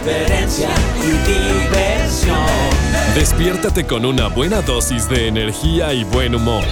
irreverencia 0.00 0.68
y 0.98 1.10
diversión. 1.28 2.36
Despiértate 3.14 3.86
con 3.86 4.04
una 4.04 4.28
buena 4.28 4.62
dosis 4.62 5.08
de 5.08 5.28
energía 5.28 5.92
y 5.92 6.04
buen 6.04 6.34
humor. 6.34 6.64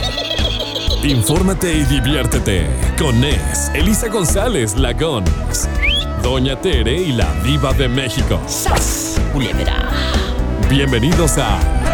Infórmate 1.03 1.73
y 1.75 1.85
diviértete 1.85 2.67
con 2.99 3.21
Nes, 3.21 3.71
Elisa 3.75 4.09
González 4.09 4.77
Lagons, 4.77 5.69
Doña 6.23 6.61
Tere 6.61 6.97
y 6.97 7.13
la 7.13 7.33
Diva 7.45 7.73
de 7.73 7.89
México. 7.89 8.41
Bienvenidos 10.69 11.39
a. 11.39 11.88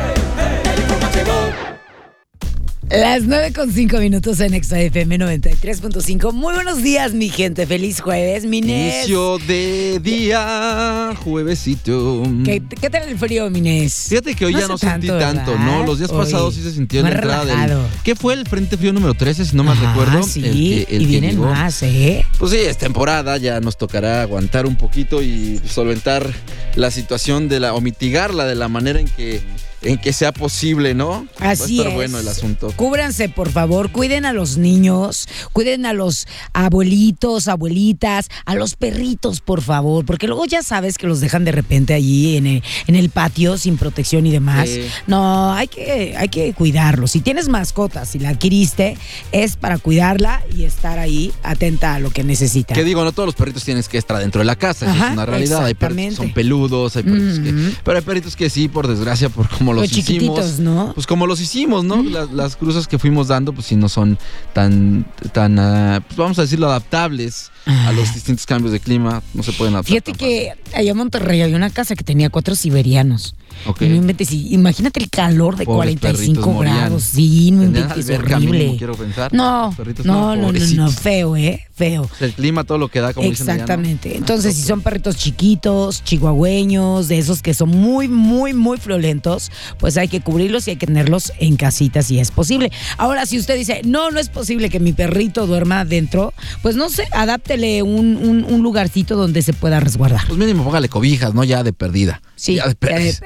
Las 2.91 3.23
9 3.23 3.53
con 3.55 3.73
5 3.73 3.97
minutos 3.99 4.39
en 4.41 4.53
Exa 4.55 4.79
FM 4.79 5.19
93.5. 5.19 6.33
Muy 6.33 6.55
buenos 6.55 6.83
días, 6.83 7.13
mi 7.13 7.29
gente. 7.29 7.67
Feliz 7.67 8.01
jueves, 8.01 8.45
Minés. 8.45 8.97
Inicio 9.07 9.39
de 9.39 9.99
día, 10.01 11.13
juevesito. 11.25 12.23
¿Qué, 12.45 12.63
qué 12.81 12.91
tal 12.91 13.09
el 13.09 13.19
frío, 13.19 13.51
Minés? 13.51 14.07
Fíjate 14.11 14.35
que 14.35 14.45
hoy 14.45 14.53
ya 14.53 14.69
no 14.69 14.77
sentí 14.79 15.09
tanto, 15.09 15.19
tanto, 15.19 15.51
¿verdad? 15.53 15.65
¿no? 15.67 15.87
Los 15.87 15.99
días 15.99 16.11
Hoy, 16.11 16.19
pasados 16.19 16.55
sí 16.55 16.63
se 16.63 16.73
sintió 16.73 17.03
la 17.03 17.09
más 17.09 17.15
entrada 17.17 17.45
del. 17.67 17.79
¿Qué 18.05 18.15
fue 18.15 18.35
el 18.35 18.47
Frente 18.47 18.77
Frío 18.77 18.93
número 18.93 19.15
13, 19.15 19.45
si 19.47 19.57
no 19.57 19.65
mal 19.65 19.79
recuerdo? 19.79 20.23
Sí, 20.23 20.45
El 20.45 20.87
que- 20.87 20.97
el 20.97 21.03
y 21.03 21.07
vienen 21.07 21.31
llegó. 21.33 21.47
más, 21.47 21.83
¿eh? 21.83 22.25
Pues 22.39 22.53
sí, 22.53 22.59
es 22.59 22.77
temporada, 22.77 23.39
ya 23.39 23.61
nos 23.61 23.77
tocará 23.79 24.23
aguantar 24.23 24.67
un 24.67 24.77
poquito 24.77 25.23
y 25.23 25.61
solventar 25.69 26.31
la 26.77 26.91
situación 26.91 27.49
de 27.49 27.61
la, 27.61 27.75
o 27.75 27.81
mitigarla 27.81 28.45
de 28.45 28.55
la 28.55 28.69
manera 28.69 29.01
en 29.01 29.09
que, 29.09 29.41
en 29.85 29.99
que 29.99 30.13
sea 30.13 30.33
posible, 30.33 30.95
¿no? 30.95 31.27
Así 31.39 31.79
Va 31.79 31.85
a 31.85 31.87
estar 31.87 31.87
es. 31.89 31.95
bueno 31.95 32.19
el 32.19 32.29
asunto. 32.29 32.73
Cúbranse, 32.77 33.29
por 33.29 33.51
favor, 33.51 33.91
cuiden 33.91 34.25
a 34.25 34.33
los 34.33 34.57
niños, 34.57 35.29
cuiden 35.53 35.87
a 35.87 35.93
los 35.93 36.27
abuelitos, 36.53 37.49
abuelitas, 37.49 38.29
a 38.47 38.55
los 38.55 38.75
perritos, 38.77 39.41
por 39.41 39.63
favor, 39.63 40.05
porque 40.05 40.27
luego 40.27 40.47
ya 40.47 40.63
sabes 40.63 40.99
que 40.99 41.07
los 41.07 41.21
dejan 41.21 41.45
de 41.45 41.53
repente 41.53 41.95
allí 41.95 42.37
en 42.37 42.47
el, 42.47 42.63
en 42.87 42.95
el 42.95 43.11
patio 43.11 43.59
sin 43.59 43.77
protección 43.77 44.27
y 44.27 44.33
demás. 44.33 44.69
Sí. 44.69 44.87
No, 45.07 45.53
hay 45.53 45.69
que, 45.69 46.15
hay 46.17 46.29
que 46.29 46.53
cuidarlos. 46.55 47.11
Si 47.13 47.21
tienes 47.21 47.49
mascotas, 47.49 48.09
si 48.09 48.19
la 48.19 48.31
adquiriste, 48.31 48.97
es 49.33 49.57
para 49.57 49.79
cuidarla 49.79 50.43
y 50.57 50.65
estar 50.65 50.99
ahí 50.99 51.33
atenta 51.43 51.95
a 51.95 51.99
lo 51.99 52.11
que 52.11 52.25
necesita. 52.25 52.75
Que 52.75 52.85
digo, 52.85 53.05
no 53.05 53.13
todos 53.13 53.27
los 53.27 53.35
perritos 53.35 53.65
tienes 53.65 53.89
que 53.89 53.99
estar 53.99 54.19
dentro 54.19 54.41
de 54.41 54.47
la 54.47 54.57
casa, 54.57 54.87
eso 54.91 55.05
es 55.05 55.13
una 55.13 55.27
realidad. 55.27 55.65
Hay 55.65 55.75
perritos 55.75 56.11
que 56.11 56.17
son 56.17 56.33
peludos, 56.33 56.97
hay 56.97 57.03
perritos 57.03 57.39
que. 57.41 57.77
Pero 57.85 57.99
hay 57.99 58.05
perritos 58.05 58.37
que 58.37 58.49
sí, 58.51 58.69
por 58.69 58.89
desgracia, 58.89 59.29
por 59.29 59.49
como 59.49 59.74
los, 59.75 59.83
Los 59.83 59.91
chiquititos, 59.91 60.53
hicimos. 60.53 60.59
¿no? 60.61 60.93
Pues 60.95 61.07
como 61.07 61.27
los 61.27 61.41
hicimos, 61.41 61.85
¿no? 61.85 62.03
Las, 62.03 62.33
las 62.33 62.57
cruzas 62.57 62.87
que 62.87 62.99
fuimos 62.99 63.29
dando, 63.29 63.53
pues 63.53 63.67
sí 63.67 63.77
no 63.77 63.89
son 63.89 64.19
tan, 64.53 65.07
tan, 65.33 65.59
ah, 65.59 66.03
pues 66.07 66.17
vamos 66.17 66.39
a 66.39 66.43
decirlo, 66.43 66.67
adaptables 66.69 67.51
a 67.67 67.93
los 67.93 68.15
distintos 68.15 68.47
cambios 68.47 68.73
de 68.73 68.81
clima. 68.81 69.23
No 69.35 69.43
se 69.43 69.53
pueden 69.53 69.75
adaptar. 69.75 69.91
Fíjate 69.91 70.13
que 70.13 70.53
allá 70.75 70.91
en 70.91 70.97
Monterrey 70.97 71.43
había 71.43 71.57
una 71.57 71.71
casa 71.71 71.95
que 71.95 72.05
tenía 72.05 72.31
cuatro 72.31 72.55
siberianos. 72.55 73.35
Fácil. 73.55 73.71
Ok. 73.71 73.83
Y 73.83 73.89
no 73.89 73.95
inventes, 73.97 74.33
imagínate 74.33 75.01
el 75.01 75.11
calor 75.11 75.57
de 75.57 75.65
Pobres 75.65 75.97
45 76.01 76.35
perritos 76.35 76.55
morían. 76.55 76.77
grados. 76.77 77.03
Sí, 77.05 77.51
no 77.51 77.63
inventes, 77.65 78.11
horrible. 78.11 78.75
quiero 78.79 78.95
pensar. 78.95 79.33
No, 79.33 79.75
no, 80.05 80.37
no, 80.37 80.53
no, 80.53 80.91
feo, 80.91 81.37
¿eh? 81.37 81.61
Feo. 81.75 82.09
El 82.21 82.33
clima, 82.35 82.63
todo 82.65 82.79
lo 82.79 82.89
que 82.89 83.01
da, 83.01 83.13
como 83.13 83.29
dicen 83.29 83.49
allá, 83.49 83.55
¿no? 83.57 83.63
Exactamente. 83.63 84.17
Entonces, 84.17 84.55
si 84.55 84.63
son 84.63 84.81
perritos 84.81 85.17
chiquitos, 85.17 86.05
chihuahueños, 86.05 87.09
de 87.09 87.19
esos 87.19 87.43
que 87.43 87.55
son 87.55 87.71
muy, 87.71 88.09
muy, 88.09 88.53
muy 88.55 88.79
violentos, 88.85 89.51
pues 89.79 89.97
hay 89.97 90.09
que 90.09 90.21
cubrirlos 90.21 90.67
y 90.67 90.71
hay 90.71 90.77
que 90.77 90.87
tenerlos 90.87 91.33
en 91.39 91.57
casitas 91.57 92.07
si 92.07 92.19
es 92.19 92.31
posible. 92.31 92.71
Ahora, 92.99 93.27
si 93.27 93.39
usted 93.39 93.57
dice, 93.57 93.81
no, 93.85 94.11
no 94.11 94.21
es 94.21 94.29
posible 94.29 94.71
que 94.71 94.81
mi 94.81 94.93
perrito 94.93 95.47
duerma 95.47 95.81
adentro, 95.81 96.33
pues 96.63 96.77
no 96.77 96.91
sé, 96.91 97.07
adáptele 97.13 97.83
un, 97.83 98.17
un- 98.17 98.45
un 98.45 98.63
lugarcito 98.63 99.17
donde 99.17 99.43
se 99.43 99.53
pueda 99.53 99.81
resguardar. 99.81 100.27
Pues 100.27 100.39
mínimo 100.39 100.65
póngale 100.65 100.89
cobijas, 100.89 101.35
¿no? 101.35 101.45
Ya 101.45 101.63
de 101.63 101.73
perdida. 101.73 102.23
Sí, 102.37 102.57
Ya 102.57 102.67
de 102.69 102.77
ya 102.81 102.99
de 102.99 103.15
perdida. 103.15 103.21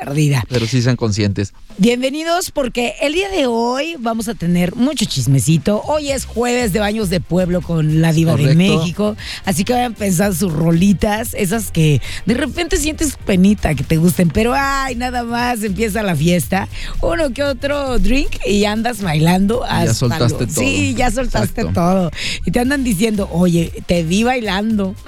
Pero 0.48 0.66
sí 0.66 0.82
sean 0.82 0.96
conscientes. 0.96 1.52
Bienvenidos 1.76 2.50
porque 2.50 2.94
el 3.02 3.12
día 3.12 3.28
de 3.28 3.46
hoy 3.46 3.94
vamos 4.00 4.26
a 4.28 4.34
tener 4.34 4.74
mucho 4.74 5.04
chismecito. 5.04 5.80
Hoy 5.86 6.10
es 6.10 6.24
jueves 6.24 6.72
de 6.72 6.80
baños 6.80 7.08
de 7.08 7.20
pueblo 7.20 7.60
con 7.62 8.00
la 8.00 8.12
diva 8.12 8.34
de. 8.34 8.54
México. 8.56 9.16
Así 9.44 9.62
que 9.62 9.74
vayan 9.74 9.92
a 9.92 9.94
pensar 9.96 10.34
sus 10.34 10.52
rolitas, 10.52 11.34
esas 11.34 11.70
que 11.70 12.00
de 12.26 12.34
repente 12.34 12.78
sientes 12.78 13.16
penita 13.24 13.74
que 13.76 13.84
te 13.84 13.96
gusten, 13.96 14.30
pero 14.30 14.54
ay, 14.56 14.96
nada 14.96 15.22
más 15.22 15.62
empieza 15.62 16.02
la 16.02 16.16
fiesta. 16.16 16.66
Uno 17.00 17.32
que 17.32 17.44
otro 17.44 17.98
drink 18.00 18.38
y 18.44 18.64
andas 18.64 19.00
bailando 19.02 19.62
hasta 19.64 19.94
soltaste 19.94 20.46
lo- 20.46 20.52
todo. 20.52 20.60
Sí, 20.64 20.94
ya 20.96 21.10
soltaste 21.12 21.60
Exacto. 21.60 21.80
todo. 21.80 22.10
Y 22.44 22.50
te 22.50 22.58
andan 22.58 22.82
diciendo, 22.82 23.28
oye, 23.32 23.72
te 23.86 24.02
vi 24.02 24.24
bailando. 24.24 24.96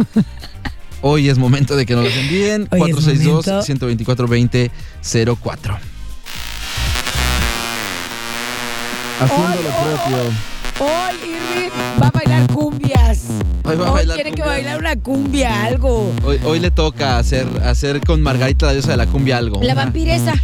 Hoy 1.03 1.31
es 1.31 1.39
momento 1.39 1.77
de 1.77 1.87
que 1.87 1.95
nos 1.95 2.05
los 2.05 2.15
envíen. 2.15 2.69
Hoy 2.71 2.91
es 2.91 2.97
momento. 2.97 3.43
462-124-2004. 3.43 5.79
Haciendo 9.21 9.47
Hoy, 9.47 9.65
lo 9.65 9.71
propio. 9.71 10.19
Hoy 10.81 11.15
Irving 11.25 11.71
va 12.01 12.09
a 12.09 12.11
bailar 12.11 12.47
cumbias. 12.53 13.25
Hoy 13.65 13.77
va 13.77 13.87
a 13.87 13.91
Hoy 13.91 13.95
bailar 13.99 14.15
quiere 14.17 14.33
que 14.33 14.43
bailar 14.43 14.79
una 14.79 14.97
cumbia, 14.97 15.65
algo. 15.65 16.13
Hoy, 16.25 16.41
hoy 16.45 16.61
le 16.61 16.71
toca 16.71 17.19
hacer, 17.19 17.47
hacer 17.65 18.01
con 18.01 18.23
Margarita 18.23 18.67
la 18.67 18.73
diosa 18.73 18.91
de 18.93 18.97
la 18.97 19.07
cumbia 19.07 19.37
algo. 19.39 19.61
La 19.63 19.75
vampiresa. 19.75 20.35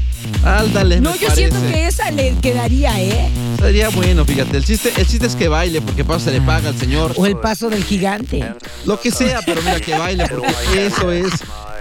Ándale, 0.44 1.00
No, 1.00 1.12
me 1.12 1.18
yo 1.18 1.30
siento 1.30 1.56
que 1.70 1.86
esa 1.86 2.10
le 2.10 2.34
quedaría, 2.42 3.00
¿eh? 3.00 3.28
Sería 3.58 3.88
bueno, 3.90 4.24
fíjate. 4.24 4.56
El 4.58 4.64
chiste, 4.64 4.92
el 4.96 5.06
chiste 5.06 5.26
es 5.26 5.36
que 5.36 5.48
baile, 5.48 5.80
porque 5.80 6.04
para 6.04 6.16
eso 6.18 6.26
se 6.30 6.32
le 6.38 6.40
paga 6.44 6.68
al 6.68 6.76
señor. 6.78 7.12
O 7.16 7.26
el 7.26 7.36
paso 7.36 7.70
del 7.70 7.84
gigante. 7.84 8.44
Lo 8.84 9.00
que 9.00 9.10
sea, 9.10 9.40
pero 9.44 9.62
mira, 9.62 9.80
que 9.80 9.96
baile, 9.96 10.26
porque 10.28 10.86
eso 10.86 11.10
es 11.12 11.32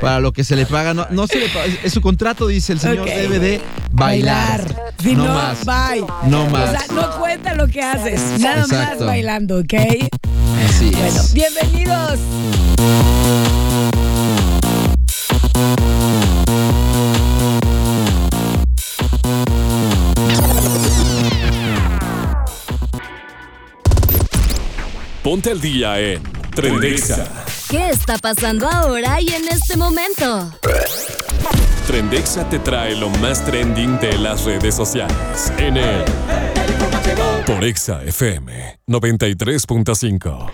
para 0.01 0.19
lo 0.19 0.31
que 0.31 0.43
se 0.43 0.55
le 0.55 0.65
paga. 0.65 0.93
No, 0.93 1.07
no 1.11 1.27
se 1.27 1.39
le 1.39 1.49
paga. 1.49 1.65
En 1.83 1.91
su 1.91 2.01
contrato 2.01 2.47
dice 2.47 2.73
el 2.73 2.79
señor 2.79 3.05
debe 3.05 3.39
de 3.39 3.61
bailar. 3.91 4.93
Si 5.01 5.15
no, 5.15 5.25
no 5.25 5.33
más. 5.33 5.65
bye. 5.65 6.05
No 6.29 6.43
O 6.43 6.49
más. 6.49 6.71
sea, 6.71 6.83
no 6.93 7.19
cuenta 7.19 7.53
lo 7.55 7.67
que 7.67 7.81
haces. 7.81 8.39
Nada 8.39 8.65
más 8.67 8.99
bailando, 8.99 9.59
¿ok? 9.59 9.73
Así 10.63 10.91
Bueno, 10.91 11.21
es. 11.21 11.33
bienvenidos. 11.33 12.19
Ponte 25.23 25.51
al 25.51 25.59
día 25.61 25.99
en 25.99 26.21
Trendexa. 26.53 27.27
¿Qué 27.69 27.89
está 27.89 28.17
pasando 28.17 28.67
ahora 28.69 29.19
y 29.19 29.29
en 29.29 29.47
este 29.47 29.75
momento? 29.75 30.51
Trendexa 31.87 32.47
te 32.49 32.59
trae 32.59 32.95
lo 32.95 33.09
más 33.09 33.43
trending 33.43 33.99
de 33.99 34.17
las 34.17 34.43
redes 34.43 34.75
sociales 34.75 35.51
en 35.57 35.77
el. 35.77 36.05
Por 37.45 37.63
Exa 37.63 38.03
FM 38.03 38.79
93.5. 38.87 40.51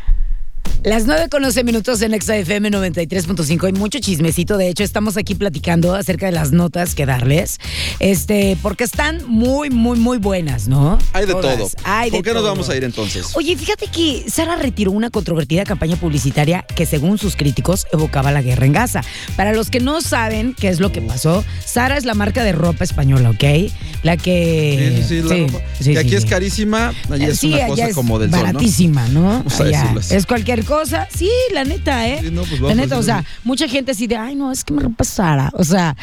Las 0.83 1.05
9 1.05 1.29
con 1.29 1.45
11 1.45 1.63
minutos 1.63 2.01
en 2.01 2.15
Exa 2.15 2.35
FM 2.37 2.71
93.5. 2.71 3.67
Hay 3.67 3.73
mucho 3.73 3.99
chismecito. 3.99 4.57
De 4.57 4.67
hecho, 4.67 4.83
estamos 4.83 5.15
aquí 5.15 5.35
platicando 5.35 5.93
acerca 5.93 6.25
de 6.25 6.31
las 6.31 6.53
notas 6.53 6.95
que 6.95 7.05
darles. 7.05 7.59
Este, 7.99 8.57
porque 8.63 8.83
están 8.83 9.19
muy, 9.28 9.69
muy, 9.69 9.99
muy 9.99 10.17
buenas, 10.17 10.67
¿no? 10.67 10.97
Hay 11.13 11.28
de 11.28 11.33
Todas. 11.33 11.55
todo. 11.57 11.67
Hay 11.83 12.09
de 12.09 12.17
¿Por 12.17 12.25
qué 12.25 12.33
nos 12.33 12.43
vamos 12.43 12.67
a 12.69 12.75
ir 12.75 12.83
entonces? 12.83 13.28
Oye, 13.35 13.55
fíjate 13.55 13.89
que 13.89 14.25
Sara 14.28 14.55
retiró 14.55 14.89
una 14.89 15.11
controvertida 15.11 15.66
campaña 15.66 15.97
publicitaria 15.97 16.66
que, 16.75 16.87
según 16.87 17.19
sus 17.19 17.35
críticos, 17.35 17.85
evocaba 17.93 18.31
la 18.31 18.41
guerra 18.41 18.66
en 18.66 18.73
Gaza. 18.73 19.01
Para 19.35 19.53
los 19.53 19.69
que 19.69 19.81
no 19.81 20.01
saben 20.01 20.55
qué 20.59 20.69
es 20.69 20.79
lo 20.79 20.91
que 20.91 21.01
pasó, 21.03 21.45
Sara 21.63 21.95
es 21.95 22.05
la 22.05 22.16
marca 22.16 22.43
de 22.43 22.53
ropa 22.53 22.84
española, 22.85 23.29
¿ok? 23.29 23.72
La 24.01 24.17
que. 24.17 24.95
Sí, 24.97 25.03
sí, 25.03 25.22
sí, 25.22 25.27
la 25.29 25.35
ropa. 25.45 25.59
sí, 25.79 25.93
que 25.93 25.99
aquí 25.99 26.16
es 26.16 26.25
carísima, 26.25 26.91
allí 27.11 27.25
es 27.25 27.43
una 27.43 27.55
allá 27.57 27.67
cosa 27.67 27.87
es 27.87 27.93
como 27.93 28.17
del 28.17 28.31
sol, 28.31 28.39
¿no? 28.39 28.45
baratísima, 28.47 29.07
¿no? 29.09 29.22
Vamos 29.22 29.59
a 29.59 29.63
Allá 29.63 29.79
decirlo 29.81 29.99
así. 29.99 30.16
es 30.16 30.25
cualquier 30.25 30.63
cosa. 30.66 30.71
Sí, 31.14 31.29
la 31.53 31.64
neta, 31.64 32.08
¿eh? 32.08 32.20
Sí, 32.22 32.32
no, 32.32 32.44
pues 32.44 32.59
la 32.62 32.76
neta, 32.76 32.97
o 32.97 33.03
sea, 33.03 33.23
mucha 33.44 33.68
gente 33.68 33.91
así 33.91 34.08
de, 34.08 34.16
ay, 34.16 34.35
no, 34.35 34.52
es 34.52 34.64
que 34.64 34.73
me 34.73 34.82
ropa 34.82 35.03
Sara. 35.03 35.52
O 35.53 35.64
sea. 35.64 35.96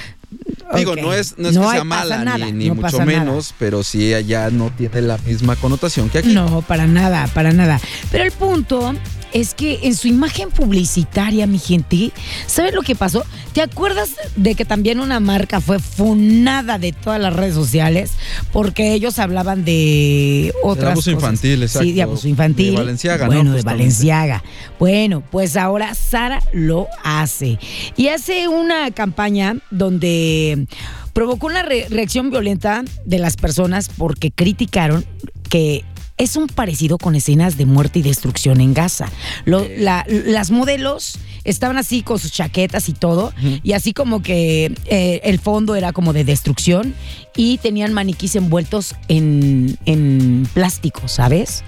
Digo, 0.77 0.95
no 0.97 1.15
es, 1.15 1.39
no 1.39 1.49
es 1.49 1.57
que 1.57 1.65
sea 1.65 1.85
mala, 1.85 2.23
nada, 2.23 2.45
ni, 2.47 2.53
ni 2.53 2.69
no 2.69 2.75
mucho 2.75 2.83
pasa 2.83 3.05
nada. 3.05 3.19
menos, 3.21 3.55
pero 3.59 3.83
sí 3.83 4.13
allá 4.13 4.51
no 4.51 4.71
tiene 4.77 5.01
la 5.01 5.17
misma 5.19 5.57
connotación 5.57 6.11
que 6.11 6.19
aquí. 6.19 6.35
No, 6.35 6.61
para 6.63 6.87
nada, 6.87 7.27
para 7.29 7.53
nada. 7.53 7.81
Pero 8.11 8.25
el 8.25 8.33
punto 8.33 8.95
es 9.33 9.55
que 9.55 9.81
en 9.83 9.95
su 9.95 10.09
imagen 10.09 10.51
publicitaria, 10.51 11.47
mi 11.47 11.59
gente, 11.59 12.13
¿sabes 12.47 12.75
lo 12.75 12.83
que 12.83 12.95
pasó? 12.95 13.25
¿Te 13.53 13.63
acuerdas 13.63 14.11
de 14.37 14.55
que 14.55 14.65
también 14.65 15.01
una 15.01 15.21
marca 15.21 15.61
fue 15.61 15.79
funada 15.81 16.79
de 16.79 16.93
todas 16.93 17.21
las 17.21 17.33
redes 17.35 17.55
sociales? 17.55 18.13
Porque 18.53 18.93
ellos 18.95 19.19
hablaban 19.19 19.65
de 19.65 20.53
otras 20.63 20.93
abuso 20.93 21.11
cosas. 21.13 21.23
infantil, 21.33 21.63
exacto. 21.63 21.87
Sí, 21.87 21.93
de 21.93 22.03
abuso 22.03 22.29
infantil. 22.29 22.71
De 22.71 22.77
Balenciaga, 22.77 23.27
¿no? 23.27 23.33
Bueno, 23.33 23.53
de. 23.53 23.63
Valenciaga. 23.63 24.45
Bueno, 24.79 25.23
pues 25.31 25.57
ahora 25.57 25.95
Sara 25.95 26.43
lo 26.53 26.87
hace. 27.03 27.59
Y 27.97 28.09
hace 28.09 28.49
una 28.49 28.91
campaña 28.93 29.57
donde 29.71 30.67
provocó 31.13 31.47
una 31.49 31.63
re- 31.63 31.87
reacción 31.91 32.31
violenta 32.31 32.85
de 33.05 33.19
las 33.19 33.37
personas 33.37 33.89
porque 33.97 34.31
criticaron 34.31 35.05
que 35.49 35.85
es 36.19 36.37
un 36.37 36.47
parecido 36.49 36.99
con 36.99 37.15
escenas 37.15 37.57
de 37.57 37.65
muerte 37.67 38.01
y 38.01 38.03
destrucción 38.03 38.61
en 38.61 38.75
Gaza. 38.75 39.09
Lo- 39.45 39.67
la- 39.79 40.05
las 40.09 40.51
modelos 40.51 41.19
estaban 41.45 41.79
así 41.79 42.03
con 42.03 42.19
sus 42.19 42.33
chaquetas 42.33 42.89
y 42.89 42.93
todo, 42.93 43.33
y 43.63 43.73
así 43.73 43.93
como 43.95 44.21
que 44.23 44.75
eh, 44.87 45.21
el 45.25 45.39
fondo 45.39 45.75
era 45.77 45.93
como 45.93 46.13
de 46.13 46.25
destrucción 46.25 46.95
y 47.37 47.59
tenían 47.59 47.95
maniquís 47.95 48.37
envueltos 48.37 48.95
en, 49.09 49.79
en 49.87 50.47
plástico, 50.53 51.09
¿sabes? 51.09 51.63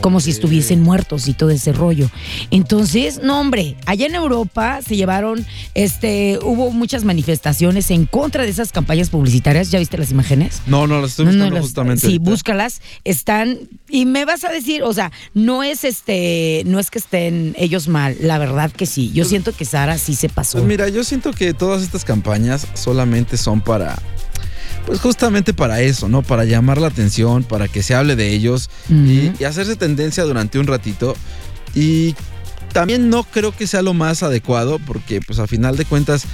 Como 0.00 0.20
si 0.20 0.30
estuviesen 0.30 0.82
muertos 0.82 1.26
y 1.28 1.32
todo 1.34 1.50
ese 1.50 1.72
rollo. 1.72 2.10
Entonces, 2.50 3.20
no, 3.22 3.40
hombre, 3.40 3.76
allá 3.86 4.06
en 4.06 4.14
Europa 4.14 4.80
se 4.86 4.96
llevaron, 4.96 5.44
este, 5.74 6.38
hubo 6.42 6.70
muchas 6.70 7.04
manifestaciones 7.04 7.90
en 7.90 8.06
contra 8.06 8.44
de 8.44 8.50
esas 8.50 8.72
campañas 8.72 9.10
publicitarias. 9.10 9.70
¿Ya 9.70 9.78
viste 9.78 9.98
las 9.98 10.10
imágenes? 10.10 10.62
No, 10.66 10.86
no, 10.86 11.00
las 11.00 11.10
estoy 11.10 11.26
No, 11.26 11.32
no, 11.32 11.36
buscando 11.38 11.54
las- 11.56 11.64
justamente. 11.64 12.06
Sí, 12.06 12.18
búscalas. 12.18 12.80
Están. 13.04 13.58
Y 13.88 14.04
me 14.06 14.24
vas 14.24 14.44
a 14.44 14.50
decir, 14.50 14.82
o 14.82 14.92
sea, 14.92 15.12
no 15.34 15.62
es 15.62 15.84
este. 15.84 16.62
No 16.66 16.78
es 16.78 16.90
que 16.90 16.98
estén 16.98 17.54
ellos 17.58 17.88
mal. 17.88 18.16
La 18.20 18.38
verdad 18.38 18.70
que 18.70 18.86
sí. 18.86 19.10
Yo 19.12 19.24
siento 19.24 19.52
que 19.52 19.64
Sara 19.64 19.98
sí 19.98 20.14
se 20.14 20.28
pasó. 20.28 20.58
Pues 20.58 20.68
mira, 20.68 20.88
yo 20.88 21.04
siento 21.04 21.32
que 21.32 21.54
todas 21.54 21.82
estas 21.82 22.04
campañas 22.04 22.66
solamente 22.74 23.36
son 23.36 23.60
para. 23.60 23.98
Pues 24.86 25.00
justamente 25.00 25.52
para 25.52 25.80
eso, 25.80 26.08
¿no? 26.08 26.22
Para 26.22 26.44
llamar 26.44 26.80
la 26.80 26.86
atención, 26.86 27.42
para 27.42 27.66
que 27.66 27.82
se 27.82 27.94
hable 27.94 28.14
de 28.14 28.32
ellos 28.32 28.70
y, 28.88 29.42
hacerse 29.44 29.74
tendencia 29.76 30.22
durante 30.22 30.58
un 30.60 30.68
ratito. 30.68 31.16
Y 31.74 32.14
también 32.72 33.10
no 33.10 33.24
creo 33.24 33.54
que 33.54 33.66
sea 33.66 33.82
lo 33.82 33.94
más 33.94 34.22
adecuado, 34.22 34.78
porque 34.78 35.20
pues 35.20 35.40
a 35.40 35.46
final 35.48 35.76
de 35.76 35.84
cuentas 35.84 36.24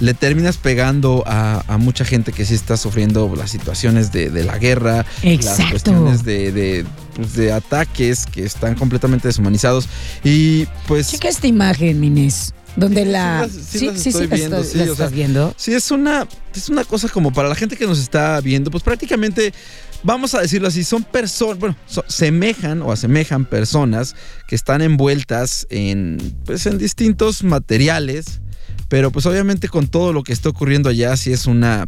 le 0.00 0.14
terminas 0.14 0.56
pegando 0.56 1.22
a, 1.26 1.62
a 1.68 1.78
mucha 1.78 2.04
gente 2.04 2.32
que 2.32 2.44
sí 2.44 2.54
está 2.54 2.76
sufriendo 2.76 3.32
las 3.36 3.50
situaciones 3.50 4.10
de, 4.10 4.30
de 4.30 4.44
la 4.44 4.58
guerra, 4.58 5.04
Exacto. 5.22 5.60
las 5.62 5.70
cuestiones 5.70 6.24
de, 6.24 6.52
de, 6.52 6.86
pues, 7.14 7.34
de 7.34 7.52
ataques 7.52 8.26
que 8.26 8.44
están 8.44 8.74
completamente 8.74 9.28
deshumanizados. 9.28 9.88
Y 10.24 10.66
pues... 10.88 11.10
Checa 11.10 11.28
esta 11.28 11.46
imagen, 11.46 12.00
Minés. 12.00 12.54
Donde 12.76 13.04
la. 13.04 13.48
sí 13.48 13.78
sí 13.96 14.12
sí, 14.12 14.80
estás 14.80 15.10
viendo. 15.10 15.54
Sí, 15.56 15.72
es 15.74 15.90
una, 15.90 16.26
es 16.54 16.68
una 16.68 16.84
cosa 16.84 17.08
como 17.08 17.32
para 17.32 17.48
la 17.48 17.54
gente 17.54 17.76
que 17.76 17.86
nos 17.86 17.98
está 17.98 18.40
viendo, 18.40 18.70
pues 18.70 18.82
prácticamente, 18.82 19.52
vamos 20.02 20.34
a 20.34 20.40
decirlo 20.40 20.68
así, 20.68 20.84
son 20.84 21.02
personas, 21.02 21.58
bueno, 21.58 21.76
so- 21.86 22.04
semejan 22.08 22.80
o 22.82 22.92
asemejan 22.92 23.44
personas 23.44 24.14
que 24.46 24.54
están 24.54 24.82
envueltas 24.82 25.66
en, 25.70 26.18
pues, 26.46 26.64
en 26.66 26.78
distintos 26.78 27.42
materiales, 27.42 28.40
pero 28.90 29.10
pues 29.10 29.24
obviamente 29.24 29.68
con 29.70 29.88
todo 29.88 30.12
lo 30.12 30.22
que 30.22 30.34
está 30.34 30.50
ocurriendo 30.50 30.90
allá, 30.90 31.16
sí 31.16 31.32
es 31.32 31.46
una, 31.46 31.86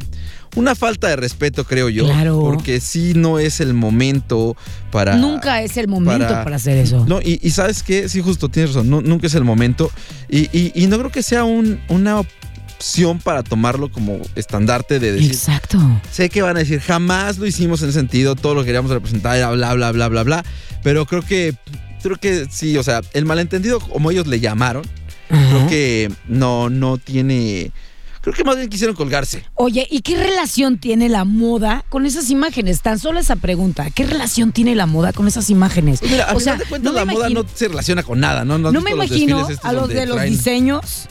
una 0.57 0.75
falta 0.75 1.09
de 1.09 1.17
respeto, 1.17 1.65
creo 1.65 1.91
yo. 1.91 2.05
Claro. 2.07 2.41
Porque 2.41 2.81
sí 2.81 3.13
no 3.15 3.39
es 3.39 3.61
el 3.61 3.75
momento 3.75 4.57
para... 4.91 5.17
Nunca 5.17 5.61
es 5.63 5.77
el 5.77 5.89
momento 5.89 6.27
para, 6.29 6.45
para- 6.45 6.57
hacer 6.57 6.79
eso. 6.79 7.05
No, 7.07 7.21
y, 7.21 7.39
y 7.43 7.51
sabes 7.51 7.83
qué, 7.83 8.09
sí, 8.09 8.21
justo 8.23 8.49
tienes 8.49 8.71
razón, 8.75 8.89
no- 8.89 9.03
nunca 9.03 9.27
es 9.27 9.35
el 9.35 9.45
momento. 9.45 9.91
Y, 10.31 10.49
y- 10.57 10.73
y 10.75 10.87
no 10.87 10.97
creo 10.97 11.11
que 11.13 11.23
sea 11.23 11.45
un- 11.45 11.81
una 11.89 12.21
opción 12.21 13.19
para 13.19 13.43
tomarlo 13.43 13.91
como 13.93 14.19
estandarte 14.35 14.99
de 14.99 15.13
decir, 15.13 15.31
Exacto. 15.33 15.79
sé 16.11 16.29
que 16.31 16.41
van 16.43 16.57
a 16.57 16.61
decir, 16.61 16.81
jamás 16.81 17.37
lo 17.39 17.47
hicimos 17.47 17.83
en 17.83 17.91
ese 17.91 17.99
sentido, 17.99 18.35
todo 18.37 18.55
lo 18.55 18.61
que 18.63 18.67
queríamos 18.67 18.91
representar 18.91 19.37
bla, 19.55 19.75
bla, 19.75 19.91
bla, 19.93 20.09
bla, 20.09 20.23
bla. 20.23 20.45
Pero 20.83 21.07
creo 21.07 21.23
que, 21.23 21.55
creo 22.03 22.17
que 22.17 22.47
sí, 22.51 22.77
o 22.77 22.83
sea, 22.83 23.01
el 23.13 23.25
malentendido, 23.25 23.79
como 23.81 24.11
ellos 24.11 24.27
le 24.27 24.41
llamaron, 24.41 24.83
creo 25.33 25.67
que 25.69 26.13
no, 26.29 26.69
no 26.71 26.99
tiene... 26.99 27.73
Creo 28.21 28.35
que 28.37 28.45
más 28.45 28.55
bien 28.57 28.69
quisieron 28.69 28.95
colgarse. 28.95 29.45
Oye, 29.55 29.85
¿y 29.91 30.03
qué 30.03 30.17
relación 30.17 30.79
tiene 30.79 31.09
la 31.09 31.25
moda 31.25 31.85
con 31.89 32.07
esas 32.07 32.31
imágenes? 32.31 32.81
Tan 32.81 33.01
solo 33.01 33.19
esa 33.19 33.35
pregunta. 33.35 33.91
¿Qué 33.91 34.07
relación 34.07 34.53
tiene 34.53 34.77
la 34.77 34.87
moda 34.87 35.13
con 35.13 35.27
esas 35.27 35.51
imágenes? 35.51 35.99
Pues 35.99 36.13
mira, 36.13 36.27
a 36.31 36.37
o 36.37 36.39
final 36.39 36.43
sea, 36.59 36.65
de 36.65 36.65
cuentas 36.71 36.93
no 36.93 36.99
la 37.01 37.05
moda 37.05 37.29
imagino- 37.29 37.43
no 37.43 37.49
se 37.53 37.67
relaciona 37.67 38.05
con 38.05 38.21
nada, 38.21 38.45
¿no? 38.45 38.59
¿No, 38.59 38.81
me 38.81 38.93
imagino 38.93 39.49
a 39.65 39.73
los 39.73 39.89
de 39.89 40.07
los 40.07 40.23
diseños, 40.23 41.09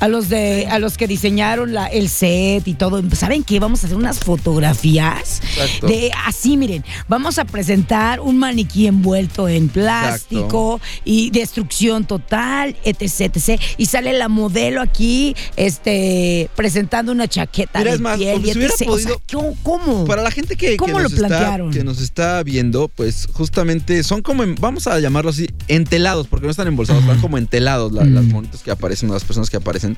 a 0.00 0.08
los 0.08 0.28
de 0.28 0.66
a 0.66 0.78
los 0.78 0.96
que 0.96 1.06
diseñaron 1.06 1.72
la, 1.74 1.86
el 1.86 2.08
set 2.08 2.66
y 2.66 2.74
todo. 2.74 3.02
¿Saben 3.14 3.44
qué? 3.44 3.60
Vamos 3.60 3.82
a 3.82 3.86
hacer 3.86 3.96
unas 3.96 4.18
fotografías 4.20 5.40
Exacto. 5.42 5.86
de 5.86 6.10
así, 6.26 6.56
miren, 6.56 6.84
vamos 7.08 7.38
a 7.38 7.44
presentar 7.44 8.20
un 8.20 8.38
maniquí 8.38 8.86
envuelto 8.86 9.48
en 9.48 9.68
plástico 9.68 10.80
y 11.04 11.30
destrucción 11.30 12.04
total, 12.04 12.76
etc, 12.84 13.20
etc. 13.36 13.60
Y 13.76 13.86
sale 13.86 14.12
la 14.12 14.28
modelo 14.28 14.80
aquí, 14.80 15.34
este, 15.56 16.48
presentando 16.56 17.12
una 17.12 17.28
chaqueta 17.28 17.78
Mira, 17.80 17.90
de 17.90 17.96
es 17.96 18.00
más, 18.02 18.18
piel 18.18 18.44
y 18.44 18.50
etc. 18.50 18.70
O 18.72 18.76
sea, 18.76 18.86
podido- 18.86 19.22
¿cómo- 19.32 19.56
¿cómo? 19.62 20.04
Para 20.06 20.22
la 20.22 20.30
gente 20.30 20.56
que, 20.56 20.70
que 20.70 20.76
¿Cómo 20.76 20.94
nos 21.00 21.12
lo 21.12 21.16
está, 21.16 21.28
plantearon? 21.28 21.70
que 21.72 21.84
nos 21.84 22.00
está 22.00 22.42
viendo, 22.42 22.88
pues 22.88 23.28
justamente 23.32 24.02
son 24.02 24.22
como, 24.22 24.42
en- 24.44 24.54
vamos 24.56 24.86
a 24.86 24.98
llamarlo 24.98 25.30
así, 25.30 25.48
entelados, 25.68 26.26
porque 26.26 26.46
no 26.46 26.50
están 26.50 26.68
embolsados, 26.68 27.02
están 27.02 27.20
como 27.20 27.38
entelados 27.38 27.92
la- 27.92 28.04
Mm. 28.04 28.14
las 28.14 28.24
monitos 28.24 28.62
que 28.62 28.70
aparecen, 28.70 29.10
las 29.10 29.24
personas 29.24 29.50
que 29.50 29.56
aparecen. 29.56 29.89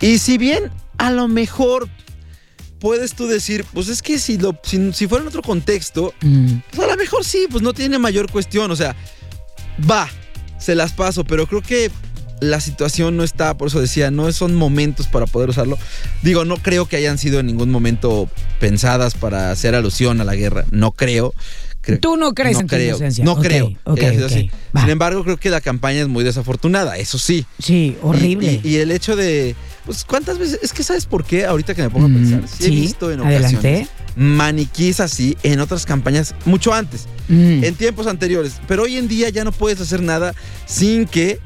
Y 0.00 0.18
si 0.18 0.38
bien 0.38 0.70
a 0.98 1.10
lo 1.10 1.28
mejor 1.28 1.88
puedes 2.78 3.14
tú 3.14 3.26
decir, 3.26 3.64
pues 3.72 3.88
es 3.88 4.02
que 4.02 4.18
si, 4.18 4.36
lo, 4.38 4.58
si, 4.62 4.92
si 4.92 5.06
fuera 5.06 5.22
en 5.22 5.28
otro 5.28 5.42
contexto, 5.42 6.12
Mm. 6.20 6.56
pues 6.70 6.82
a 6.88 6.90
lo 6.90 6.96
mejor 6.96 7.24
sí, 7.24 7.46
pues 7.50 7.62
no 7.62 7.72
tiene 7.72 7.98
mayor 7.98 8.30
cuestión, 8.30 8.70
o 8.70 8.76
sea, 8.76 8.94
va, 9.90 10.08
se 10.58 10.74
las 10.74 10.92
paso, 10.92 11.24
pero 11.24 11.46
creo 11.46 11.62
que 11.62 11.90
la 12.40 12.60
situación 12.60 13.16
no 13.16 13.24
está, 13.24 13.56
por 13.56 13.68
eso 13.68 13.80
decía, 13.80 14.10
no 14.10 14.30
son 14.32 14.54
momentos 14.54 15.06
para 15.06 15.24
poder 15.26 15.48
usarlo. 15.48 15.78
Digo, 16.22 16.44
no 16.44 16.56
creo 16.58 16.86
que 16.86 16.96
hayan 16.96 17.16
sido 17.16 17.40
en 17.40 17.46
ningún 17.46 17.70
momento 17.70 18.28
pensadas 18.60 19.14
para 19.14 19.50
hacer 19.50 19.74
alusión 19.74 20.20
a 20.20 20.24
la 20.24 20.34
guerra, 20.34 20.64
no 20.70 20.92
creo. 20.92 21.32
Tú 22.00 22.16
no 22.16 22.32
crees 22.34 22.58
en 22.58 22.66
tu 22.66 22.74
creo, 22.76 22.88
inocencia. 22.90 23.24
No 23.24 23.36
creo. 23.36 23.72
Sin 24.28 24.90
embargo, 24.90 25.22
creo 25.24 25.36
que 25.36 25.50
la 25.50 25.60
campaña 25.60 26.00
es 26.00 26.08
muy 26.08 26.24
desafortunada, 26.24 26.96
eso 26.98 27.18
sí. 27.18 27.44
Sí, 27.58 27.96
horrible. 28.02 28.60
Y, 28.62 28.68
y- 28.68 28.72
y 28.72 28.76
el 28.78 28.90
hecho 28.90 29.16
de, 29.16 29.54
pues, 29.86 30.04
¿cuántas 30.04 30.38
veces? 30.38 30.60
Es 30.62 30.72
que 30.72 30.82
¿sabes 30.82 31.06
por 31.06 31.24
qué? 31.24 31.44
Ahorita 31.46 31.74
que 31.74 31.82
me 31.82 31.90
pongo 31.90 32.06
a 32.06 32.08
Mm, 32.08 32.14
pensar, 32.14 32.48
sí, 32.48 32.66
he 32.66 32.70
visto 32.70 33.10
en 33.12 33.20
adelante. 33.20 33.56
ocasiones 33.56 33.88
maniquís 34.16 35.00
así 35.00 35.36
en 35.42 35.58
otras 35.60 35.84
campañas 35.86 36.34
mucho 36.44 36.72
antes 36.72 37.06
Mm. 37.28 37.64
en 37.64 37.74
tiempos 37.74 38.06
anteriores. 38.06 38.54
Pero 38.68 38.84
hoy 38.84 38.96
en 38.96 39.08
día 39.08 39.28
ya 39.28 39.42
no 39.44 39.50
puedes 39.52 39.80
hacer 39.80 40.02
nada 40.02 40.34
sin 40.66 41.06
que 41.06 41.38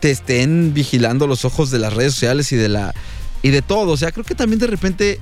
te 0.00 0.10
estén 0.10 0.74
vigilando 0.74 1.26
los 1.28 1.44
ojos 1.44 1.70
de 1.70 1.78
las 1.78 1.92
redes 1.94 2.14
sociales 2.14 2.50
y 2.52 2.56
de 2.56 2.68
la 2.68 2.94
y 3.42 3.50
de 3.50 3.62
todo. 3.62 3.92
O 3.92 3.96
sea, 3.96 4.10
creo 4.12 4.24
que 4.24 4.34
también 4.34 4.58
de 4.58 4.66
repente 4.66 5.20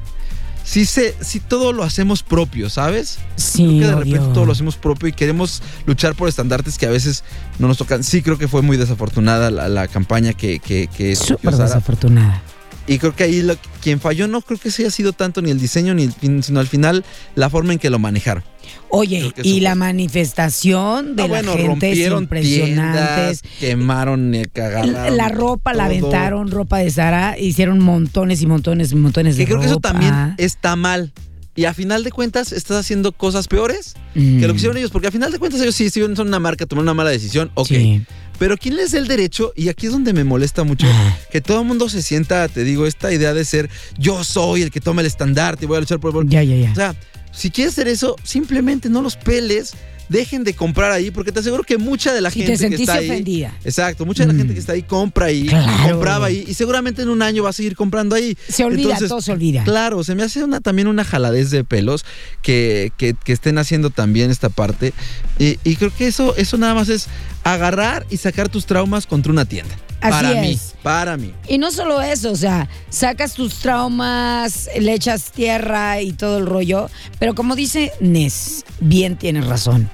sí 0.64 0.84
se, 0.86 1.14
sí 1.20 1.40
todo 1.40 1.72
lo 1.72 1.82
hacemos 1.82 2.22
propio, 2.22 2.70
¿sabes? 2.70 3.18
Sí, 3.36 3.64
Creo 3.64 3.68
que 3.68 3.78
de 3.86 3.94
obvio. 3.94 4.14
repente 4.14 4.34
todo 4.34 4.46
lo 4.46 4.52
hacemos 4.52 4.76
propio 4.76 5.08
y 5.08 5.12
queremos 5.12 5.62
luchar 5.86 6.14
por 6.14 6.28
estandartes 6.28 6.78
que 6.78 6.86
a 6.86 6.90
veces 6.90 7.24
no 7.58 7.68
nos 7.68 7.78
tocan. 7.78 8.04
Sí, 8.04 8.22
creo 8.22 8.38
que 8.38 8.48
fue 8.48 8.62
muy 8.62 8.76
desafortunada 8.76 9.50
la, 9.50 9.68
la 9.68 9.88
campaña 9.88 10.32
que, 10.32 10.58
que, 10.58 10.86
que 10.88 11.16
Súper 11.16 11.54
desafortunada. 11.56 12.42
Y 12.90 12.98
creo 12.98 13.14
que 13.14 13.22
ahí 13.22 13.40
lo- 13.42 13.54
quien 13.80 14.00
falló 14.00 14.26
no 14.26 14.40
creo 14.40 14.58
que 14.58 14.72
sí 14.72 14.82
haya 14.82 14.90
sido 14.90 15.12
tanto 15.12 15.40
ni 15.42 15.50
el 15.52 15.60
diseño 15.60 15.94
ni 15.94 16.02
el 16.02 16.12
fin, 16.12 16.42
sino 16.42 16.58
al 16.58 16.66
final 16.66 17.04
la 17.36 17.48
forma 17.48 17.72
en 17.72 17.78
que 17.78 17.88
lo 17.88 18.00
manejaron. 18.00 18.42
Oye, 18.88 19.32
y 19.44 19.60
la 19.60 19.76
manifestación 19.76 21.14
de 21.16 21.22
Ah, 21.22 21.28
la 21.28 21.34
bueno, 21.42 21.52
gente 21.56 21.92
es 21.92 22.10
impresionantes. 22.10 23.42
tiendas, 23.42 23.58
quemaron, 23.60 24.34
eh, 24.34 24.46
cagaron. 24.52 25.16
La 25.16 25.28
ropa 25.28 25.72
la 25.72 25.84
aventaron, 25.86 26.50
ropa 26.50 26.78
de 26.78 26.90
Sara, 26.90 27.38
hicieron 27.38 27.78
montones 27.80 28.42
y 28.42 28.46
montones 28.46 28.90
y 28.92 28.96
montones 28.96 29.36
de 29.36 29.44
Que 29.44 29.50
creo 29.50 29.60
que 29.60 29.66
eso 29.66 29.78
también 29.80 30.34
está 30.38 30.74
mal. 30.76 31.12
Y 31.56 31.64
a 31.64 31.74
final 31.74 32.04
de 32.04 32.10
cuentas 32.12 32.52
estás 32.52 32.78
haciendo 32.78 33.12
cosas 33.12 33.48
peores 33.48 33.94
Mm. 34.14 34.40
que 34.40 34.46
lo 34.46 34.52
que 34.52 34.56
hicieron 34.56 34.76
ellos. 34.76 34.90
Porque 34.90 35.08
a 35.08 35.10
final 35.10 35.30
de 35.32 35.38
cuentas 35.38 35.60
ellos 35.60 35.74
sí, 35.74 35.90
sí 35.90 36.00
son 36.00 36.28
una 36.28 36.38
marca, 36.38 36.66
tomaron 36.66 36.86
una 36.86 36.94
mala 36.94 37.10
decisión, 37.10 37.50
ok. 37.54 37.66
Sí. 37.68 38.04
Pero 38.38 38.56
¿quién 38.56 38.76
les 38.76 38.92
da 38.92 38.98
el 38.98 39.06
derecho? 39.06 39.52
Y 39.54 39.68
aquí 39.68 39.86
es 39.86 39.92
donde 39.92 40.12
me 40.14 40.24
molesta 40.24 40.64
mucho. 40.64 40.86
Ah. 40.90 41.18
Que 41.30 41.40
todo 41.40 41.60
el 41.60 41.66
mundo 41.66 41.88
se 41.90 42.00
sienta, 42.02 42.48
te 42.48 42.64
digo, 42.64 42.86
esta 42.86 43.12
idea 43.12 43.34
de 43.34 43.44
ser 43.44 43.68
yo 43.98 44.24
soy 44.24 44.62
el 44.62 44.70
que 44.70 44.80
toma 44.80 45.02
el 45.02 45.06
estandarte 45.06 45.64
y 45.66 45.68
voy 45.68 45.76
a 45.76 45.80
luchar 45.80 46.00
por 46.00 46.16
el... 46.22 46.28
Ya, 46.28 46.42
ya, 46.42 46.56
ya. 46.56 46.72
O 46.72 46.74
sea, 46.74 46.94
si 47.32 47.50
quieres 47.50 47.74
hacer 47.74 47.88
eso, 47.88 48.16
simplemente 48.24 48.88
no 48.88 49.02
los 49.02 49.16
peles, 49.16 49.74
dejen 50.10 50.44
de 50.44 50.52
comprar 50.54 50.92
ahí, 50.92 51.10
porque 51.10 51.32
te 51.32 51.40
aseguro 51.40 51.62
que 51.62 51.78
mucha 51.78 52.12
de 52.12 52.20
la 52.20 52.30
Si 52.30 52.40
te 52.40 52.56
gente 52.58 52.76
que 52.76 52.82
está 52.82 52.94
ahí. 52.96 53.46
Exacto, 53.64 54.04
mucha 54.04 54.24
de 54.24 54.26
la 54.26 54.32
Mm. 54.34 54.38
gente 54.38 54.52
que 54.54 54.60
está 54.60 54.72
ahí 54.74 54.82
compra 54.82 55.26
ahí, 55.26 55.46
Claro. 55.46 55.88
compraba 55.92 56.26
ahí, 56.26 56.44
y 56.46 56.52
seguramente 56.54 57.00
en 57.02 57.08
un 57.08 57.22
año 57.22 57.42
va 57.44 57.50
a 57.50 57.52
seguir 57.54 57.74
comprando 57.76 58.14
ahí. 58.16 58.36
Se 58.48 58.64
olvida, 58.64 58.82
Entonces, 58.82 59.08
todo 59.08 59.22
se 59.22 59.32
olvida. 59.32 59.64
Claro, 59.64 60.04
se 60.04 60.14
me 60.14 60.22
hace 60.22 60.44
una, 60.44 60.60
también 60.60 60.88
una 60.88 61.04
jaladez 61.04 61.50
de 61.50 61.64
pelos 61.64 62.04
que, 62.42 62.92
que- 62.98 63.14
que 63.24 63.32
estén 63.32 63.56
haciendo 63.58 63.90
también 63.90 64.30
esta 64.30 64.48
parte. 64.50 64.92
Y, 65.38 65.58
y 65.64 65.76
creo 65.76 65.94
que 65.96 66.08
eso, 66.08 66.34
eso 66.36 66.58
nada 66.58 66.74
más 66.74 66.88
es 66.88 67.06
agarrar 67.44 68.04
y 68.10 68.16
sacar 68.18 68.48
tus 68.48 68.66
traumas 68.66 69.06
contra 69.06 69.32
una 69.32 69.44
tienda. 69.44 69.74
Así 70.00 70.24
para 70.24 70.40
mí, 70.40 70.58
para 70.82 71.16
mí. 71.16 71.34
Y 71.46 71.58
no 71.58 71.70
solo 71.70 72.00
eso, 72.00 72.30
o 72.30 72.36
sea, 72.36 72.68
sacas 72.88 73.34
tus 73.34 73.56
traumas, 73.56 74.68
le 74.78 74.94
echas 74.94 75.30
tierra 75.32 76.00
y 76.00 76.12
todo 76.12 76.38
el 76.38 76.46
rollo, 76.46 76.88
pero 77.18 77.34
como 77.34 77.54
dice 77.54 77.92
Nes, 78.00 78.64
bien 78.80 79.16
tienes 79.16 79.46
razón. 79.46 79.90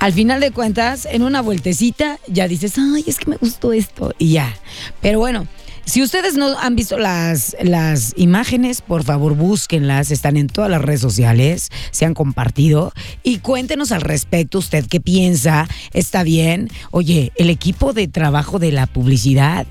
Al 0.00 0.12
final 0.12 0.40
de 0.40 0.52
cuentas, 0.52 1.06
en 1.10 1.22
una 1.22 1.40
vueltecita 1.40 2.18
ya 2.28 2.46
dices, 2.46 2.74
ay, 2.78 3.04
es 3.06 3.18
que 3.18 3.30
me 3.30 3.36
gustó 3.36 3.72
esto 3.72 4.14
y 4.18 4.32
ya. 4.32 4.54
Pero 5.00 5.18
bueno, 5.18 5.48
si 5.88 6.02
ustedes 6.02 6.34
no 6.34 6.58
han 6.58 6.76
visto 6.76 6.98
las, 6.98 7.56
las 7.62 8.12
imágenes, 8.18 8.82
por 8.82 9.04
favor 9.04 9.34
búsquenlas, 9.34 10.10
están 10.10 10.36
en 10.36 10.46
todas 10.46 10.70
las 10.70 10.82
redes 10.82 11.00
sociales, 11.00 11.70
se 11.92 12.04
han 12.04 12.12
compartido 12.12 12.92
y 13.22 13.38
cuéntenos 13.38 13.90
al 13.90 14.02
respecto 14.02 14.58
usted 14.58 14.84
qué 14.86 15.00
piensa, 15.00 15.66
está 15.94 16.24
bien. 16.24 16.68
Oye, 16.90 17.32
el 17.36 17.48
equipo 17.48 17.94
de 17.94 18.06
trabajo 18.06 18.58
de 18.58 18.70
la 18.70 18.86
publicidad, 18.86 19.66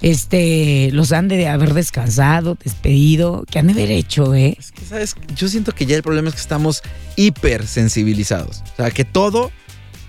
este, 0.00 0.88
los 0.92 1.12
han 1.12 1.28
de 1.28 1.48
haber 1.48 1.74
descansado, 1.74 2.56
despedido, 2.64 3.44
¿qué 3.50 3.58
han 3.58 3.66
de 3.66 3.74
haber 3.74 3.90
hecho, 3.90 4.34
eh? 4.34 4.56
Es 4.58 4.72
que, 4.72 4.86
¿sabes? 4.86 5.16
Yo 5.36 5.48
siento 5.48 5.72
que 5.72 5.84
ya 5.84 5.96
el 5.96 6.02
problema 6.02 6.28
es 6.30 6.34
que 6.34 6.40
estamos 6.40 6.82
hipersensibilizados. 7.16 8.62
O 8.72 8.76
sea, 8.76 8.90
que 8.90 9.04
todo 9.04 9.52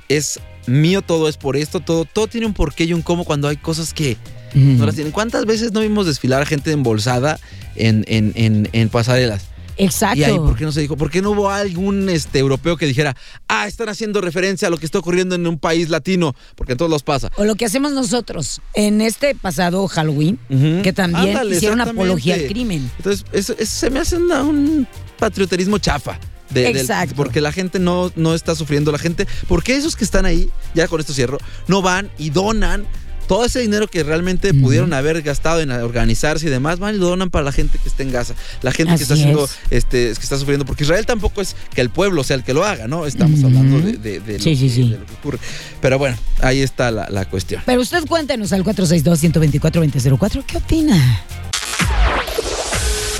es 0.07 0.39
mío, 0.67 1.01
todo 1.01 1.27
es 1.27 1.35
por 1.35 1.57
esto, 1.57 1.81
todo, 1.81 2.05
todo 2.05 2.27
tiene 2.27 2.47
un 2.47 2.53
porqué 2.53 2.85
y 2.85 2.93
un 2.93 3.01
cómo 3.01 3.25
cuando 3.25 3.49
hay 3.49 3.57
cosas 3.57 3.93
que 3.93 4.15
tienen. 4.51 5.11
¿Cuántas 5.11 5.45
veces 5.45 5.71
no 5.71 5.79
vimos 5.81 6.05
desfilar 6.05 6.45
gente 6.45 6.71
embolsada 6.71 7.39
en, 7.75 8.03
en, 8.07 8.31
en, 8.35 8.69
en 8.73 8.89
pasarelas? 8.89 9.43
Exacto. 9.81 10.17
Y 10.19 10.23
ahí, 10.25 10.35
¿por 10.37 10.57
qué 10.57 10.65
no 10.65 10.73
se 10.73 10.81
dijo? 10.81 10.97
¿Por 10.97 11.09
qué 11.09 11.21
no 11.21 11.31
hubo 11.31 11.49
algún 11.49 12.09
este, 12.09 12.39
europeo 12.39 12.75
que 12.75 12.85
dijera, 12.85 13.15
ah, 13.47 13.65
están 13.65 13.87
haciendo 13.87 14.19
referencia 14.19 14.67
a 14.67 14.71
lo 14.71 14.77
que 14.77 14.85
está 14.85 14.99
ocurriendo 14.99 15.35
en 15.35 15.47
un 15.47 15.57
país 15.57 15.87
latino? 15.87 16.35
Porque 16.55 16.73
en 16.73 16.77
todos 16.77 16.91
los 16.91 17.01
pasa. 17.01 17.31
O 17.37 17.45
lo 17.45 17.55
que 17.55 17.63
hacemos 17.63 17.93
nosotros 17.93 18.59
en 18.73 18.99
este 18.99 19.35
pasado 19.35 19.87
Halloween, 19.87 20.37
que 20.83 20.91
también 20.91 21.29
Ándale, 21.29 21.55
hicieron 21.55 21.79
apología 21.79 22.35
al 22.35 22.47
crimen. 22.47 22.91
Entonces, 22.97 23.25
eso, 23.31 23.53
eso 23.57 23.71
se 23.79 23.89
me 23.89 23.99
hace 24.01 24.17
una- 24.17 24.43
un 24.43 24.85
patrioterismo 25.17 25.77
chafa. 25.77 26.19
de- 26.49 26.63
del- 26.63 26.77
Exacto. 26.77 27.13
porque 27.15 27.39
la 27.41 27.51
gente 27.51 27.77
no, 27.79 28.11
no 28.15 28.33
está 28.33 28.55
sufriendo. 28.55 28.91
La 28.91 28.97
gente, 28.97 29.27
porque 29.47 29.75
esos 29.77 29.95
que 29.95 30.03
están 30.03 30.25
ahí, 30.25 30.49
ya 30.73 30.87
con 30.87 30.99
esto 30.99 31.13
cierro, 31.13 31.37
no 31.67 31.81
van 31.83 32.09
y 32.17 32.31
donan 32.31 32.85
todo 33.29 33.45
ese 33.45 33.59
dinero 33.61 33.87
que 33.87 34.03
realmente 34.03 34.53
pudieron 34.53 34.91
haber 34.91 35.21
gastado 35.21 35.61
en 35.61 35.71
organizarse 35.71 36.47
y 36.47 36.49
demás, 36.49 36.79
van 36.79 36.95
y 36.95 36.97
lo 36.97 37.07
donan 37.07 37.29
para 37.29 37.45
la 37.45 37.51
gente 37.53 37.77
que 37.81 37.87
está 37.87 38.03
en 38.03 38.11
Gaza. 38.11 38.33
La 38.63 38.71
gente 38.71 38.91
Así 38.93 38.97
que 38.99 39.03
está 39.03 39.13
haciendo, 39.13 39.45
es. 39.45 39.51
este, 39.69 40.05
que 40.07 40.21
está 40.23 40.37
sufriendo. 40.37 40.65
Porque 40.65 40.83
Israel 40.83 41.05
tampoco 41.05 41.39
es 41.39 41.55
que 41.73 41.79
el 41.81 41.89
pueblo 41.91 42.23
sea 42.25 42.35
el 42.35 42.43
que 42.43 42.53
lo 42.53 42.65
haga, 42.65 42.87
¿no? 42.87 43.05
Estamos 43.05 43.41
hablando 43.43 43.79
de, 43.79 43.93
de- 43.97 44.19
de 44.19 44.33
lo 44.39 44.43
Sí, 44.43 44.55
sí, 44.55 44.67
que- 44.67 44.73
sí. 44.73 44.89
de 44.89 44.97
lo 44.97 45.05
que 45.05 45.13
ocurre. 45.13 45.37
Pero 45.79 45.97
bueno, 45.99 46.17
ahí 46.41 46.59
está 46.61 46.89
la, 46.91 47.07
la 47.09 47.25
cuestión. 47.29 47.61
Pero 47.65 47.79
usted 47.81 48.03
cuéntenos 48.07 48.51
al 48.51 48.63
462-124-2004, 48.63 50.43
¿qué 50.45 50.57
opina? 50.57 51.23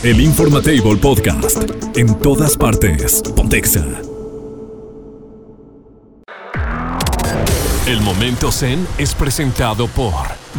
El 0.04 0.20
Informatable 0.22 0.96
Podcast. 0.98 1.58
En 1.96 2.18
todas 2.20 2.58
partes. 2.58 3.22
Pontexa. 3.36 3.86
El 7.90 8.02
momento 8.02 8.52
Zen 8.52 8.86
es 9.00 9.16
presentado 9.16 9.88
por 9.88 10.14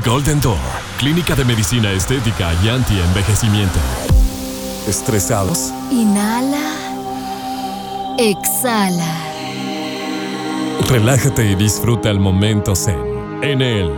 Golden 0.05 0.41
Door, 0.41 0.59
Clínica 0.99 1.37
de 1.37 1.45
Medicina 1.45 1.93
Estética 1.93 2.53
y 2.61 2.69
Anti-Envejecimiento. 2.69 3.79
¿Estresados? 4.89 5.73
Inhala. 5.93 6.59
Exhala. 8.19 9.15
Relájate 10.89 11.53
y 11.53 11.55
disfruta 11.55 12.11
el 12.11 12.19
momento 12.19 12.75
Zen 12.75 12.99
en 13.43 13.63
el 13.63 13.93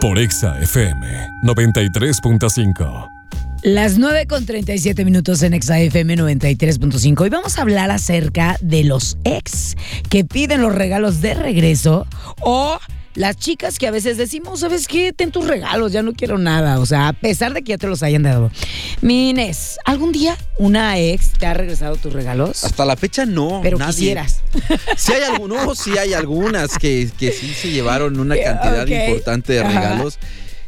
por 0.00 0.18
Exa 0.18 0.58
FM 0.58 1.34
93.5. 1.40 3.17
Las 3.62 3.98
9 3.98 4.26
con 4.28 4.46
37 4.46 5.04
minutos 5.04 5.42
en 5.42 5.60
XAFM 5.60 6.16
93.5 6.16 7.26
y 7.26 7.28
vamos 7.28 7.58
a 7.58 7.62
hablar 7.62 7.90
acerca 7.90 8.56
de 8.60 8.84
los 8.84 9.18
ex 9.24 9.76
que 10.08 10.24
piden 10.24 10.62
los 10.62 10.74
regalos 10.74 11.20
de 11.20 11.34
regreso 11.34 12.06
o 12.40 12.78
las 13.16 13.36
chicas 13.36 13.80
que 13.80 13.88
a 13.88 13.90
veces 13.90 14.16
decimos, 14.16 14.60
¿sabes 14.60 14.86
qué? 14.86 15.12
Ten 15.12 15.32
tus 15.32 15.44
regalos, 15.48 15.90
ya 15.90 16.04
no 16.04 16.12
quiero 16.12 16.38
nada. 16.38 16.78
O 16.78 16.86
sea, 16.86 17.08
a 17.08 17.12
pesar 17.12 17.52
de 17.52 17.62
que 17.62 17.70
ya 17.70 17.78
te 17.78 17.88
los 17.88 18.04
hayan 18.04 18.22
dado. 18.22 18.52
Mi 19.00 19.30
Inés, 19.30 19.78
¿algún 19.84 20.12
día 20.12 20.38
una 20.58 20.96
ex 21.00 21.32
te 21.32 21.46
ha 21.46 21.52
regresado 21.54 21.96
tus 21.96 22.12
regalos? 22.12 22.62
Hasta 22.62 22.84
la 22.84 22.96
fecha 22.96 23.26
no. 23.26 23.58
Pero 23.64 23.76
nadie. 23.76 23.92
quisieras. 23.92 24.42
Sí 24.96 25.12
hay 25.12 25.22
algunos, 25.24 25.78
sí 25.78 25.98
hay 25.98 26.14
algunas 26.14 26.78
que, 26.78 27.10
que 27.18 27.32
sí 27.32 27.48
se 27.54 27.70
llevaron 27.72 28.20
una 28.20 28.36
cantidad 28.40 28.86
importante 28.86 29.54
de 29.54 29.60
Ajá. 29.60 29.98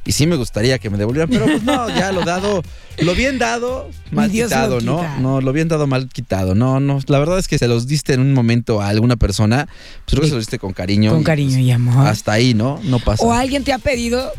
Y 0.04 0.12
sí 0.12 0.26
me 0.26 0.36
gustaría 0.36 0.78
que 0.78 0.88
me 0.90 0.98
devolvieran, 0.98 1.28
pero 1.28 1.44
pues 1.44 1.62
no, 1.62 1.88
ya 1.90 2.10
lo 2.10 2.24
dado, 2.24 2.62
lo 2.98 3.14
bien 3.14 3.38
dado, 3.38 3.90
mal 4.10 4.30
Dios 4.30 4.48
quitado, 4.48 4.80
¿no? 4.80 4.98
quita. 4.98 5.18
No, 5.18 5.40
lo 5.40 5.52
bien 5.52 5.68
dado, 5.68 5.86
mal 5.86 6.08
quitado. 6.08 6.54
No, 6.54 6.80
no. 6.80 7.00
La 7.06 7.18
verdad 7.18 7.38
es 7.38 7.48
que 7.48 7.58
se 7.58 7.68
los 7.68 7.86
diste 7.86 8.14
en 8.14 8.20
un 8.20 8.32
momento 8.32 8.80
a 8.80 8.88
alguna 8.88 9.16
persona, 9.16 9.66
pues 10.04 10.12
creo 10.12 10.22
que 10.22 10.28
se 10.28 10.34
los 10.34 10.42
diste 10.42 10.58
con 10.58 10.72
cariño. 10.72 11.12
Con 11.12 11.20
y, 11.20 11.24
cariño 11.24 11.52
pues, 11.52 11.64
y 11.64 11.70
amor. 11.70 12.06
Hasta 12.06 12.32
ahí, 12.32 12.54
¿no? 12.54 12.80
No 12.84 12.98
pasa. 12.98 13.24
¿O 13.24 13.32
alguien 13.32 13.62
te 13.62 13.72
ha 13.72 13.78
pedido 13.78 14.32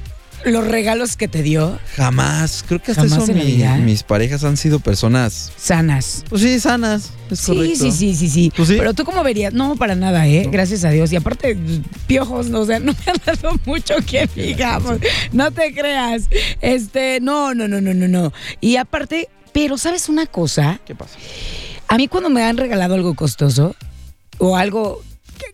los 0.45 0.67
regalos 0.67 1.15
que 1.17 1.27
te 1.27 1.43
dio 1.43 1.79
Jamás. 1.95 2.63
Creo 2.67 2.81
que 2.81 2.91
hasta 2.91 3.03
Jamás 3.03 3.23
eso 3.23 3.31
en 3.31 3.37
la 3.39 3.43
mi- 3.43 3.51
vida. 3.51 3.75
mis 3.77 4.03
parejas 4.03 4.43
han 4.43 4.57
sido 4.57 4.79
personas, 4.79 5.51
sanas? 5.57 6.23
pues 6.29 6.41
sí, 6.41 6.59
sanas. 6.59 7.11
Es 7.29 7.39
Sí, 7.39 7.55
correcto. 7.55 7.77
sí, 7.79 7.91
sí, 7.91 8.15
sí, 8.15 8.29
sí. 8.29 8.51
¿Tú 8.55 8.65
sí? 8.65 8.75
Pero 8.77 8.93
tú 8.93 9.05
cómo 9.05 9.23
verías, 9.23 9.53
no, 9.53 9.75
para 9.75 9.95
nada, 9.95 10.27
¿eh? 10.27 10.47
Gracias 10.51 10.83
a 10.83 10.89
Dios. 10.89 11.11
Y 11.13 11.15
aparte, 11.15 11.57
piojos, 12.07 12.49
no, 12.49 12.59
o 12.61 12.65
sea, 12.65 12.79
no 12.81 12.91
me 12.93 13.11
han 13.11 13.21
dado 13.25 13.55
mucho 13.65 13.95
que 14.05 14.27
digamos. 14.35 14.97
No 15.31 15.51
te 15.51 15.73
creas. 15.73 16.23
Este, 16.61 17.19
no, 17.21 17.53
no, 17.53 17.67
no, 17.67 17.79
no, 17.81 17.93
no, 17.93 18.07
no. 18.07 18.33
Y 18.59 18.75
aparte, 18.75 19.29
pero 19.53 19.77
¿sabes 19.77 20.09
una 20.09 20.25
cosa? 20.25 20.79
¿Qué 20.85 20.95
pasa? 20.95 21.17
A 21.87 21.97
mí 21.97 22.07
cuando 22.07 22.29
me 22.29 22.43
han 22.43 22.57
regalado 22.57 22.95
algo 22.95 23.13
costoso 23.15 23.75
o 24.37 24.55
algo 24.57 25.01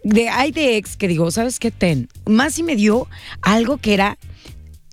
de 0.03 0.29
hay 0.29 0.51
de 0.51 0.77
ex 0.77 0.97
que 0.97 1.07
digo, 1.07 1.29
¿sabes 1.31 1.59
qué? 1.59 1.71
Ten. 1.71 2.09
Más 2.25 2.53
si 2.55 2.63
me 2.63 2.75
dio 2.75 3.07
algo 3.41 3.77
que 3.77 3.93
era 3.93 4.17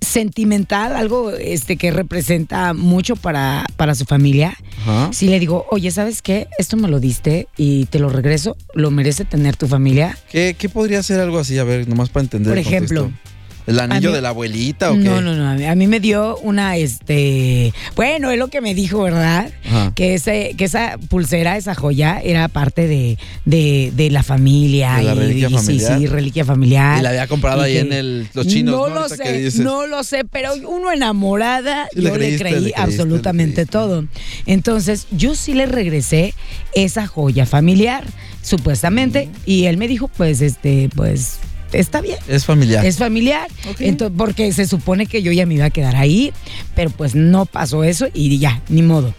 sentimental, 0.05 0.95
algo 0.95 1.31
este 1.31 1.77
que 1.77 1.91
representa 1.91 2.75
mucho 2.75 3.17
para, 3.17 3.67
para 3.77 3.95
su 3.95 4.05
familia. 4.05 4.57
Ajá. 4.83 5.13
Si 5.13 5.29
le 5.29 5.41
digo, 5.41 5.67
oye, 5.71 5.91
¿sabes 5.91 6.23
qué? 6.23 6.49
Esto 6.59 6.77
me 6.77 6.89
lo 6.89 7.01
diste 7.01 7.49
y 7.57 7.87
te 7.87 7.99
lo 7.99 8.09
regreso, 8.09 8.57
lo 8.75 8.91
merece 8.91 9.25
tener 9.25 9.57
tu 9.57 9.67
familia. 9.67 10.17
¿Qué, 10.31 10.57
qué 10.59 10.69
podría 10.69 11.03
ser 11.03 11.21
algo 11.21 11.39
así? 11.39 11.59
A 11.59 11.65
ver, 11.65 11.89
nomás 11.89 12.09
para 12.09 12.25
entender. 12.25 12.51
Por 12.51 12.59
el 12.59 12.67
ejemplo, 12.67 13.03
contexto. 13.03 13.34
¿El 13.67 13.81
anillo 13.81 14.11
mí- 14.11 14.17
de 14.17 14.21
la 14.23 14.29
abuelita 14.29 14.91
o 14.93 14.95
qué? 14.95 15.01
No, 15.05 15.21
no, 15.23 15.35
no. 15.35 15.49
A 15.49 15.55
mí, 15.55 15.65
a 15.65 15.75
mí 15.75 15.87
me 15.87 15.99
dio 16.01 16.37
una, 16.39 16.77
este, 16.77 17.73
bueno, 17.97 18.31
es 18.31 18.39
lo 18.39 18.49
que 18.49 18.61
me 18.61 18.75
dijo, 18.75 19.03
¿verdad? 19.03 19.51
Ajá. 19.67 19.93
Que, 19.95 20.15
ese, 20.15 20.55
que 20.59 20.65
esa 20.65 20.99
pulsera, 21.09 21.57
esa 21.57 21.75
joya, 21.75 22.21
era 22.23 22.49
parte 22.49 22.87
de, 22.87 23.19
de, 23.47 23.91
de 23.97 24.11
la 24.11 24.23
familia. 24.23 24.97
¿De 24.97 25.03
la 25.05 25.15
reliquia 25.15 25.49
y, 25.49 25.55
familiar? 25.55 25.93
Sí, 25.97 26.01
sí, 26.01 26.07
reliquia 26.07 26.45
familiar. 26.45 26.99
Y 26.99 27.03
la 27.03 27.09
había 27.11 27.27
comprado 27.27 27.63
ahí 27.63 27.73
que- 27.75 27.81
en 27.81 27.93
el, 27.95 28.29
los 28.35 28.47
chinos, 28.47 28.75
No 28.75 28.89
¿no? 28.89 28.95
lo 29.01 29.09
sé, 29.09 29.51
no 29.63 29.87
lo 29.87 30.05
sé, 30.05 30.25
pero 30.31 30.53
uno 30.69 30.93
enamorada, 30.93 31.89
Sí, 31.93 32.01
le 32.01 32.09
yo 32.11 32.15
creíste, 32.15 32.45
le 32.45 32.51
creí 32.51 32.53
le 32.55 32.61
creíste, 32.73 32.81
absolutamente 32.83 33.63
le 33.63 33.67
todo. 33.67 34.05
Entonces, 34.47 35.07
yo 35.11 35.35
sí 35.35 35.55
le 35.55 35.65
regresé 35.67 36.35
esa 36.75 37.07
joya 37.07 37.47
familiar, 37.47 38.05
supuestamente, 38.43 39.29
y 39.47 39.65
él 39.65 39.77
me 39.79 39.89
dijo, 39.89 40.09
pues, 40.09 40.41
este, 40.43 40.91
pues, 40.95 41.39
está 41.75 42.01
bien. 42.01 42.19
Es 42.29 42.45
familiar. 42.47 42.85
Es 42.85 42.99
familiar, 42.99 43.49
Ok. 43.71 43.81
ento- 43.81 44.13
porque 44.17 44.53
se 44.53 44.67
supone 44.67 45.07
que 45.07 45.23
yo 45.23 45.33
ya 45.33 45.47
me 45.47 45.55
iba 45.55 45.67
a 45.67 45.71
quedar 45.71 45.97
ahí, 45.97 46.33
pero 46.75 46.91
pues 46.91 47.15
no 47.15 47.47
pasó 47.47 47.85
eso 47.85 48.07
y 48.15 48.39
ya, 48.39 48.63
ni 48.69 48.83
modo. 48.83 49.15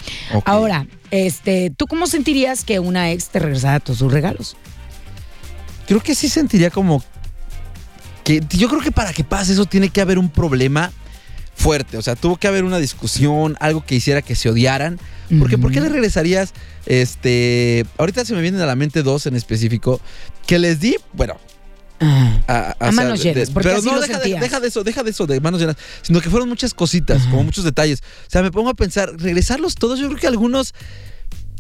Ahora, 0.46 0.88
este, 1.12 1.72
¿tú 1.76 1.86
cómo 1.88 2.08
sentirías 2.08 2.64
que 2.64 2.80
una 2.80 3.12
ex 3.12 3.30
te 3.30 3.40
regresara 3.40 3.80
todos 3.80 4.00
sus 4.00 4.12
regalos? 4.12 4.56
Creo 5.88 6.02
que 6.02 6.16
sí 6.16 6.30
sentiría 6.30 6.70
como 6.72 7.04
que 8.24 8.42
yo 8.50 8.68
creo 8.70 8.82
que 8.82 8.92
para 8.92 9.14
que 9.14 9.24
pase 9.24 9.54
eso 9.54 9.66
tiene 9.66 9.90
que 9.90 10.02
haber 10.02 10.18
un 10.18 10.30
problema 10.30 10.92
fuerte, 11.56 11.98
o 11.98 12.02
sea, 12.02 12.16
tuvo 12.16 12.38
que 12.38 12.48
haber 12.48 12.64
una 12.64 12.80
discusión, 12.80 13.56
algo 13.60 13.86
que 13.86 13.96
hiciera 13.96 14.22
que 14.22 14.36
se 14.36 14.50
odiaran, 14.50 15.00
porque 15.40 15.58
¿por 15.58 15.72
qué 15.72 15.80
le 15.80 15.90
regresarías 15.90 16.54
este, 16.86 17.86
ahorita 17.98 18.26
se 18.26 18.34
me 18.34 18.42
vienen 18.42 18.62
a 18.62 18.66
la 18.66 18.76
mente 18.76 19.04
dos 19.04 19.26
en 19.26 19.36
específico 19.36 20.00
que 20.48 20.60
les 20.60 20.80
di, 20.80 20.98
bueno, 21.14 21.36
Ah, 22.00 22.76
a, 22.80 22.88
A 22.88 22.92
manos 22.92 23.24
llenas, 23.24 23.50
porque 23.52 23.70
pero 23.70 23.80
así 23.80 23.88
no, 23.88 23.96
lo 23.96 24.02
deja 24.02 24.14
de, 24.18 24.20
sentías. 24.24 24.42
deja 24.42 24.60
de 24.60 24.68
eso, 24.68 24.84
deja 24.84 25.04
de 25.04 25.12
eso 25.12 25.26
de 25.28 25.40
manos 25.40 25.62
llenas, 25.62 25.78
sino 26.02 26.20
que 26.22 26.30
fueron 26.30 26.50
muchas 26.50 26.74
cositas, 26.74 27.22
Ajá. 27.22 27.32
como 27.32 27.44
muchos 27.46 27.64
detalles. 27.64 28.02
O 28.28 28.30
sea, 28.30 28.42
me 28.42 28.52
pongo 28.52 28.70
a 28.70 28.74
pensar, 28.74 29.12
regresarlos 29.18 29.76
todos, 29.76 30.00
yo 30.00 30.08
creo 30.08 30.20
que 30.20 30.28
algunos 30.28 30.74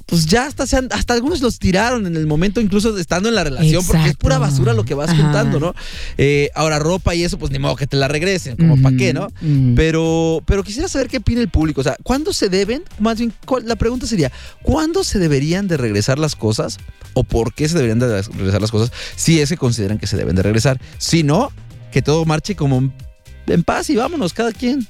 pues 0.07 0.27
ya 0.27 0.45
hasta, 0.45 0.67
se 0.67 0.77
han- 0.77 0.89
hasta 0.91 1.15
algunos 1.15 1.41
los 1.41 1.57
tiraron 1.57 2.05
en 2.05 2.15
el 2.15 2.27
momento, 2.27 2.61
incluso 2.61 2.95
estando 2.95 3.27
en 3.27 3.33
la 3.33 3.43
relación, 3.43 3.83
porque 3.87 4.09
es 4.09 4.15
pura 4.15 4.37
basura 4.37 4.73
lo 4.73 4.85
que 4.85 4.93
vas 4.93 5.09
Ajá. 5.09 5.19
juntando, 5.19 5.59
¿no? 5.59 5.73
Eh, 6.19 6.51
ahora, 6.53 6.77
ropa 6.77 7.15
y 7.15 7.23
eso, 7.23 7.39
pues 7.39 7.51
ni 7.51 7.57
modo 7.57 7.75
que 7.75 7.87
te 7.87 7.97
la 7.97 8.07
regresen, 8.07 8.55
como 8.55 8.79
para 8.79 8.95
qué, 8.95 9.13
¿no? 9.15 9.25
Ujú. 9.41 9.73
Pero, 9.75 10.43
pero 10.45 10.63
quisiera 10.63 10.87
saber 10.89 11.07
qué 11.07 11.17
opina 11.17 11.41
el 11.41 11.49
público. 11.49 11.81
O 11.81 11.83
sea, 11.83 11.97
¿cuándo 12.03 12.33
se 12.33 12.49
deben? 12.49 12.83
Más 12.99 13.17
bien, 13.17 13.33
¿cuál- 13.47 13.67
la 13.67 13.77
pregunta 13.77 14.05
sería: 14.05 14.31
¿cuándo 14.61 15.03
se 15.03 15.17
deberían 15.17 15.67
de 15.67 15.77
regresar 15.77 16.19
las 16.19 16.35
cosas? 16.35 16.77
¿O 17.15 17.23
por 17.23 17.53
qué 17.53 17.67
se 17.67 17.73
deberían 17.75 17.97
de 17.97 18.21
regresar 18.21 18.61
las 18.61 18.69
cosas? 18.69 18.91
Si 19.15 19.41
es 19.41 19.49
que 19.49 19.57
consideran 19.57 19.97
que 19.97 20.05
se 20.05 20.17
deben 20.17 20.35
de 20.35 20.43
regresar. 20.43 20.79
Si 20.99 21.23
no, 21.23 21.51
que 21.91 22.03
todo 22.03 22.25
marche 22.25 22.55
como 22.55 22.91
en 23.47 23.63
paz 23.63 23.89
y 23.89 23.95
vámonos, 23.95 24.33
cada 24.33 24.51
quien. 24.51 24.87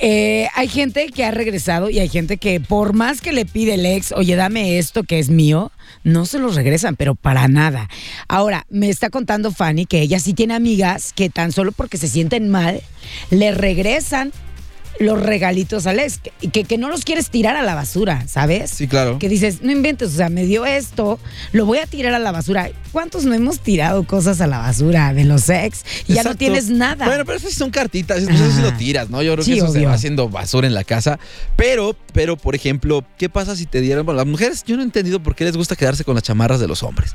Eh, 0.00 0.48
hay 0.54 0.68
gente 0.68 1.08
que 1.08 1.24
ha 1.24 1.32
regresado 1.32 1.90
y 1.90 1.98
hay 1.98 2.08
gente 2.08 2.36
que 2.36 2.60
por 2.60 2.92
más 2.92 3.20
que 3.20 3.32
le 3.32 3.44
pide 3.44 3.74
el 3.74 3.84
ex, 3.84 4.12
oye, 4.12 4.36
dame 4.36 4.78
esto 4.78 5.02
que 5.02 5.18
es 5.18 5.28
mío, 5.28 5.72
no 6.04 6.24
se 6.24 6.38
los 6.38 6.54
regresan, 6.54 6.94
pero 6.94 7.16
para 7.16 7.48
nada. 7.48 7.88
Ahora, 8.28 8.64
me 8.70 8.88
está 8.90 9.10
contando 9.10 9.50
Fanny 9.50 9.86
que 9.86 10.00
ella 10.00 10.20
sí 10.20 10.34
tiene 10.34 10.54
amigas 10.54 11.12
que 11.12 11.30
tan 11.30 11.50
solo 11.50 11.72
porque 11.72 11.96
se 11.96 12.06
sienten 12.06 12.48
mal, 12.48 12.80
le 13.30 13.50
regresan 13.50 14.32
los 14.98 15.20
regalitos 15.22 15.86
al 15.86 16.00
ex, 16.00 16.18
que, 16.18 16.50
que, 16.50 16.64
que 16.64 16.78
no 16.78 16.88
los 16.88 17.04
quieres 17.04 17.30
tirar 17.30 17.56
a 17.56 17.62
la 17.62 17.74
basura, 17.74 18.26
¿sabes? 18.26 18.70
Sí, 18.70 18.88
claro. 18.88 19.18
Que 19.18 19.28
dices, 19.28 19.62
no 19.62 19.70
inventes, 19.72 20.08
o 20.14 20.16
sea, 20.16 20.28
me 20.28 20.44
dio 20.44 20.66
esto, 20.66 21.18
lo 21.52 21.66
voy 21.66 21.78
a 21.78 21.86
tirar 21.86 22.14
a 22.14 22.18
la 22.18 22.32
basura. 22.32 22.70
¿Cuántos 22.92 23.24
no 23.24 23.34
hemos 23.34 23.60
tirado 23.60 24.04
cosas 24.04 24.40
a 24.40 24.46
la 24.46 24.58
basura 24.58 25.12
de 25.14 25.24
los 25.24 25.48
ex 25.48 25.84
y 26.06 26.14
ya 26.14 26.22
no 26.22 26.34
tienes 26.34 26.68
nada? 26.70 27.06
Bueno, 27.06 27.24
pero 27.24 27.38
esas 27.38 27.52
son 27.54 27.70
cartitas, 27.70 28.18
eso 28.18 28.30
sí 28.30 28.36
Ajá. 28.36 28.62
lo 28.62 28.72
tiras, 28.74 29.10
¿no? 29.10 29.22
Yo 29.22 29.32
creo 29.34 29.44
Sí, 29.44 29.52
que 29.52 29.58
eso 29.58 29.72
se 29.72 29.84
va 29.84 29.92
haciendo 29.94 30.28
basura 30.28 30.66
en 30.66 30.74
la 30.74 30.84
casa. 30.84 31.18
Pero, 31.56 31.96
pero, 32.12 32.36
por 32.36 32.54
ejemplo, 32.54 33.04
¿qué 33.18 33.28
pasa 33.28 33.54
si 33.56 33.66
te 33.66 33.80
dieran? 33.80 34.04
Bueno, 34.04 34.16
las 34.18 34.26
mujeres, 34.26 34.64
yo 34.64 34.76
no 34.76 34.82
he 34.82 34.84
entendido 34.84 35.22
por 35.22 35.34
qué 35.34 35.44
les 35.44 35.56
gusta 35.56 35.76
quedarse 35.76 36.04
con 36.04 36.14
las 36.14 36.24
chamarras 36.24 36.60
de 36.60 36.66
los 36.68 36.82
hombres. 36.82 37.12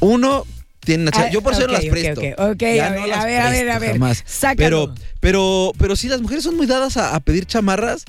Uno 0.00 0.44
tiene 0.86 1.02
una 1.02 1.10
cha- 1.12 1.24
Ah, 1.26 1.30
Yo 1.30 1.42
por 1.42 1.52
eso 1.52 1.66
no 1.66 1.72
las 1.74 1.84
presto. 1.84 2.20
ok, 2.22 2.52
ok, 2.52 2.62
Ya 2.62 2.86
a 2.86 2.90
no 2.90 3.02
ver, 3.02 3.12
a 3.12 3.24
ver, 3.26 3.40
a 3.42 3.50
ver, 3.50 3.70
a 3.70 3.78
ver. 3.78 3.92
jamás. 3.92 4.24
Pero, 4.56 4.94
pero, 5.20 5.72
pero 5.78 5.96
sí, 5.96 6.08
las 6.08 6.22
mujeres 6.22 6.44
son 6.44 6.56
muy 6.56 6.66
dadas 6.66 6.96
a, 6.96 7.14
a 7.14 7.20
pedir 7.20 7.44
chamarras. 7.44 8.04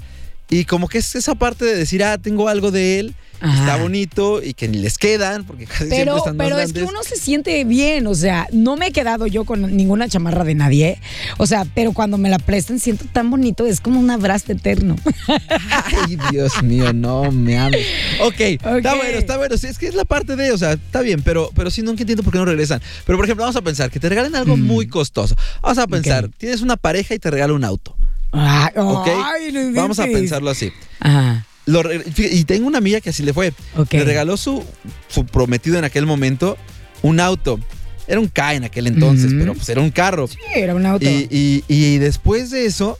Y 0.50 0.64
como 0.64 0.88
que 0.88 1.00
es 1.00 1.14
esa 1.16 1.36
parte 1.36 1.66
de 1.66 1.76
decir, 1.76 2.02
ah, 2.06 2.18
tengo 2.18 2.48
algo 2.48 2.72
de 2.72 3.00
él, 3.00 3.16
Ajá. 3.40 3.60
está 3.60 3.78
bonito 3.78 4.42
y 4.44 4.54
que 4.54 4.68
ni 4.68 4.80
les 4.80 4.98
quedan, 4.98 5.44
porque 5.46 5.66
casi 5.66 5.78
siempre 5.90 5.98
Pero, 6.00 6.18
están 6.18 6.38
más 6.38 6.48
pero 6.48 6.60
es 6.60 6.74
que 6.74 6.84
uno 6.84 7.04
se 7.04 7.16
siente 7.18 7.64
bien, 7.66 8.08
o 8.08 8.16
sea, 8.16 8.48
no 8.52 8.78
me 8.78 8.88
he 8.88 8.92
quedado 8.92 9.28
yo 9.28 9.46
con 9.46 9.76
ninguna 9.76 10.08
chamarra 10.10 10.44
de 10.44 10.56
nadie, 10.56 11.00
o 11.38 11.46
sea, 11.46 11.66
pero 11.76 11.92
cuando 11.94 12.18
me 12.18 12.30
la 12.30 12.40
prestan 12.40 12.80
siento 12.80 13.06
tan 13.12 13.30
bonito, 13.30 13.66
es 13.66 13.80
como 13.82 14.00
un 14.00 14.10
abrazo 14.10 14.52
eterno. 14.52 14.96
Ay, 15.28 16.18
Dios 16.32 16.62
mío, 16.64 16.94
no 16.94 17.32
me 17.32 17.58
ames. 17.58 17.86
Ok, 18.22 18.40
está 18.40 18.96
bueno, 18.96 19.18
está 19.18 19.38
bueno. 19.38 19.58
Sí, 19.58 19.68
es 19.68 19.78
que 19.78 19.88
es 19.88 19.96
la 19.96 20.06
parte 20.06 20.36
de, 20.36 20.52
o 20.52 20.58
sea, 20.58 20.74
está 20.74 21.02
bien, 21.02 21.22
pero, 21.24 21.52
pero 21.56 21.70
sí, 21.72 21.82
nunca 21.82 22.02
entiendo 22.04 22.24
por 22.24 22.34
qué 22.34 22.40
no 22.40 22.46
regresan. 22.46 22.82
Pero, 23.06 23.18
por 23.18 23.26
ejemplo, 23.26 23.44
vamos 23.44 23.56
a 23.56 23.62
pensar 23.62 23.90
que 23.90 24.00
te 24.00 24.10
regalen 24.10 24.36
algo 24.36 24.58
Mm. 24.58 24.62
muy 24.62 24.88
costoso. 24.88 25.36
Vamos 25.62 25.78
a 25.78 25.88
pensar, 25.88 26.30
tienes 26.38 26.62
una 26.62 26.78
pareja 26.78 27.14
y 27.16 27.20
te 27.20 27.30
regala 27.32 27.54
un 27.54 27.64
auto. 27.64 27.96
Ay, 28.32 28.72
¿Ok? 28.76 29.08
ay, 29.08 29.72
vamos 29.74 30.00
a 30.00 30.06
pensarlo 30.06 30.50
así. 30.50 30.72
Ajá, 31.00 31.46
Lo 31.68 31.84
y 31.94 32.44
tengo 32.46 32.66
una 32.66 32.80
amiga 32.80 33.00
que 33.02 33.12
así 33.12 33.22
le 33.24 33.34
fue. 33.34 33.54
Le 34.00 34.06
regaló 34.06 34.36
su, 34.38 34.64
su 35.10 35.26
prometido 35.26 35.78
en 35.78 35.84
aquel 35.86 36.06
momento 36.08 36.58
un 37.04 37.20
auto. 37.20 37.60
Era 38.08 38.20
un 38.22 38.28
K 38.30 38.56
en 38.56 38.64
aquel 38.64 38.88
entonces, 38.88 39.32
pero 39.38 39.54
pues 39.54 39.68
era 39.70 39.82
un 39.82 39.92
carro. 39.92 40.28
Sí, 40.28 40.38
era 40.56 40.74
un 40.74 40.86
auto. 40.86 41.06
Y, 41.06 41.28
y- 41.30 41.64
y 41.68 41.98
después 42.00 42.50
de 42.52 42.66
eso, 42.66 42.98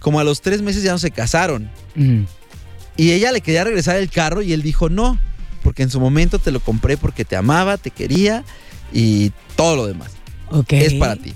como 0.00 0.20
a 0.20 0.24
los 0.24 0.42
tres 0.42 0.60
meses 0.62 0.82
ya 0.82 0.92
no 0.92 0.98
se 0.98 1.10
casaron. 1.10 1.70
Mm. 1.94 2.24
Y 2.98 3.12
ella 3.12 3.32
le 3.32 3.40
quería 3.40 3.64
regresar 3.64 3.96
el 3.96 4.10
carro 4.10 4.42
y 4.42 4.52
él 4.52 4.60
dijo 4.62 4.90
no, 4.90 5.18
porque 5.62 5.82
en 5.82 5.88
su 5.90 5.98
momento 5.98 6.38
te 6.38 6.50
lo 6.50 6.60
compré 6.60 6.98
porque 6.98 7.24
te 7.24 7.36
amaba, 7.36 7.78
te 7.78 7.90
quería 7.90 8.44
y 8.92 9.32
todo 9.56 9.76
lo 9.76 9.86
demás. 9.86 10.10
Ok. 10.50 10.74
Es 10.74 10.92
para 10.94 11.16
ti. 11.16 11.32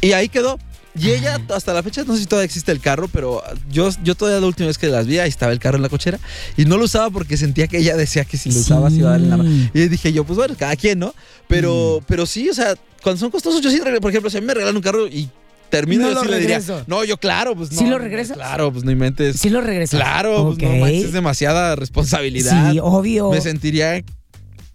Y 0.00 0.12
ahí 0.12 0.30
quedó. 0.30 0.58
Y 0.94 1.10
ella, 1.10 1.40
hasta 1.54 1.72
la 1.72 1.82
fecha, 1.82 2.04
no 2.04 2.14
sé 2.14 2.20
si 2.20 2.26
todavía 2.26 2.44
existe 2.44 2.70
el 2.70 2.80
carro, 2.80 3.08
pero 3.08 3.42
yo, 3.70 3.88
yo 4.04 4.14
todavía 4.14 4.40
la 4.40 4.46
última 4.46 4.66
vez 4.66 4.76
que 4.76 4.88
las 4.88 5.06
vi, 5.06 5.18
ahí 5.18 5.28
estaba 5.28 5.50
el 5.52 5.58
carro 5.58 5.76
en 5.76 5.82
la 5.82 5.88
cochera. 5.88 6.18
Y 6.56 6.66
no 6.66 6.76
lo 6.76 6.84
usaba 6.84 7.08
porque 7.10 7.36
sentía 7.38 7.66
que 7.66 7.78
ella 7.78 7.96
decía 7.96 8.24
que 8.24 8.36
si 8.36 8.52
lo 8.52 8.60
usaba 8.60 8.90
se 8.90 8.96
iba 8.96 9.08
a 9.08 9.12
darle 9.12 9.28
la 9.28 9.36
mano. 9.38 9.50
Sí. 9.50 9.70
Y 9.72 9.88
dije 9.88 10.12
yo, 10.12 10.24
pues 10.24 10.36
bueno, 10.36 10.54
cada 10.58 10.76
quien, 10.76 10.98
¿no? 10.98 11.14
Pero, 11.48 12.00
Mm. 12.00 12.04
pero 12.06 12.26
sí, 12.26 12.48
o 12.50 12.54
sea, 12.54 12.74
cuando 13.02 13.18
son 13.18 13.30
costosos, 13.30 13.62
yo 13.62 13.70
sí, 13.70 13.80
por 14.00 14.10
ejemplo, 14.10 14.28
si 14.30 14.36
a 14.36 14.40
mí 14.40 14.46
me 14.46 14.54
regalan 14.54 14.76
un 14.76 14.82
carro 14.82 15.06
y 15.08 15.30
termino 15.70 16.02
No 16.06 16.12
yo 16.12 16.22
sí 16.24 16.28
le 16.28 16.38
diría, 16.40 16.60
no, 16.86 17.02
yo 17.04 17.16
claro, 17.16 17.56
pues 17.56 17.72
no. 17.72 17.78
¿Sí 17.78 17.86
lo 17.86 17.98
regresas? 17.98 18.36
Claro, 18.36 18.70
pues 18.70 18.84
no 18.84 18.90
inventes. 18.90 19.36
Sí 19.40 19.48
lo 19.48 19.62
regresas. 19.62 19.98
Claro, 19.98 20.54
pues 20.54 20.58
no 20.70 20.76
manches, 20.78 21.04
es 21.06 21.12
demasiada 21.12 21.74
responsabilidad. 21.76 22.70
Sí, 22.72 22.78
obvio. 22.82 23.30
Me 23.30 23.40
sentiría 23.40 24.04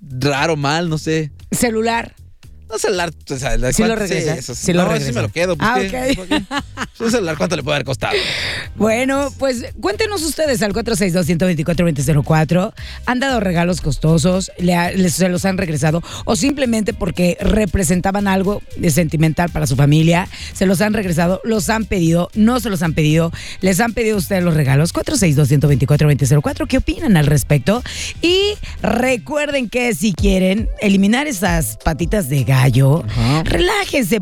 raro, 0.02 0.56
mal, 0.56 0.90
no 0.90 0.98
sé. 0.98 1.32
Celular. 1.52 2.16
No 2.70 2.78
celular, 2.78 3.12
o 3.30 3.38
sea, 3.38 3.58
¿cuánto- 3.58 3.74
Sí 3.74 3.84
lo 3.84 3.96
regresas, 3.96 4.38
eso 4.40 4.54
sí 4.56 4.74
lo 4.74 4.84
no, 4.86 4.98
sí 5.00 5.12
me 5.14 5.22
lo 5.22 5.30
quedo. 5.30 5.56
Pues, 5.58 5.70
Ah, 5.72 5.80
¿qué? 5.80 6.18
ok. 6.20 6.30
Un 7.00 7.12
celular, 7.12 7.38
¿cuánto 7.38 7.56
le 7.56 7.64
puede 7.64 7.76
haber 7.78 7.86
costado? 7.86 8.14
Bueno, 8.76 9.32
pues 9.40 9.66
cuéntenos 9.80 10.22
ustedes 10.24 10.62
al 10.62 10.74
462-124-2004. 10.74 12.74
¿Han 13.06 13.20
dado 13.20 13.40
regalos 13.40 13.82
costosos? 13.82 14.52
Le 14.58 14.76
ha- 14.76 14.92
les- 14.92 15.14
¿Se 15.14 15.30
los 15.30 15.46
han 15.46 15.58
regresado? 15.58 16.04
¿O 16.26 16.36
simplemente 16.36 16.94
porque 16.94 17.38
representaban 17.40 18.28
algo 18.28 18.62
de 18.78 18.90
sentimental 18.92 19.50
para 19.50 19.68
su 19.68 19.76
familia? 19.76 20.28
¿Se 20.54 20.66
los 20.66 20.82
han 20.82 20.94
regresado? 20.94 21.42
¿Los 21.44 21.70
han 21.70 21.86
pedido? 21.86 22.30
¿No 22.34 22.60
se 22.60 22.70
los 22.70 22.82
han 22.84 22.94
pedido? 22.94 23.32
¿Les 23.62 23.80
han 23.80 23.94
pedido 23.94 24.18
ustedes 24.18 24.44
los 24.44 24.54
regalos? 24.56 24.94
462-124-2004. 24.94 26.68
¿Qué 26.68 26.78
opinan 26.78 27.18
al 27.18 27.28
respecto? 27.28 27.84
Y 28.22 28.56
recuerden 28.82 29.70
que 29.70 29.94
si 29.96 30.14
quieren 30.14 30.70
eliminar 30.82 31.28
esas 31.28 31.78
patitas 31.84 32.30
de 32.30 32.44
gallo, 32.62 33.04
Ajá. 33.08 33.44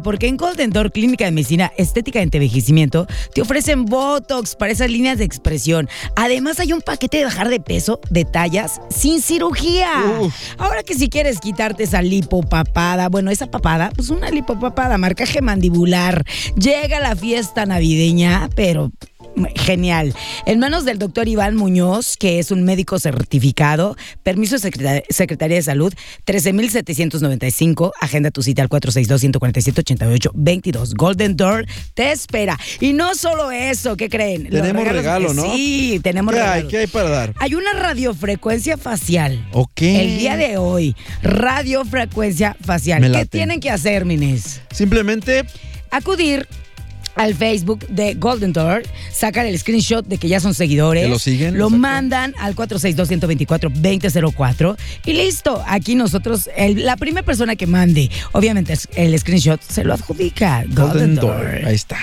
Porque 0.03 0.27
en 0.27 0.37
Golden 0.37 0.71
Door 0.71 0.91
Clínica 0.91 1.25
de 1.25 1.31
Medicina 1.31 1.71
Estética 1.77 2.19
de 2.19 2.23
Envejecimiento 2.23 3.07
te 3.33 3.41
ofrecen 3.41 3.85
Botox 3.85 4.55
para 4.55 4.71
esas 4.71 4.89
líneas 4.89 5.17
de 5.17 5.23
expresión. 5.23 5.87
Además, 6.15 6.59
hay 6.59 6.73
un 6.73 6.81
paquete 6.81 7.17
de 7.17 7.25
bajar 7.25 7.49
de 7.49 7.59
peso 7.59 7.99
de 8.09 8.25
tallas 8.25 8.81
sin 8.89 9.21
cirugía. 9.21 9.89
Uf. 10.19 10.33
Ahora 10.57 10.83
que 10.83 10.95
si 10.95 11.09
quieres 11.09 11.39
quitarte 11.39 11.83
esa 11.83 12.01
lipopapada, 12.01 13.09
bueno, 13.09 13.31
esa 13.31 13.47
papada, 13.47 13.91
pues 13.95 14.09
una 14.09 14.29
lipopapada, 14.29 14.97
marcaje 14.97 15.41
mandibular. 15.41 16.23
Llega 16.57 16.99
la 16.99 17.15
fiesta 17.15 17.65
navideña, 17.65 18.49
pero 18.55 18.91
Genial. 19.55 20.13
En 20.45 20.59
manos 20.59 20.85
del 20.85 20.99
doctor 20.99 21.27
Iván 21.27 21.55
Muñoz, 21.55 22.15
que 22.17 22.39
es 22.39 22.51
un 22.51 22.63
médico 22.63 22.99
certificado, 22.99 23.97
permiso 24.23 24.55
de 24.55 24.59
Secreta- 24.59 25.03
Secretaría 25.09 25.57
de 25.57 25.63
Salud 25.63 25.93
13795, 26.25 27.93
agenda 27.99 28.31
tu 28.31 28.43
cita 28.43 28.61
al 28.61 28.69
462-147-88-22. 28.69 30.93
Golden 30.95 31.35
Door 31.35 31.65
te 31.93 32.11
espera. 32.11 32.57
Y 32.79 32.93
no 32.93 33.15
solo 33.15 33.51
eso, 33.51 33.97
¿qué 33.97 34.09
creen? 34.09 34.49
Tenemos 34.49 34.87
regalo, 34.87 35.33
¿no? 35.33 35.53
Sí, 35.53 35.99
tenemos 36.03 36.33
¿Qué 36.33 36.39
hay? 36.41 36.47
regalo. 36.47 36.67
¿Qué 36.69 36.77
hay 36.77 36.87
para 36.87 37.09
dar? 37.09 37.33
Hay 37.39 37.55
una 37.55 37.73
radiofrecuencia 37.73 38.77
facial. 38.77 39.45
Ok. 39.51 39.81
El 39.81 40.17
día 40.19 40.37
de 40.37 40.57
hoy, 40.57 40.95
radiofrecuencia 41.21 42.55
facial. 42.61 43.11
¿Qué 43.11 43.25
tienen 43.25 43.59
que 43.59 43.69
hacer, 43.69 44.05
Minis? 44.05 44.61
Simplemente 44.71 45.43
acudir 45.91 46.47
al 47.15 47.33
Facebook 47.35 47.87
de 47.87 48.13
Golden 48.15 48.53
Door, 48.53 48.83
sacar 49.11 49.45
el 49.45 49.57
screenshot 49.57 50.05
de 50.05 50.17
que 50.17 50.27
ya 50.27 50.39
son 50.39 50.53
seguidores. 50.53 51.03
Que 51.03 51.09
lo 51.09 51.19
siguen, 51.19 51.57
Lo 51.57 51.65
exacto. 51.65 51.77
mandan 51.79 52.33
al 52.39 52.55
462-124-2004 52.55 54.77
y 55.05 55.13
listo. 55.13 55.63
Aquí 55.67 55.95
nosotros, 55.95 56.49
el- 56.55 56.85
la 56.85 56.97
primera 56.97 57.25
persona 57.25 57.55
que 57.55 57.67
mande, 57.67 58.09
obviamente 58.33 58.73
es- 58.73 58.87
el 58.95 59.17
screenshot, 59.17 59.61
se 59.61 59.83
lo 59.83 59.93
adjudica 59.93 60.63
Golden, 60.67 60.75
Golden 60.75 61.15
Door. 61.15 61.37
Door. 61.37 61.65
Ahí 61.67 61.75
está. 61.75 61.97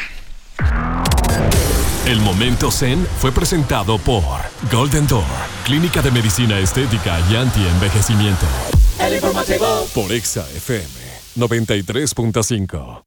El 2.07 2.21
momento 2.21 2.71
Zen 2.71 3.07
fue 3.19 3.33
presentado 3.33 3.99
por 3.99 4.23
Golden 4.71 5.07
Door, 5.07 5.25
Clínica 5.65 6.03
de 6.03 6.11
Medicina 6.11 6.59
Estética 6.59 7.19
y 7.31 7.37
Anti-Envejecimiento. 7.37 8.47
El 9.01 9.15
informativo, 9.15 9.87
Por 9.95 10.13
Exa 10.13 10.45
FM 10.57 10.85
93.5. 11.37 13.05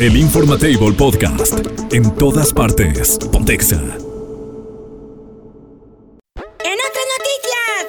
El 0.00 0.16
Informatable 0.16 0.92
Podcast. 0.96 1.60
En 1.92 2.10
todas 2.14 2.54
partes. 2.54 3.18
Pontexa. 3.30 3.76
¡En 3.76 3.88
otras 6.88 7.06
noticias! 7.18 7.84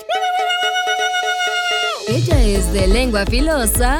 Ella 2.10 2.42
es 2.42 2.74
de 2.74 2.88
lengua 2.88 3.26
filosa 3.26 4.00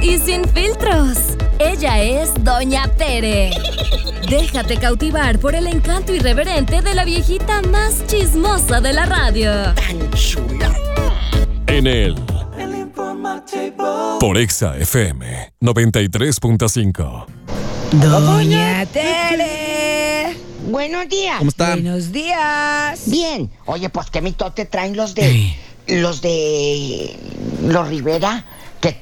y 0.00 0.16
sin 0.16 0.48
filtros. 0.48 1.36
Ella 1.58 2.02
es 2.02 2.32
Doña 2.42 2.88
Tere. 2.96 3.50
Déjate 4.30 4.78
cautivar 4.78 5.38
por 5.38 5.54
el 5.54 5.66
encanto 5.66 6.14
irreverente 6.14 6.80
de 6.80 6.94
la 6.94 7.04
viejita 7.04 7.60
más 7.60 8.06
chismosa 8.06 8.80
de 8.80 8.94
la 8.94 9.04
radio. 9.04 9.50
En 11.66 11.86
el 11.86 12.14
el 12.58 12.74
informativo. 12.76 13.85
Por 14.26 14.38
Exa 14.38 14.76
FM 14.76 15.52
93.5. 15.60 17.26
Doña 17.92 18.84
Tere. 18.86 20.36
Buenos 20.68 21.08
días. 21.08 21.38
¿Cómo 21.38 21.50
está? 21.50 21.74
Buenos 21.74 22.10
días. 22.10 23.02
Bien. 23.06 23.48
Oye, 23.66 23.88
pues 23.88 24.10
qué 24.10 24.20
mitote 24.20 24.64
traen 24.64 24.96
los 24.96 25.14
de. 25.14 25.54
Los 25.86 26.22
de. 26.22 27.16
Los 27.62 27.86
Rivera 27.86 28.44
que 28.80 28.96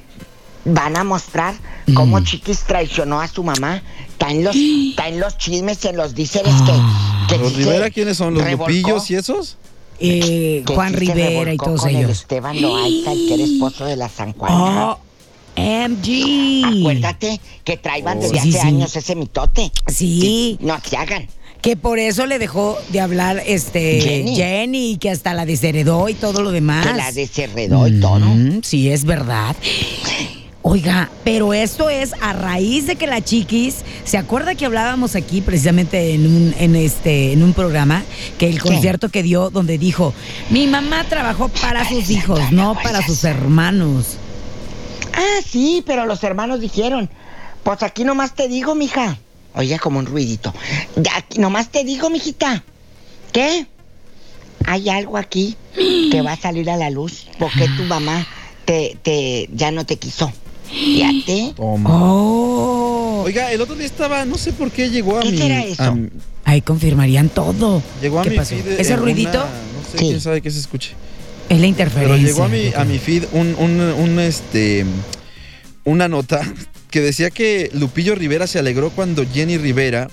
van 0.63 0.95
a 0.95 1.03
mostrar 1.03 1.55
cómo 1.95 2.19
Chiquis 2.19 2.59
traicionó 2.59 3.19
a 3.19 3.27
su 3.27 3.43
mamá. 3.43 3.81
Está 4.11 4.29
en 4.29 4.43
los, 4.43 4.55
está 4.55 5.07
en 5.07 5.19
los 5.19 5.39
chismes, 5.39 5.83
en 5.85 5.97
los 5.97 6.13
díceres 6.13 6.53
que. 6.67 6.73
que 7.29 7.41
¿Los 7.41 7.55
Rivera 7.55 7.89
quiénes 7.89 8.17
son? 8.17 8.35
¿Los 8.35 8.43
revolcó, 8.43 8.71
Lupillos 8.71 9.09
y 9.09 9.15
esos? 9.15 9.57
Eh, 9.99 10.63
Juan 10.67 10.93
Rivera 10.93 11.51
y 11.51 11.57
todos 11.57 11.81
con 11.81 11.89
el 11.89 11.95
ellos. 11.95 12.11
Esteban 12.11 12.61
Loaiza, 12.61 13.11
el 13.11 13.27
que 13.27 13.33
era 13.33 13.43
esposo 13.43 13.85
de 13.85 13.95
la 13.95 14.07
San 14.07 14.33
Juana. 14.33 14.91
Oh, 14.91 14.99
MG. 15.55 16.79
Acuérdate 16.81 17.39
que 17.63 17.77
traían 17.77 18.19
desde 18.19 18.37
Oh. 18.39 18.41
Sí, 18.41 18.49
hace 18.49 18.59
sí. 18.61 18.67
años 18.67 18.95
ese 18.95 19.15
mitote. 19.15 19.71
Sí. 19.87 20.57
No 20.61 20.79
se 20.83 20.97
hagan. 20.97 21.27
Que 21.61 21.75
por 21.75 21.97
eso 21.97 22.27
le 22.27 22.37
dejó 22.37 22.77
de 22.89 22.99
hablar 22.99 23.41
este 23.45 24.23
Jenny. 24.35 24.97
Que 24.97 25.09
hasta 25.09 25.33
la 25.33 25.45
desheredó 25.45 26.09
y 26.09 26.13
todo 26.13 26.43
lo 26.43 26.51
demás. 26.51 26.85
Que 26.85 26.93
la 26.93 27.11
desheredó 27.11 27.87
y 27.87 27.99
todo. 27.99 28.21
Sí, 28.61 28.91
es 28.91 29.03
verdad. 29.05 29.55
Oiga, 30.67 31.11
pero 31.23 31.53
esto 31.53 31.91
es 31.91 32.13
a 32.21 32.33
raíz 32.33 32.87
de 32.87 32.95
que 32.95 33.05
la 33.05 33.23
chiquis, 33.23 33.77
¿se 34.03 34.17
acuerda 34.17 34.55
que 34.55 34.65
hablábamos 34.65 35.15
aquí 35.15 35.41
precisamente 35.41 36.15
en 36.15 36.25
un, 36.25 36.55
en 36.57 36.75
este, 36.75 37.33
en 37.33 37.43
un 37.43 37.53
programa? 37.53 38.03
Que 38.39 38.49
el 38.49 38.59
concierto 38.59 39.09
que 39.09 39.21
dio 39.21 39.51
donde 39.51 39.77
dijo, 39.77 40.11
mi 40.49 40.65
mamá 40.65 41.03
trabajó 41.07 41.49
para 41.49 41.87
sus 41.87 42.09
hijos, 42.09 42.51
no 42.51 42.75
para 42.81 43.05
sus 43.05 43.23
hermanos. 43.25 44.17
Ah, 45.15 45.39
sí, 45.49 45.83
pero 45.85 46.05
los 46.05 46.23
hermanos 46.23 46.59
dijeron, 46.59 47.09
pues 47.63 47.81
aquí 47.83 48.03
nomás 48.03 48.35
te 48.35 48.47
digo, 48.47 48.75
mija. 48.75 49.17
Oye, 49.55 49.79
como 49.79 49.99
un 49.99 50.05
ruidito. 50.05 50.53
De 50.97 51.09
Aquí 51.15 51.39
nomás 51.39 51.69
te 51.69 51.83
digo, 51.85 52.09
mijita. 52.09 52.63
¿Qué? 53.31 53.65
Hay 54.65 54.89
algo 54.89 55.17
aquí 55.17 55.55
que 56.11 56.21
va 56.21 56.33
a 56.33 56.37
salir 56.37 56.69
a 56.69 56.75
la 56.77 56.89
luz 56.89 57.27
porque 57.39 57.67
tu 57.77 57.83
mamá 57.83 58.27
te, 58.65 58.97
te, 59.01 59.49
ya 59.53 59.71
no 59.71 59.85
te 59.85 59.97
quiso. 59.97 60.31
Fíjate. 60.69 61.53
Toma. 61.55 61.89
Oh, 61.93 63.23
Oiga, 63.25 63.51
el 63.51 63.61
otro 63.61 63.75
día 63.75 63.85
estaba, 63.85 64.25
no 64.25 64.37
sé 64.37 64.51
por 64.53 64.71
qué 64.71 64.89
llegó 64.89 65.17
a 65.17 65.21
¿Qué 65.21 65.31
mi. 65.31 65.37
será 65.37 65.63
eso? 65.63 65.83
a 65.83 65.91
mi- 65.91 66.09
ahí 66.43 66.61
confirmarían 66.61 67.29
todo. 67.29 67.81
llegó 68.01 68.19
a 68.19 68.23
¿Qué 68.23 68.31
mi 68.31 68.35
pasó? 68.37 68.55
feed. 68.55 68.67
¿Ese 68.79 68.95
ruidito? 68.95 69.29
una- 69.29 69.45
no 69.45 69.91
sé 69.91 69.97
Sí. 69.97 70.05
quién 70.07 70.21
sabe 70.21 70.41
que 70.41 70.51
se 70.51 70.59
escuche. 70.59 70.91
Es 71.49 71.59
la 71.59 71.67
interferencia. 71.67 72.15
Pero 72.15 72.27
llegó 72.27 72.43
a 72.43 72.47
mi, 72.47 72.73
a 72.75 72.83
mi 72.85 72.97
feed 72.99 73.25
un, 73.33 73.55
un, 73.59 73.79
un, 73.79 74.19
este, 74.19 74.85
una 75.83 76.07
nota 76.07 76.41
que 76.89 77.01
decía 77.01 77.29
que 77.29 77.69
Lupillo 77.73 78.15
Rivera 78.15 78.47
se 78.47 78.59
alegró 78.59 78.89
cuando 78.89 79.25
Jenny 79.31 79.57
Rivera 79.57 80.09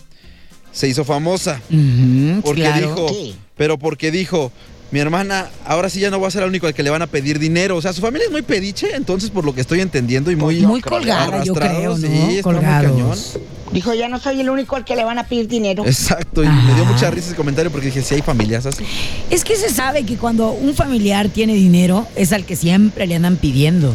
se 0.73 0.89
hizo 0.89 1.05
famosa. 1.05 1.61
Ujú, 1.71 2.41
Porque 2.43 2.63
claro. 2.63 2.81
dijo, 2.89 3.09
Sí. 3.09 3.35
pero 3.57 3.79
porque 3.79 4.11
dijo, 4.11 4.53
mi 4.91 5.01
hermana, 5.01 5.49
ahora 5.65 5.89
sí 5.89 6.01
ya 6.01 6.11
no 6.11 6.21
va 6.21 6.29
a 6.29 6.31
ser 6.31 6.43
el 6.43 6.49
único 6.51 6.67
al 6.67 6.75
que 6.75 6.83
le 6.83 6.91
van 6.91 7.03
a 7.03 7.07
pedir 7.07 7.39
dinero. 7.39 7.77
O 7.77 7.83
sea, 7.83 7.93
su 7.93 8.01
familia 8.03 8.27
es 8.27 8.33
muy 8.33 8.43
pediche, 8.43 8.95
entonces 8.95 9.31
por 9.31 9.45
lo 9.45 9.55
que 9.55 9.61
estoy 9.63 9.81
entendiendo 9.81 10.31
y 10.31 10.37
muy... 10.37 10.61
Muy 10.61 10.81
colgada, 10.83 11.43
yo 11.45 11.55
creo, 11.55 11.97
¿no? 11.97 11.97
sí, 11.97 12.07
está 12.07 12.21
muy 12.27 12.43
Colgados. 12.43 13.39
Dijo, 13.73 13.95
ya 13.95 14.09
no 14.09 14.19
soy 14.19 14.41
el 14.41 14.51
único 14.51 14.77
al 14.77 14.85
que 14.85 14.95
le 14.97 15.05
van 15.05 15.19
a 15.19 15.25
pedir 15.25 15.49
dinero. 15.49 15.85
Exacto, 15.87 16.45
y 16.45 16.49
me 16.49 16.75
dio 16.75 16.85
mucha 16.85 17.11
risa 17.11 17.29
ese 17.29 17.37
comentario 17.37 17.71
porque 17.71 17.87
dije, 17.87 18.03
sí 18.03 18.17
hay 18.17 18.23
familias 18.23 18.67
así. 18.67 18.85
Es 19.31 19.45
que 19.45 19.57
se 19.57 19.71
sabe 19.71 20.05
que 20.05 20.17
cuando 20.17 20.51
un 20.51 20.75
familiar 20.75 21.29
tiene 21.31 21.55
dinero 21.55 22.07
es 22.15 22.33
al 22.33 22.45
que 22.45 22.55
siempre 22.55 23.07
le 23.07 23.17
andan 23.17 23.37
pidiendo. 23.37 23.95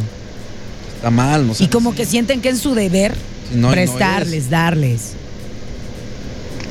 Está 0.96 1.12
mal, 1.12 1.46
no 1.46 1.54
sé. 1.54 1.66
Y 1.66 1.68
como 1.68 1.94
que 1.94 2.06
sienten 2.06 2.42
que 2.42 2.50
es 2.50 2.60
su 2.60 2.74
deber 2.74 3.14
no, 3.54 3.70
prestarles, 3.70 4.46
es. 4.46 4.50
darles. 4.50 5.14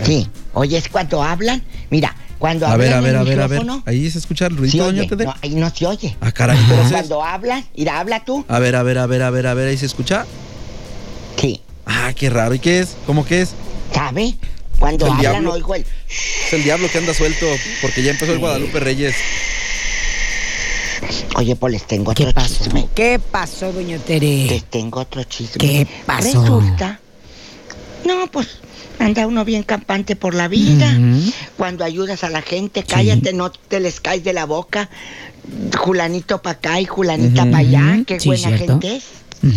Sí. 0.04 0.28
Oye, 0.52 0.76
es 0.78 0.88
cuando 0.88 1.22
hablan. 1.22 1.62
Mira, 1.90 2.14
cuando 2.38 2.66
A 2.66 2.72
hablan 2.72 2.88
ver, 2.88 2.94
a 2.94 3.00
ver, 3.00 3.16
a 3.16 3.22
ver, 3.22 3.40
a 3.40 3.46
ver. 3.46 3.62
Ahí 3.86 4.10
se 4.10 4.18
escucha 4.18 4.46
el 4.46 4.52
sí 4.52 4.58
ruidito, 4.58 4.84
doña. 4.84 5.06
Tede. 5.06 5.24
No, 5.26 5.34
ahí 5.42 5.54
no 5.54 5.70
se 5.70 5.86
oye. 5.86 6.16
Ah, 6.20 6.32
caray, 6.32 6.58
Pero 6.68 6.82
cuando 6.90 7.22
hablan, 7.22 7.64
mira, 7.76 8.00
habla 8.00 8.24
tú. 8.24 8.44
A 8.48 8.58
ver, 8.58 8.74
a 8.74 8.82
ver, 8.82 8.98
a 8.98 9.06
ver, 9.06 9.22
a 9.22 9.30
ver, 9.30 9.46
a 9.46 9.54
ver, 9.54 9.68
ahí 9.68 9.76
se 9.76 9.86
escucha. 9.86 10.26
Ah, 11.86 12.12
qué 12.14 12.28
raro. 12.30 12.54
¿Y 12.54 12.58
qué 12.58 12.80
es? 12.80 12.96
¿Cómo 13.06 13.24
que 13.24 13.42
es? 13.42 13.50
¿Sabe? 13.94 14.34
Cuando 14.78 15.06
El 15.06 15.12
hablan, 15.12 15.32
diablo. 15.32 15.52
oigo 15.54 15.74
el. 15.74 15.82
Es 16.46 16.52
el 16.52 16.64
diablo 16.64 16.90
que 16.90 16.98
anda 16.98 17.14
suelto 17.14 17.46
porque 17.80 18.02
ya 18.02 18.10
empezó 18.10 18.32
el 18.32 18.38
Guadalupe 18.38 18.78
Reyes. 18.80 19.14
Oye, 21.36 21.54
pues 21.56 21.72
les 21.72 21.86
tengo 21.86 22.10
otro 22.12 22.26
¿Qué 22.26 22.32
pasó? 22.32 22.64
chisme. 22.64 22.88
¿Qué 22.94 23.18
pasó, 23.18 23.72
doña 23.72 23.98
Tere? 23.98 24.46
Les 24.46 24.64
tengo 24.64 25.00
otro 25.00 25.22
chisme. 25.24 25.56
¿Qué 25.58 25.86
pasó? 26.06 26.40
Resulta. 26.40 27.00
No, 28.04 28.26
pues 28.30 28.48
anda 28.98 29.26
uno 29.26 29.44
bien 29.44 29.62
campante 29.62 30.16
por 30.16 30.34
la 30.34 30.48
vida. 30.48 30.90
Cuando 31.56 31.84
ayudas 31.84 32.24
a 32.24 32.30
la 32.30 32.42
gente, 32.42 32.82
cállate, 32.84 33.32
no 33.32 33.50
te 33.50 33.80
les 33.80 34.00
caes 34.00 34.24
de 34.24 34.32
la 34.32 34.46
boca. 34.46 34.88
Julanito 35.78 36.40
para 36.42 36.56
acá 36.58 36.80
y 36.80 36.86
Julanita 36.86 37.44
para 37.44 37.58
allá. 37.58 37.98
Qué 38.06 38.18
Sí, 38.18 38.28
buena 38.28 38.48
cierto. 38.48 38.80
gente 38.80 38.96
es. 38.96 39.04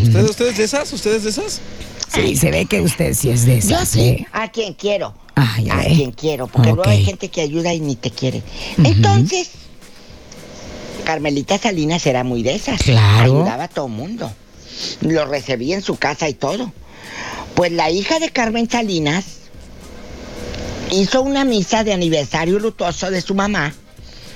¿Ustedes, 0.03 0.29
¿Ustedes 0.29 0.57
de 0.57 0.63
esas? 0.65 0.91
¿Ustedes 0.93 1.23
de 1.23 1.29
esas? 1.29 1.61
Sí, 2.13 2.35
se 2.35 2.51
ve 2.51 2.65
que 2.65 2.81
usted 2.81 3.13
sí 3.13 3.29
es 3.29 3.45
de 3.45 3.61
Yo 3.61 3.75
esas, 3.75 3.89
sí, 3.89 4.01
¿eh? 4.01 4.27
a 4.31 4.51
quien 4.51 4.73
quiero. 4.73 5.13
Ah, 5.35 5.57
ya 5.61 5.73
a 5.73 5.77
ve. 5.83 5.93
quien 5.95 6.11
quiero, 6.11 6.47
porque 6.47 6.69
luego 6.69 6.89
hay 6.89 7.03
gente 7.03 7.29
que 7.29 7.41
ayuda 7.41 7.73
y 7.73 7.79
ni 7.79 7.95
te 7.95 8.11
quiere. 8.11 8.41
Entonces, 8.83 9.51
Carmelita 11.05 11.57
Salinas 11.57 12.05
era 12.05 12.23
muy 12.23 12.43
de 12.43 12.55
esas. 12.55 12.81
Claro. 12.81 13.41
Ayudaba 13.41 13.65
a 13.65 13.67
todo 13.67 13.87
mundo. 13.87 14.31
Lo 15.01 15.25
recibía 15.25 15.75
en 15.75 15.81
su 15.81 15.97
casa 15.97 16.27
y 16.29 16.33
todo. 16.33 16.71
Pues 17.55 17.71
la 17.71 17.89
hija 17.89 18.19
de 18.19 18.29
Carmen 18.29 18.69
Salinas 18.69 19.25
hizo 20.91 21.21
una 21.21 21.45
misa 21.45 21.83
de 21.83 21.93
aniversario 21.93 22.59
lutoso 22.59 23.11
de 23.11 23.21
su 23.21 23.35
mamá. 23.35 23.73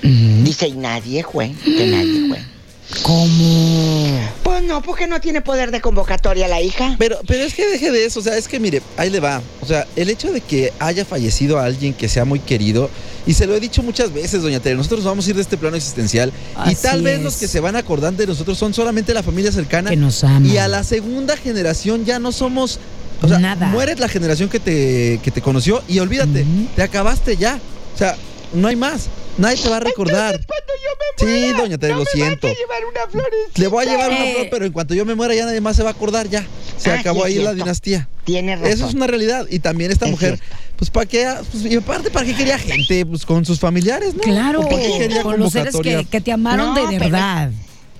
Dice, 0.02 0.68
y 0.68 0.74
nadie 0.74 1.24
fue, 1.24 1.54
que 1.64 1.88
nadie 1.88 2.28
fue. 2.28 2.53
¿Cómo? 3.02 4.20
Pues 4.44 4.64
no, 4.64 4.82
porque 4.82 5.08
no 5.08 5.20
tiene 5.20 5.42
poder 5.42 5.72
de 5.72 5.82
convocatoria 5.82 6.48
la 6.48 6.62
hija. 6.62 6.96
Pero, 7.00 7.20
pero 7.28 7.44
es 7.44 7.54
que 7.54 7.68
deje 7.68 7.92
de 7.92 8.06
eso, 8.06 8.20
o 8.20 8.24
sea, 8.24 8.38
es 8.38 8.48
que 8.48 8.60
mire, 8.60 8.82
ahí 8.98 9.10
le 9.10 9.20
va. 9.20 9.42
O 9.62 9.66
sea, 9.66 9.88
el 9.96 10.10
hecho 10.10 10.32
de 10.32 10.42
que 10.42 10.72
haya 10.80 11.04
fallecido 11.04 11.60
alguien 11.60 11.94
que 11.94 12.08
sea 12.08 12.26
muy 12.26 12.40
querido, 12.40 12.90
y 13.26 13.34
se 13.34 13.48
lo 13.48 13.56
he 13.56 13.60
dicho 13.60 13.82
muchas 13.84 14.14
veces, 14.14 14.42
doña 14.42 14.60
Tere, 14.60 14.76
nosotros 14.76 15.04
vamos 15.04 15.26
a 15.26 15.30
ir 15.30 15.36
de 15.36 15.42
este 15.42 15.58
plano 15.58 15.76
existencial, 15.76 16.32
y 16.66 16.76
tal 16.76 17.02
vez 17.02 17.22
los 17.22 17.36
que 17.38 17.48
se 17.48 17.60
van 17.60 17.76
a 17.76 17.80
acordar 17.80 18.14
de 18.14 18.28
nosotros 18.28 18.58
son 18.58 18.74
solamente 18.74 19.14
la 19.14 19.24
familia 19.24 19.52
cercana. 19.52 19.90
Que 19.90 19.96
nos 19.96 20.24
ama. 20.24 20.48
Y 20.48 20.58
a 20.58 20.68
la 20.68 20.84
segunda 20.84 21.36
generación 21.36 22.06
ya 22.06 22.20
no 22.20 22.32
somos. 22.32 22.80
O 23.22 23.28
sea, 23.28 23.40
Nada. 23.40 23.68
mueres 23.68 24.00
la 24.00 24.10
generación 24.10 24.50
que 24.50 24.60
te, 24.60 25.20
que 25.24 25.32
te 25.32 25.42
conoció 25.42 25.82
y 25.88 26.00
olvídate, 26.00 26.46
te 26.76 26.84
acabaste 26.84 27.38
ya. 27.38 27.60
O 27.96 27.98
sea, 27.98 28.18
no 28.54 28.68
hay 28.68 28.76
más. 28.76 29.08
Nadie 29.38 29.58
te 29.62 29.70
va 29.70 29.78
a 29.78 29.80
recordar. 29.80 30.40
Cuando 30.46 30.74
yo 30.84 31.26
me 31.26 31.34
Sí, 31.34 31.50
doña 31.54 31.78
no 31.82 31.88
lo 31.98 32.04
me 32.04 32.06
siento. 32.12 32.48
vas 32.48 32.56
a 32.56 32.60
llevar 32.60 32.86
una 32.86 33.12
florecita. 33.12 33.62
Le 33.62 33.68
voy 33.68 33.86
a 33.86 33.90
llevar 33.90 34.10
una 34.12 34.26
Eh. 34.26 34.34
flor, 34.34 34.48
pero 34.52 34.66
en 34.66 34.72
cuanto 34.72 34.94
yo 34.94 35.06
me 35.06 35.16
muera 35.16 35.34
ya 35.34 35.46
nadie 35.46 35.62
más 35.62 35.76
se 35.76 35.84
va 35.84 35.90
a 35.90 35.94
acordar 35.94 36.30
ya. 36.30 36.46
Se 36.78 36.92
Ah, 36.92 37.00
acabó 37.00 37.22
sí, 37.26 37.34
ahí 37.38 37.44
la 37.44 37.54
dinastía. 37.54 38.08
Tiene 38.26 38.56
razón. 38.56 38.72
Eso 38.72 38.88
es 38.88 38.94
una 38.94 39.08
realidad. 39.08 39.48
Y 39.50 39.60
también 39.60 39.92
esta 39.92 40.06
Es 40.06 40.12
mujer, 40.12 40.38
cierto. 40.38 40.56
pues 40.78 40.90
para 40.92 41.06
qué, 41.08 41.28
pues, 41.52 41.66
y 41.66 41.76
aparte 41.76 42.12
para 42.12 42.26
qué 42.26 42.36
quería 42.36 42.60
gente, 42.60 43.06
pues 43.06 43.26
con 43.26 43.44
sus 43.46 43.60
familiares, 43.60 44.14
¿no? 44.16 44.22
Claro, 44.22 44.62
¿Por 44.62 44.70
qué 44.80 44.98
quería 45.00 45.24
con 45.24 45.40
los 45.40 45.52
seres 45.52 45.76
que, 45.82 46.06
que 46.10 46.22
te 46.22 46.32
amaron 46.32 46.74
No, 46.76 46.88
de 46.90 47.00
verdad. 47.00 47.52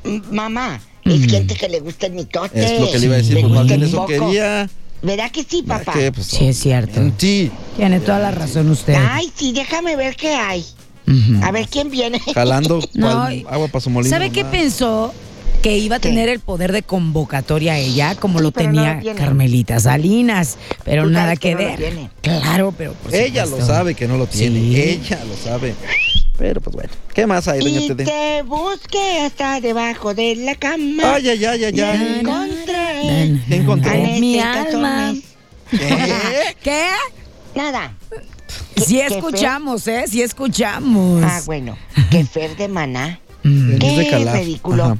Mm, 0.04 0.20
Mamá, 0.36 0.82
es 1.06 1.26
gente 1.32 1.56
que 1.56 1.68
le 1.70 1.80
gusta 1.80 2.06
el 2.08 2.14
mitote. 2.14 2.64
Es 2.64 2.80
lo 2.80 2.92
que 2.92 3.00
le 3.00 3.06
iba 3.06 3.16
a 3.16 3.18
decir, 3.18 3.36
Le 3.36 3.42
pues 3.42 3.54
más 3.54 3.66
bien 3.68 3.84
eso 3.84 4.06
quería. 4.06 4.70
¿Verdad 5.02 5.32
que 5.32 5.44
sí, 5.44 5.64
¿Para 5.64 5.84
papá? 5.84 5.98
qué? 6.00 6.12
Pues, 6.14 6.28
Sí, 6.28 6.48
es 6.48 6.60
cierto. 6.60 7.12
Sí, 7.18 7.52
Tiene 7.76 8.00
toda 8.00 8.20
la 8.20 8.32
razón 8.32 8.70
usted. 8.70 8.96
Ay, 8.98 9.30
sí, 9.36 9.52
déjame 9.52 9.96
ver 9.98 10.16
qué 10.16 10.30
hay. 10.34 10.64
A 11.44 11.52
ver 11.52 11.68
quién 11.68 11.90
viene. 11.90 12.20
jalando 12.34 12.80
No, 12.94 13.10
agua 13.50 13.68
para 13.68 13.82
su 13.82 13.90
molino. 13.90 14.10
¿Sabe 14.10 14.30
qué 14.32 14.46
pensó? 14.46 15.14
Que 15.62 15.78
iba 15.78 15.96
a 15.96 16.00
¿Qué? 16.00 16.10
tener 16.10 16.28
el 16.28 16.42
poder 16.42 16.74
de 16.74 16.84
convocatoria 16.84 17.74
a 17.74 17.78
ella, 17.78 18.16
como 18.16 18.40
Sí, 18.40 18.44
lo 18.44 18.50
no 18.50 18.52
tenía 18.52 19.02
lo. 19.02 19.16
Carmelita 19.16 19.80
Salinas, 19.80 20.58
pero 20.84 21.10
nada 21.10 21.38
que, 21.38 21.52
no 21.54 21.58
ver. 21.60 21.78
tiene. 21.78 22.10
Claro, 22.22 22.74
pero 22.78 22.92
por 22.94 23.16
Ella 23.16 23.46
lo 23.46 23.66
sabe 23.66 23.96
que 23.96 24.06
no 24.08 24.18
lo 24.18 24.28
tiene. 24.28 24.60
Sí. 24.60 24.76
Ella 24.82 25.20
lo 25.26 25.36
sabe. 25.38 25.74
Pero 26.38 26.60
pues 26.60 26.76
bueno. 26.76 26.90
¿Qué 27.14 27.26
más 27.28 27.48
hay, 27.48 27.60
doña 27.62 27.80
Y 27.80 27.88
Tede? 27.88 28.04
te 28.06 28.42
busqué 28.44 29.22
hasta 29.22 29.62
debajo 29.62 30.14
de 30.14 30.36
la 30.36 30.56
cama. 30.56 31.14
Ay, 31.16 31.30
ay, 31.30 31.46
ay, 31.46 31.64
ay, 31.64 31.80
ay. 31.80 32.18
encontré. 32.20 33.92
A 33.92 33.94
Néstor 33.98 34.20
Mi 34.20 34.40
alma. 34.40 35.14
¿Qué? 35.70 36.56
¿Qué? 36.62 36.88
Nada. 37.56 37.96
Sí 38.76 38.96
¿Qué- 38.98 39.08
qué 39.08 39.16
escuchamos, 39.16 39.88
¿eh? 39.88 40.06
Sí 40.08 40.22
escuchamos. 40.22 41.24
Ah, 41.24 41.42
bueno. 41.46 41.78
Que 42.10 42.26
Fer 42.26 42.56
de 42.58 42.68
Maná. 42.68 43.20
Mm. 43.44 43.78
Qué 43.78 44.26
ridículo. 44.34 44.84
Ajá. 44.86 44.98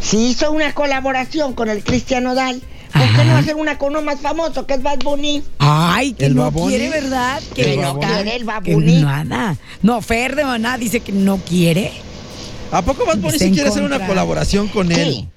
Si 0.00 0.16
hizo 0.30 0.50
una 0.52 0.72
colaboración 0.74 1.52
con 1.54 1.68
el 1.68 1.84
Cristiano 1.84 2.34
Dal, 2.34 2.62
¿por 2.92 3.02
Ajá. 3.02 3.18
qué 3.18 3.24
no 3.28 3.36
hacer 3.36 3.54
una 3.56 3.76
con 3.76 3.90
uno 3.90 4.02
más 4.02 4.20
famoso 4.20 4.66
que 4.66 4.74
es 4.74 4.82
Bad 4.82 5.00
Bunny? 5.04 5.42
Ay, 5.58 6.14
que 6.14 6.26
¿El 6.26 6.34
no 6.34 6.42
Baboni? 6.42 6.68
quiere, 6.76 6.88
¿verdad? 6.88 7.40
Que 7.54 7.76
no 7.76 7.98
quiere 8.00 8.32
el 8.36 8.38
que 8.38 8.44
Baboni. 8.44 9.02
Nada. 9.02 9.56
No, 9.82 10.00
Fer 10.00 10.36
de 10.36 10.44
Maná 10.44 10.78
dice 10.78 11.00
que 11.00 11.12
no 11.12 11.36
quiere. 11.38 11.92
¿A 12.72 12.80
poco 12.82 13.04
Bad 13.04 13.18
Bunny 13.18 13.36
en 13.40 13.52
quiere 13.54 13.68
hacer 13.68 13.82
una 13.82 14.06
colaboración 14.06 14.68
con 14.68 14.90
él? 14.90 15.12
Sí. 15.12 15.28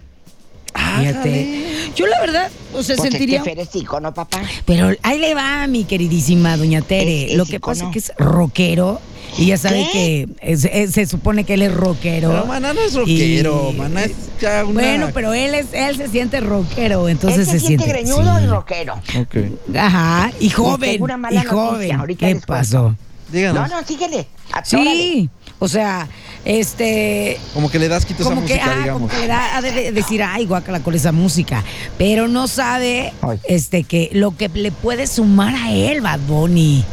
Fíjate. 1.00 1.73
Yo 1.96 2.08
la 2.08 2.20
verdad, 2.22 2.50
o 2.74 2.82
sea, 2.84 2.96
Pues 2.96 3.10
sentiría... 3.10 3.38
es 3.38 3.44
que 3.44 3.50
Fer 3.52 3.60
es 3.60 3.76
icono, 3.76 4.14
papá. 4.14 4.42
Pero 4.66 4.92
ahí 5.04 5.20
le 5.20 5.36
va, 5.36 5.68
mi 5.68 5.84
queridísima 5.86 6.58
doña 6.58 6.82
Tere. 6.82 7.26
Es- 7.26 7.32
es 7.32 7.38
Lo 7.38 7.46
que 7.46 7.60
pasa 7.60 7.86
es 7.86 7.92
que 7.92 8.00
es 8.00 8.12
rockero 8.18 9.00
y 9.38 9.48
ya 9.48 9.58
sabe 9.58 9.88
¿Qué? 9.92 10.28
que 10.40 10.52
es- 10.54 10.66
es- 10.66 10.92
se 10.92 11.06
supone 11.06 11.44
que 11.44 11.54
él 11.56 11.62
es 11.62 11.74
rockero. 11.74 12.30
Pero 12.32 12.46
Maná 12.46 12.74
no 12.74 12.82
es 12.82 12.94
rockero, 12.96 13.72
Y- 13.74 13.78
Maná 13.78 14.04
es 14.06 14.12
ya 14.42 14.64
una... 14.66 14.74
Bueno, 14.74 15.10
pero 15.14 15.34
él 15.34 15.54
es 15.56 15.68
él 15.74 15.98
se 15.98 16.08
siente 16.10 16.40
rockero, 16.40 17.08
entonces 17.10 17.48
Él 17.48 17.60
se, 17.60 17.66
siente 17.68 17.86
greñudo 17.88 18.38
sí. 18.40 18.44
y 18.44 18.48
rockero. 18.48 18.94
Ok. 19.20 19.76
Ajá, 19.78 20.32
y 20.40 20.50
joven, 20.50 21.02
una 21.02 21.18
mala 21.18 21.42
y 21.44 21.46
joven. 21.46 21.98
noticia, 21.98 22.28
¿Qué 22.28 22.42
pasó? 22.46 22.96
Díganos. 23.32 23.70
No, 23.70 23.82
no, 23.82 23.88
síguele. 23.88 24.28
Atórale. 24.52 24.92
Sí, 24.96 25.30
o 25.60 25.68
sea, 25.68 26.08
este 26.46 27.40
Como 27.54 27.70
que 27.72 27.80
le 27.80 27.88
das 27.88 28.06
quito 28.06 28.22
esa 28.24 28.30
como 28.32 28.46
que, 28.46 28.54
música, 28.56 28.66
ah, 28.66 28.74
como 28.74 28.84
digamos. 29.08 29.12
que 29.12 29.20
le 29.20 29.28
da 29.28 29.58
ha 29.58 29.62
de 29.62 29.72
de- 29.72 29.92
decir, 29.92 30.22
ay, 30.24 30.46
guácala 30.46 30.82
con 30.82 30.94
esa 30.94 31.12
música. 31.12 31.64
Pero 31.98 32.28
no 32.28 32.48
sabe 32.48 33.14
Ay. 33.22 33.40
este 33.46 33.84
que 33.84 34.10
lo 34.14 34.36
que 34.36 34.50
le 34.50 34.72
puede 34.72 35.08
sumar 35.08 35.54
a 35.56 35.72
él, 35.72 36.02
Bad 36.02 36.20
Bunny. 36.28 36.84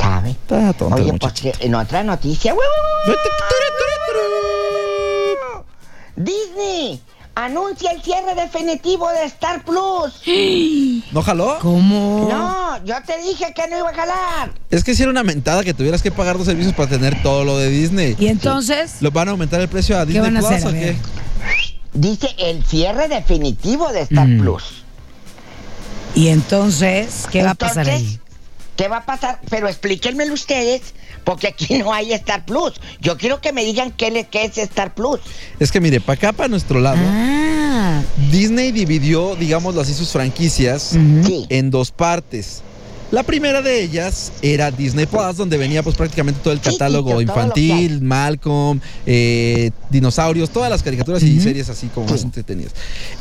¿Sabe? 0.00 0.30
Está 0.30 0.72
tonto 0.72 0.96
Oye, 0.96 1.04
pues 1.04 1.12
muchacho. 1.12 1.42
que 1.58 1.66
en 1.66 1.74
otra 1.76 2.02
noticia. 2.02 2.54
Disney 6.16 7.00
anuncia 7.34 7.90
el 7.92 8.02
cierre 8.02 8.34
definitivo 8.34 9.08
de 9.10 9.24
Star 9.24 9.64
Plus. 9.64 10.20
¿No 11.12 11.22
jaló? 11.22 11.58
¿Cómo? 11.60 12.28
No, 12.30 12.84
yo 12.84 12.94
te 13.06 13.18
dije 13.22 13.52
que 13.54 13.68
no 13.68 13.78
iba 13.78 13.90
a 13.90 13.94
jalar. 13.94 14.50
Es 14.70 14.84
que 14.84 14.94
si 14.94 15.02
era 15.02 15.10
una 15.10 15.22
mentada 15.22 15.64
que 15.64 15.74
tuvieras 15.74 16.02
que 16.02 16.10
pagar 16.10 16.36
dos 16.38 16.46
servicios 16.46 16.74
para 16.74 16.88
tener 16.90 17.22
todo 17.22 17.44
lo 17.44 17.58
de 17.58 17.68
Disney. 17.70 18.16
Y 18.18 18.26
entonces, 18.28 18.96
¿Lo 19.00 19.10
van 19.10 19.28
a 19.28 19.30
aumentar 19.32 19.60
el 19.60 19.68
precio 19.68 19.98
a 19.98 20.04
Disney 20.04 20.22
van 20.22 20.36
a 20.36 20.40
Plus 20.40 20.52
hacer? 20.52 20.68
O 20.68 20.72
qué? 20.72 20.96
Dice 21.94 22.28
el 22.38 22.64
cierre 22.64 23.08
definitivo 23.08 23.90
de 23.92 24.00
Star 24.02 24.26
Mm. 24.28 24.40
Plus. 24.40 24.84
y 26.14 26.28
entonces, 26.28 27.24
¿qué 27.30 27.42
va 27.42 27.50
a 27.50 27.54
pasar 27.54 27.88
ahí? 27.88 28.18
¿Qué 28.76 28.88
va 28.88 28.98
a 28.98 29.04
pasar? 29.06 29.40
Pero 29.50 29.68
explíquenmelo 29.68 30.32
ustedes, 30.34 30.94
porque 31.24 31.48
aquí 31.48 31.78
no 31.78 31.92
hay 31.92 32.12
Star 32.12 32.44
Plus. 32.44 32.74
Yo 33.00 33.16
quiero 33.16 33.40
que 33.40 33.52
me 33.52 33.64
digan 33.64 33.90
qué, 33.92 34.10
le- 34.10 34.24
qué 34.26 34.44
es 34.44 34.58
Star 34.58 34.94
Plus. 34.94 35.20
Es 35.58 35.70
que 35.72 35.80
mire, 35.80 36.00
para 36.00 36.14
acá, 36.14 36.32
para 36.32 36.48
nuestro 36.48 36.80
lado, 36.80 36.98
Ah, 37.04 38.02
Disney 38.30 38.70
dividió, 38.72 39.34
digamos 39.36 39.76
así, 39.76 39.94
sus 39.94 40.10
franquicias 40.10 40.92
en 41.48 41.70
dos 41.70 41.90
partes. 41.90 42.62
La 43.10 43.22
primera 43.24 43.60
de 43.60 43.82
ellas 43.82 44.32
era 44.40 44.70
Disney 44.70 45.04
Plus, 45.04 45.36
donde 45.36 45.58
venía 45.58 45.82
pues 45.82 45.96
prácticamente 45.96 46.40
todo 46.42 46.54
el 46.54 46.60
catálogo 46.60 47.16
sí, 47.18 47.22
infantil. 47.24 48.00
Malcolm, 48.00 48.80
eh, 49.04 49.70
dinosaurios, 49.90 50.48
todas 50.48 50.70
las 50.70 50.82
caricaturas 50.82 51.22
y 51.22 51.38
series 51.38 51.68
así 51.68 51.88
como 51.88 52.06
más 52.08 52.22
entretenidas. 52.22 52.72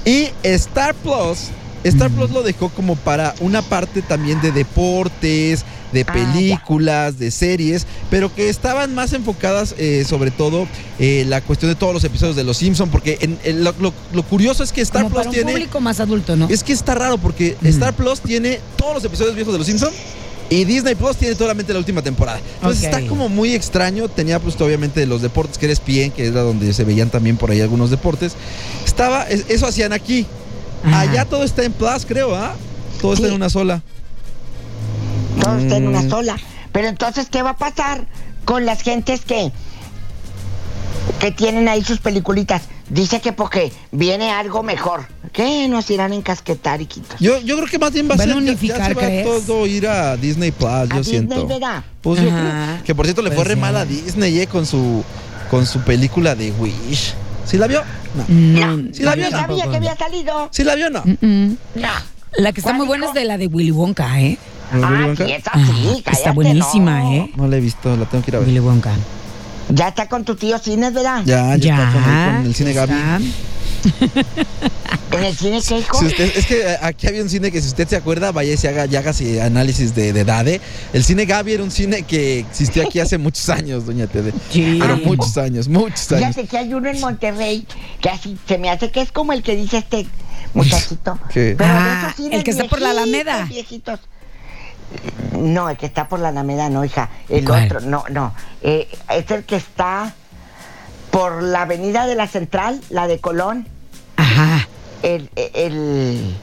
Y 0.05 0.29
Star 0.43 0.95
Plus, 0.95 1.49
Star 1.83 2.09
Plus 2.11 2.31
lo 2.31 2.41
dejó 2.41 2.69
como 2.69 2.95
para 2.95 3.35
una 3.41 3.61
parte 3.61 4.01
también 4.01 4.39
de 4.41 4.51
deportes, 4.53 5.65
de 5.91 6.01
Ah, 6.07 6.13
películas, 6.13 7.19
de 7.19 7.31
series, 7.31 7.85
pero 8.09 8.33
que 8.33 8.49
estaban 8.49 8.95
más 8.95 9.13
enfocadas 9.13 9.75
eh, 9.77 10.05
sobre 10.07 10.31
todo 10.31 10.67
eh, 10.99 11.25
la 11.27 11.41
cuestión 11.41 11.71
de 11.71 11.75
todos 11.75 11.93
los 11.93 12.03
episodios 12.03 12.35
de 12.35 12.43
Los 12.43 12.57
Simpson, 12.57 12.89
porque 12.89 13.17
en- 13.21 13.37
en 13.43 13.63
lo, 13.63 13.73
lo- 13.79 13.93
lo 14.13 14.23
curioso 14.23 14.63
es 14.63 14.71
que 14.71 14.81
Star 14.81 15.03
Como 15.03 15.15
Plus 15.15 15.19
para 15.25 15.29
un 15.29 15.35
tiene 15.35 15.51
público 15.51 15.79
más 15.81 15.99
adulto, 15.99 16.35
¿no? 16.35 16.47
es 16.49 16.63
que 16.63 16.73
está 16.73 16.95
raro 16.95 17.17
porque 17.17 17.55
Mm. 17.61 17.67
Star 17.67 17.93
Plus 17.93 18.21
tiene 18.21 18.59
todos 18.77 18.95
los 18.95 19.03
episodios 19.05 19.35
viejos 19.35 19.53
de 19.53 19.57
Los 19.57 19.67
Simpsons 19.67 19.93
y 20.49 20.65
Disney 20.65 20.95
Plus 20.95 21.15
tiene 21.15 21.33
solamente 21.35 21.71
la 21.71 21.79
última 21.79 22.01
temporada. 22.01 22.39
Entonces 22.55 22.83
está 22.83 23.01
como 23.07 23.29
muy 23.29 23.53
extraño. 23.53 24.09
Tenía 24.09 24.37
pues 24.39 24.59
obviamente 24.59 25.05
los 25.05 25.21
deportes 25.21 25.57
que 25.57 25.65
era 25.65 25.71
ESPN, 25.73 26.11
que 26.11 26.25
era 26.27 26.41
donde 26.41 26.73
se 26.73 26.83
veían 26.83 27.09
también 27.09 27.37
por 27.37 27.51
ahí 27.51 27.61
algunos 27.61 27.89
deportes. 27.89 28.33
Estaba, 28.85 29.23
es- 29.29 29.45
eso 29.47 29.65
hacían 29.65 29.93
aquí. 29.93 30.25
Ajá. 30.83 30.99
Allá 31.01 31.25
todo 31.25 31.43
está 31.45 31.63
en 31.63 31.71
Plus, 31.71 32.05
creo, 32.05 32.35
¿ah? 32.35 32.53
Todo 33.01 33.13
está 33.13 33.27
en 33.27 33.33
una 33.33 33.49
sola. 33.49 33.81
Todo 35.41 35.57
está 35.57 35.77
en 35.77 35.87
una 35.87 36.01
Mm. 36.01 36.09
sola. 36.09 36.37
Pero 36.71 36.87
entonces, 36.87 37.27
¿qué 37.29 37.41
va 37.41 37.51
a 37.51 37.57
pasar 37.57 38.05
con 38.45 38.65
las 38.65 38.81
gentes 38.81 39.21
que, 39.21 39.51
que 41.19 41.31
tienen 41.31 41.67
ahí 41.67 41.83
sus 41.83 41.99
peliculitas? 41.99 42.63
Dice 42.89 43.21
que 43.21 43.31
porque 43.33 43.71
viene 43.91 44.31
algo 44.31 44.63
mejor. 44.63 45.07
¿Qué? 45.31 45.67
Nos 45.69 45.89
irán 45.89 46.11
a 46.11 46.15
encasquetar, 46.15 46.81
hijitos. 46.81 47.19
Yo, 47.19 47.39
yo 47.39 47.55
creo 47.55 47.67
que 47.69 47.79
más 47.79 47.93
bien 47.93 48.09
va 48.09 48.15
a 48.15 48.17
ser 48.17 48.27
ya- 48.27 48.33
ya, 48.33 48.39
unificar, 48.39 48.87
se 48.87 48.93
va 48.93 49.01
¿crees? 49.01 49.25
todo 49.25 49.65
ir 49.65 49.87
a 49.87 50.17
Disney 50.17 50.51
Plus, 50.51 50.89
yo 50.89 50.99
a 50.99 51.03
siento. 51.03 51.35
Disney, 51.35 51.59
¿verdad? 51.59 51.83
Pues 52.01 52.21
yo 52.21 52.29
Ajá. 52.29 52.73
creo 52.73 52.83
que 52.83 52.95
por 52.95 53.05
cierto 53.05 53.21
le 53.21 53.29
fue 53.29 53.37
Pues 53.37 53.47
re 53.47 53.53
sí. 53.53 53.59
mal 53.61 53.75
a 53.77 53.85
Disney 53.85 54.39
eh, 54.41 54.47
con 54.47 54.65
su 54.65 55.03
con 55.49 55.65
su 55.65 55.79
película 55.81 56.35
de 56.35 56.51
Wish. 56.51 57.13
¿Sí 57.45 57.57
la 57.57 57.67
vio? 57.67 57.81
No. 58.15 58.25
No, 58.27 58.93
Sí 58.93 59.03
la 59.03 59.15
vio, 59.15 59.25
Yo 59.25 59.31
¿no? 59.31 59.37
sabía 59.39 59.69
que 59.69 59.75
había 59.77 59.95
salido. 59.97 60.49
¿Sí 60.51 60.63
la 60.63 60.75
vio 60.75 60.87
o 60.87 60.89
no? 60.89 61.03
Mm, 61.05 61.25
mm. 61.25 61.57
No. 61.75 61.89
La 62.37 62.51
que 62.53 62.59
está 62.61 62.69
¿Cuál 62.71 62.77
muy 62.77 62.87
buena 62.87 63.05
dijo? 63.07 63.17
es 63.17 63.21
de 63.21 63.25
la 63.27 63.37
de 63.37 63.47
Willy 63.47 63.71
Wonka, 63.71 64.21
¿eh? 64.21 64.37
¿No, 64.73 64.87
Willy 64.87 65.03
Ah, 65.03 65.07
Wonka? 65.07 65.25
sí, 65.25 65.31
esa 65.33 65.51
Ah, 65.53 65.65
sí, 65.65 65.87
está 65.97 66.11
cállate, 66.11 66.31
buenísima, 66.31 66.99
no. 66.99 67.11
¿eh? 67.13 67.31
No 67.35 67.47
la 67.47 67.57
he 67.57 67.59
visto, 67.61 67.95
la 67.97 68.05
tengo 68.05 68.23
que 68.23 68.31
ir 68.31 68.35
a 68.35 68.39
ver. 68.39 68.47
Willy 68.47 68.59
Wonka. 68.59 68.91
Ya 69.69 69.87
está 69.89 70.07
con 70.09 70.25
tu 70.25 70.35
tío 70.35 70.57
Cines, 70.59 70.93
¿verdad? 70.93 71.23
Ya, 71.25 71.55
ya, 71.55 71.75
está 71.75 71.93
con, 71.93 72.03
ahí 72.03 72.35
con 72.37 72.45
el 72.45 72.55
cine 72.55 72.73
Gaby. 72.73 72.93
está. 72.93 73.19
En 75.11 75.23
el 75.25 75.35
cine. 75.35 75.61
Si 75.61 75.73
usted, 75.75 76.31
es 76.37 76.45
que 76.45 76.61
eh, 76.61 76.77
aquí 76.81 77.07
había 77.07 77.21
un 77.21 77.29
cine 77.29 77.51
que 77.51 77.61
si 77.61 77.67
usted 77.67 77.87
se 77.87 77.95
acuerda, 77.97 78.31
vaya 78.31 78.53
y 78.53 78.57
se 78.57 78.67
haga, 78.69 78.85
y 78.85 79.39
análisis 79.39 79.93
de, 79.93 80.13
de 80.13 80.23
Dade. 80.23 80.61
El 80.93 81.03
cine 81.03 81.25
Gaby 81.25 81.53
era 81.53 81.63
un 81.63 81.71
cine 81.71 82.03
que 82.03 82.39
existió 82.39 82.83
aquí 82.87 82.99
hace 82.99 83.17
muchos 83.17 83.49
años, 83.49 83.85
doña 83.85 84.07
Tede. 84.07 84.33
Sí. 84.51 84.77
Pero 84.79 84.93
Ah. 84.95 84.99
muchos 85.03 85.37
años, 85.37 85.67
muchos 85.67 86.11
años. 86.13 86.27
Fíjate 86.35 86.47
que 86.47 86.57
hay 86.57 86.73
uno 86.73 86.89
en 86.89 86.99
Monterrey 87.01 87.65
que 87.99 88.09
así 88.09 88.37
se 88.47 88.57
me 88.57 88.69
hace 88.69 88.89
que 88.91 89.01
es 89.01 89.11
como 89.11 89.33
el 89.33 89.43
que 89.43 89.55
dice 89.55 89.77
este 89.79 90.07
muchachito. 90.53 91.19
¿Qué? 91.33 91.55
Pero 91.57 91.73
de 91.73 91.79
Ah, 91.79 92.01
esos 92.07 92.15
cines 92.17 92.37
el 92.39 92.43
que 92.43 92.51
está 92.51 92.63
por 92.65 92.79
la 92.81 92.91
Alameda. 92.91 93.45
Viejitos. 93.45 93.99
No, 95.37 95.69
el 95.69 95.77
que 95.77 95.85
está 95.85 96.07
por 96.07 96.19
la 96.19 96.29
Alameda, 96.29 96.69
no, 96.69 96.83
hija. 96.85 97.09
El 97.29 97.45
¿Cuál? 97.45 97.65
otro, 97.65 97.81
no, 97.81 98.03
no. 98.09 98.33
Eh, 98.61 98.87
es 99.09 99.31
el 99.31 99.43
que 99.43 99.55
está 99.55 100.13
por 101.09 101.41
la 101.43 101.63
avenida 101.63 102.05
de 102.05 102.15
la 102.15 102.27
Central, 102.27 102.79
la 102.89 103.07
de 103.07 103.19
Colón. 103.19 103.67
Ajá. 104.17 104.67
El, 105.03 105.29
el, 105.35 106.35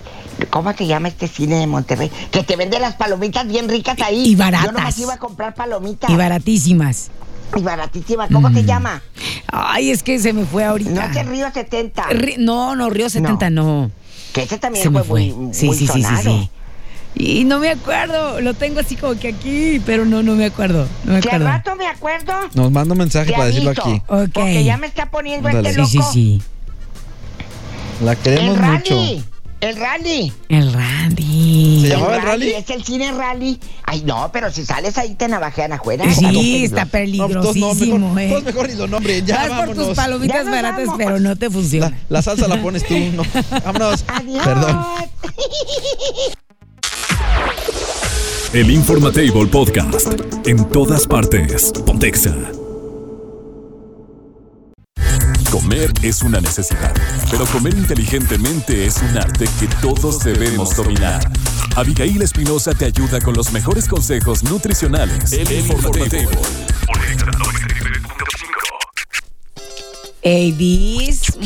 ¿Cómo 0.50 0.72
se 0.72 0.86
llama 0.86 1.08
este 1.08 1.28
cine 1.28 1.56
de 1.56 1.66
Monterrey? 1.66 2.10
Que 2.30 2.42
te 2.42 2.56
vende 2.56 2.78
las 2.80 2.94
palomitas 2.96 3.46
bien 3.46 3.68
ricas 3.68 4.00
ahí. 4.00 4.26
Y 4.30 4.34
baratas. 4.36 4.66
Yo 4.66 4.72
nomás 4.72 4.98
iba 4.98 5.14
a 5.14 5.18
comprar 5.18 5.54
palomitas. 5.54 6.10
Y 6.10 6.16
baratísimas. 6.16 7.10
Y 7.56 7.62
baratísimas. 7.62 8.28
¿Cómo 8.32 8.48
se 8.52 8.62
Mm. 8.62 8.66
llama? 8.66 9.02
Ay, 9.50 9.90
es 9.90 10.02
que 10.02 10.18
se 10.18 10.32
me 10.32 10.44
fue 10.44 10.64
ahorita. 10.64 10.90
No 11.08 11.20
el 11.20 11.26
Río 11.28 11.50
70. 11.52 12.04
Ri- 12.10 12.36
No, 12.38 12.74
no, 12.76 12.90
Río 12.90 13.08
70 13.08 13.48
no. 13.50 13.90
Que 14.32 14.42
ese 14.42 14.58
también 14.58 14.82
Se 14.82 14.90
me 14.90 14.98
fue, 15.00 15.08
fue. 15.28 15.34
muy, 15.34 15.54
sí, 15.54 15.66
muy 15.66 15.76
sí, 15.76 15.86
sí, 15.86 16.02
sí, 16.02 16.16
sí. 16.22 16.50
Y 17.18 17.44
no 17.44 17.58
me 17.58 17.70
acuerdo. 17.70 18.40
Lo 18.40 18.54
tengo 18.54 18.78
así 18.80 18.94
como 18.96 19.18
que 19.18 19.28
aquí, 19.28 19.82
pero 19.84 20.04
no, 20.04 20.22
no 20.22 20.34
me 20.36 20.44
acuerdo. 20.46 20.86
No 21.04 21.12
me 21.14 21.18
acuerdo. 21.18 21.46
rato 21.46 21.74
me 21.76 21.86
acuerdo, 21.88 22.32
Nos 22.54 22.70
manda 22.70 22.92
un 22.92 22.98
mensaje 22.98 23.32
para 23.32 23.46
decirlo 23.46 23.70
aquí. 23.72 24.00
Ok. 24.06 24.28
Porque 24.32 24.62
ya 24.64 24.76
me 24.76 24.86
está 24.86 25.10
poniendo 25.10 25.48
Ándale. 25.48 25.70
este 25.70 25.84
Sí, 25.86 25.98
loco. 25.98 26.12
sí, 26.12 26.38
sí. 26.40 26.42
La 28.04 28.12
El 28.12 28.18
queremos 28.18 28.56
mucho. 28.58 28.94
rally. 28.94 29.24
El 29.60 29.74
rally. 29.74 30.32
El 30.48 30.72
Randy. 30.72 31.80
¿Se 31.82 31.88
llamaba 31.88 32.14
el 32.18 32.22
rally? 32.22 32.50
Es 32.52 32.70
el 32.70 32.84
cine 32.84 33.10
rally. 33.10 33.58
Ay, 33.82 34.02
no, 34.06 34.30
pero 34.32 34.52
si 34.52 34.64
sales 34.64 34.96
ahí 34.98 35.16
te 35.16 35.26
navajean 35.26 35.72
afuera. 35.72 36.04
Sí, 36.14 36.64
está 36.66 36.84
No, 36.84 36.90
pues, 36.92 37.10
no, 37.16 37.18
peligrosísimo, 37.18 38.14
mejor, 38.14 38.38
¿eh? 38.38 38.42
mejor 38.44 38.68
ni 38.68 38.76
lo 38.76 38.86
nombren. 38.86 39.26
Ya 39.26 39.34
Vas 39.34 39.48
por 39.48 39.66
tus 39.70 39.76
vámonos. 39.78 39.96
palomitas 39.96 40.44
baratas, 40.48 40.86
vamos. 40.86 40.98
pero 40.98 41.18
no 41.18 41.34
te 41.34 41.46
La, 41.46 41.50
funciona. 41.50 41.98
la 42.08 42.22
salsa 42.22 42.46
la 42.46 42.62
pones 42.62 42.86
tú. 42.86 42.94
No. 43.14 43.24
Vámonos. 43.64 44.04
Adiós. 44.06 44.44
Perdón. 44.44 44.86
El 48.54 48.70
Informatable 48.70 49.46
Podcast. 49.46 50.08
En 50.46 50.66
todas 50.70 51.06
partes. 51.06 51.70
Pontexa. 51.84 52.34
Comer 55.50 55.92
es 56.02 56.22
una 56.22 56.40
necesidad, 56.40 56.94
pero 57.30 57.44
comer 57.44 57.74
inteligentemente 57.74 58.86
es 58.86 59.02
un 59.02 59.18
arte 59.18 59.44
que 59.60 59.66
todos 59.82 60.20
debemos 60.20 60.74
dominar. 60.74 61.30
Abigail 61.76 62.22
Espinosa 62.22 62.72
te 62.72 62.86
ayuda 62.86 63.20
con 63.20 63.34
los 63.34 63.52
mejores 63.52 63.86
consejos 63.86 64.42
nutricionales. 64.44 65.30
El 65.32 65.52
Informatable. 65.52 66.26
Hey, 70.22 70.52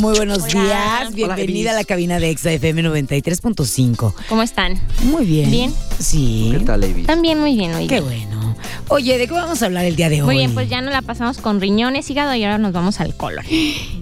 muy 0.01 0.17
buenos 0.17 0.39
Hola. 0.43 0.47
días. 0.53 1.15
Hola, 1.25 1.35
Bienvenida 1.37 1.71
a 1.73 1.75
la 1.75 1.85
cabina 1.85 2.19
de 2.19 2.31
Exa 2.31 2.51
FM 2.53 2.83
93.5. 2.85 4.15
¿Cómo 4.29 4.43
están? 4.43 4.81
Muy 5.05 5.25
bien. 5.25 5.51
Bien. 5.51 5.75
Sí. 5.99 6.51
¿Qué 6.53 6.61
tal? 6.65 6.85
También 7.07 7.39
muy 7.41 7.55
bien, 7.57 7.73
muy 7.73 7.87
Qué 7.87 8.01
bien. 8.01 8.05
bueno. 8.29 8.43
Oye, 8.89 9.17
¿de 9.17 9.27
qué 9.27 9.33
vamos 9.33 9.63
a 9.63 9.67
hablar 9.67 9.85
el 9.87 9.97
día 9.97 10.09
de 10.11 10.21
hoy? 10.21 10.27
Muy 10.27 10.37
bien, 10.37 10.53
pues 10.55 10.69
ya 10.69 10.81
nos 10.83 10.93
la 10.93 11.01
pasamos 11.03 11.39
con 11.39 11.61
riñones, 11.61 12.11
hígado 12.11 12.35
y 12.35 12.45
ahora 12.45 12.59
nos 12.59 12.73
vamos 12.73 13.01
al 13.01 13.15
colon. 13.17 13.45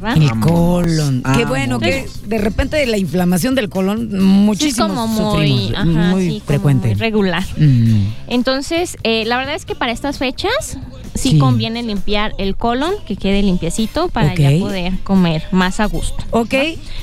¿va? 0.02 0.14
El 0.14 0.30
colon. 0.40 1.22
Qué 1.36 1.44
bueno 1.44 1.78
que 1.78 2.08
de 2.26 2.38
repente 2.38 2.84
la 2.86 2.96
inflamación 2.96 3.54
del 3.54 3.68
colon 3.68 4.18
muchísimo 4.20 4.88
Sí, 4.88 4.92
es 4.92 4.96
como 4.96 5.06
muy, 5.06 5.72
ajá, 5.74 5.84
muy 5.84 6.22
sí, 6.24 6.28
como 6.30 6.46
frecuente. 6.46 6.88
muy 6.88 6.94
regular. 6.96 7.44
Mm. 7.56 8.06
Entonces, 8.28 8.96
eh, 9.04 9.24
la 9.26 9.36
verdad 9.36 9.54
es 9.54 9.64
que 9.64 9.74
para 9.74 9.92
estas 9.92 10.18
fechas 10.18 10.76
sí, 11.20 11.30
Sí. 11.30 11.38
conviene 11.38 11.82
limpiar 11.82 12.34
el 12.38 12.56
colon, 12.56 12.92
que 13.06 13.16
quede 13.16 13.42
limpiecito 13.42 14.08
para 14.08 14.34
ya 14.34 14.50
poder 14.58 14.98
comer 15.04 15.44
más 15.52 15.80
a 15.80 15.86
gusto. 15.86 16.24
Ok. 16.30 16.54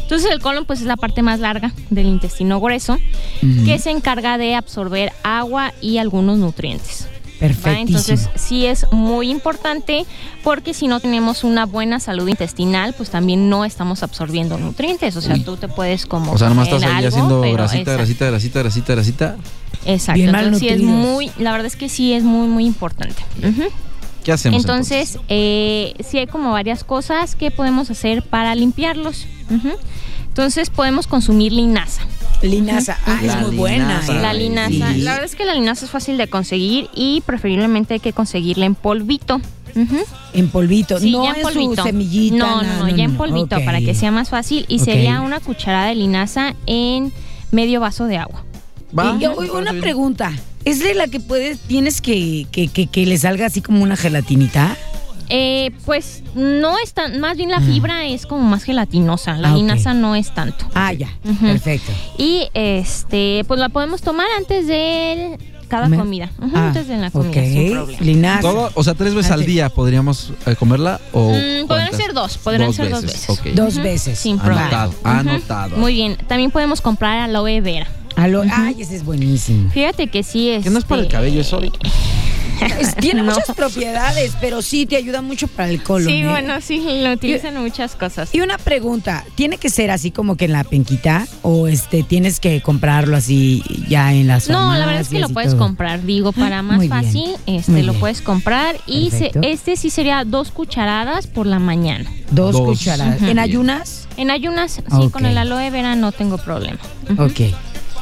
Entonces 0.02 0.32
el 0.32 0.40
colon 0.40 0.66
pues 0.66 0.82
es 0.82 0.86
la 0.86 0.98
parte 0.98 1.22
más 1.22 1.40
larga 1.40 1.74
del 1.90 2.08
intestino 2.08 2.60
grueso 2.60 2.98
que 3.66 3.80
se 3.80 3.92
encarga 3.92 4.38
de 4.38 4.56
absorber 4.56 5.12
agua 5.24 5.74
y 5.82 5.98
algunos 5.98 6.38
nutrientes. 6.38 7.08
¿va? 7.08 7.40
Perfectísimo. 7.40 7.82
Entonces 8.00 8.30
sí 8.36 8.66
es 8.66 8.88
muy 8.92 9.30
importante 9.30 10.06
porque 10.44 10.74
si 10.74 10.88
no 10.88 11.00
tenemos 11.00 11.44
una 11.44 11.66
buena 11.66 12.00
salud 12.00 12.28
intestinal, 12.28 12.94
pues 12.94 13.10
también 13.10 13.50
no 13.50 13.64
estamos 13.64 14.02
absorbiendo 14.04 14.58
nutrientes. 14.58 15.16
O 15.16 15.22
sea, 15.22 15.36
Uy. 15.36 15.42
tú 15.42 15.56
te 15.58 15.68
puedes 15.68 16.06
como... 16.06 16.32
O 16.32 16.38
sea, 16.38 16.50
nomás 16.50 16.68
estás 16.68 16.84
ahí 16.84 17.06
algo, 17.06 17.08
haciendo 17.10 17.42
grasita, 17.42 17.94
grasita, 17.94 18.26
grasita, 18.28 18.60
grasita, 18.62 18.94
grasita. 18.96 19.36
Exacto. 19.86 20.20
Bien 20.20 20.34
Entonces 20.36 20.60
sí 20.60 20.70
es 20.70 20.82
muy... 20.82 21.32
La 21.38 21.52
verdad 21.52 21.68
es 21.68 21.76
que 21.76 21.90
sí 21.90 22.14
es 22.14 22.24
muy, 22.24 22.48
muy 22.48 22.66
importante. 22.66 23.22
Ujú. 23.44 23.64
¿Qué 24.28 24.34
hacemos 24.34 24.62
Entonces, 24.62 25.20
eh, 25.30 25.94
sí 26.06 26.18
hay 26.18 26.28
como 26.28 26.52
varias 26.52 26.84
cosas 26.84 27.38
que 27.38 27.50
podemos 27.50 27.90
hacer 27.90 28.24
para 28.24 28.54
limpiarlos. 28.56 29.26
Entonces 30.28 30.70
podemos 30.70 31.08
consumir 31.08 31.54
linaza. 31.54 32.02
Linaza. 32.42 32.98
Ah, 33.06 33.22
La 33.24 33.36
es 33.40 33.48
muy 33.48 33.56
buena. 33.56 33.88
linaza. 34.02 34.18
¿eh? 34.18 34.22
La 34.22 34.34
linaza. 34.34 34.94
Sí. 34.94 35.00
La 35.00 35.12
verdad 35.12 35.24
es 35.24 35.36
que 35.38 35.46
la 35.46 35.54
linaza 35.54 35.86
es 35.86 35.92
fácil 35.92 36.18
de 36.18 36.28
conseguir 36.28 36.90
y 36.94 37.22
preferiblemente 37.22 37.94
hay 37.94 38.00
que 38.02 38.12
conseguirla 38.12 38.66
en 38.66 38.76
polvito. 38.76 39.40
En 40.34 40.50
polvito. 40.50 41.00
Sí, 41.00 41.10
no 41.10 41.24
ya 41.24 41.32
en 41.32 41.42
polvito. 41.44 41.76
su 41.84 41.84
semillita. 41.84 42.36
No, 42.36 42.64
no, 42.64 42.80
no, 42.80 42.90
ya 42.90 43.06
en 43.06 43.16
polvito 43.16 43.64
para 43.64 43.80
que 43.80 43.96
sea 43.96 44.12
más 44.12 44.28
fácil. 44.28 44.66
Y 44.68 44.80
sería 44.80 45.22
una 45.22 45.40
cucharada 45.40 45.86
de 45.88 45.96
linaza 45.96 46.54
en 46.66 47.14
medio 47.52 47.80
vaso 47.80 48.08
de 48.08 48.18
agua. 48.18 48.44
Va, 48.98 49.16
Y 49.18 49.22
yo, 49.22 49.38
una 49.38 49.72
pregunta. 49.72 50.34
¿Es 50.70 50.80
de 50.80 50.94
la 50.96 51.08
que 51.08 51.20
puedes, 51.20 51.60
tienes 51.60 52.02
que, 52.02 52.48
que, 52.52 52.68
que, 52.68 52.88
que 52.88 53.06
le 53.06 53.18
salga 53.18 53.46
así 53.46 53.62
como 53.62 53.84
una 53.84 53.96
gelatinita? 53.96 54.76
Eh, 55.30 55.72
pues 55.86 56.24
no 56.36 56.78
es 56.80 56.94
tan, 56.94 57.20
más 57.20 57.36
bien 57.36 57.52
la 57.52 57.60
fibra 57.60 58.06
es 58.06 58.26
como 58.26 58.44
más 58.48 58.64
gelatinosa. 58.64 59.36
La 59.36 59.50
Ah, 59.50 59.52
ok. 59.52 59.58
linaza 59.58 59.94
no 59.94 60.16
es 60.16 60.34
tanto. 60.34 60.66
Ah, 60.74 60.94
ya. 60.94 61.10
Ujú. 61.26 61.46
Perfecto. 61.46 61.92
Y 62.18 62.48
este, 62.54 63.44
pues 63.48 63.60
la 63.60 63.68
podemos 63.70 64.02
tomar 64.02 64.28
antes 64.38 64.68
de 64.68 65.38
cada 65.68 65.84
¿Comer? 65.84 66.00
comida. 66.00 66.30
Ujú, 66.42 66.52
Ah, 66.56 66.68
antes 66.68 66.88
de 66.88 66.96
la 66.98 67.12
comida, 67.12 67.42
ok. 67.42 67.72
problema. 67.72 68.00
Linaza. 68.02 68.42
Todo, 68.42 68.72
o 68.74 68.84
sea, 68.86 68.94
tres 68.94 69.14
veces 69.14 69.32
al 69.32 69.40
Antes. 69.42 69.54
día 69.54 69.68
podríamos 69.68 70.32
eh, 70.46 70.56
comerla 70.56 71.02
o 71.12 71.30
Mm, 71.34 71.68
cuántas? 71.68 71.98
ser 71.98 72.14
dos, 72.14 72.38
podrían 72.38 72.72
ser 72.74 72.90
dos 72.90 73.02
veces. 73.04 73.30
ok. 73.30 73.48
Dos 73.54 73.74
Ujú, 73.76 73.84
veces. 73.84 74.18
Sin 74.18 74.38
problema. 74.40 74.62
Anotado, 74.62 74.90
Ujú. 74.92 75.08
anotado. 75.10 75.76
Muy 75.78 75.94
bien. 75.94 76.16
También 76.30 76.52
podemos 76.52 76.80
comprar 76.80 77.20
aloe 77.20 77.60
vera. 77.60 77.88
Alo- 78.18 78.44
Ay, 78.52 78.76
ese 78.82 78.96
es 78.98 79.06
buenísimo. 79.06 79.70
Fíjate 79.72 80.08
que 80.08 80.24
sí 80.24 80.50
es. 80.50 80.64
Que 80.64 80.70
no 80.70 80.80
es 80.80 80.86
para 80.86 81.02
el 81.04 81.08
cabello, 81.08 81.40
es 81.42 81.54
hoy. 81.54 81.72
Es- 82.80 82.96
tiene 83.00 83.22
No. 83.22 83.32
muchas 83.36 83.56
propiedades, 83.56 84.34
pero 84.42 84.64
sí 84.64 84.88
te 84.88 84.96
ayuda 84.96 85.22
mucho 85.22 85.48
para 85.48 85.70
el 85.70 85.84
colon. 85.84 86.08
Sí, 86.12 86.22
¿eh? 86.22 86.28
bueno, 86.28 86.60
sí, 86.60 86.82
lo 87.04 87.12
utilizan 87.14 87.56
en 87.56 87.62
muchas 87.62 87.96
cosas. 87.96 88.34
Y 88.34 88.42
una 88.42 88.58
pregunta, 88.58 89.24
¿tiene 89.36 89.58
que 89.60 89.70
ser 89.70 89.92
así 89.92 90.10
como 90.10 90.36
que 90.36 90.46
en 90.46 90.54
la 90.54 90.64
penquita 90.64 91.28
o 91.44 91.68
este 91.68 92.02
tienes 92.02 92.40
que 92.40 92.62
comprarlo 92.62 93.16
así 93.16 93.62
ya 93.88 94.12
en 94.16 94.26
las 94.26 94.50
No, 94.50 94.74
la 94.76 94.88
verdad 94.88 95.02
es 95.02 95.10
que 95.10 95.20
lo 95.20 95.30
y 95.30 95.34
puedes 95.34 95.52
todo? 95.52 95.60
comprar. 95.60 96.02
Digo, 96.04 96.32
para 96.32 96.64
más 96.64 96.78
Muy 96.78 96.88
bien. 96.88 97.04
fácil, 97.04 97.30
este 97.46 97.72
Muy 97.72 97.84
lo 97.84 97.92
bien. 97.92 98.00
puedes 98.00 98.22
comprar. 98.24 98.78
Y 98.88 99.12
se- 99.12 99.32
este 99.44 99.76
sí 99.76 99.92
sería 99.92 100.24
dos 100.26 100.50
cucharadas 100.50 101.28
por 101.28 101.46
la 101.46 101.60
mañana. 101.60 102.10
Dos, 102.32 102.54
Dos. 102.54 102.62
cucharadas. 102.62 103.22
¿En 103.22 103.38
ayunas? 103.38 104.08
En 104.18 104.32
ayunas, 104.32 104.82
sí, 105.00 105.10
con 105.12 105.28
el 105.28 105.38
aloe 105.38 105.70
vera 105.70 105.96
no 105.96 106.12
tengo 106.12 106.40
problema. 106.40 106.80
Ujú. 107.12 107.22
Ok. 107.24 107.40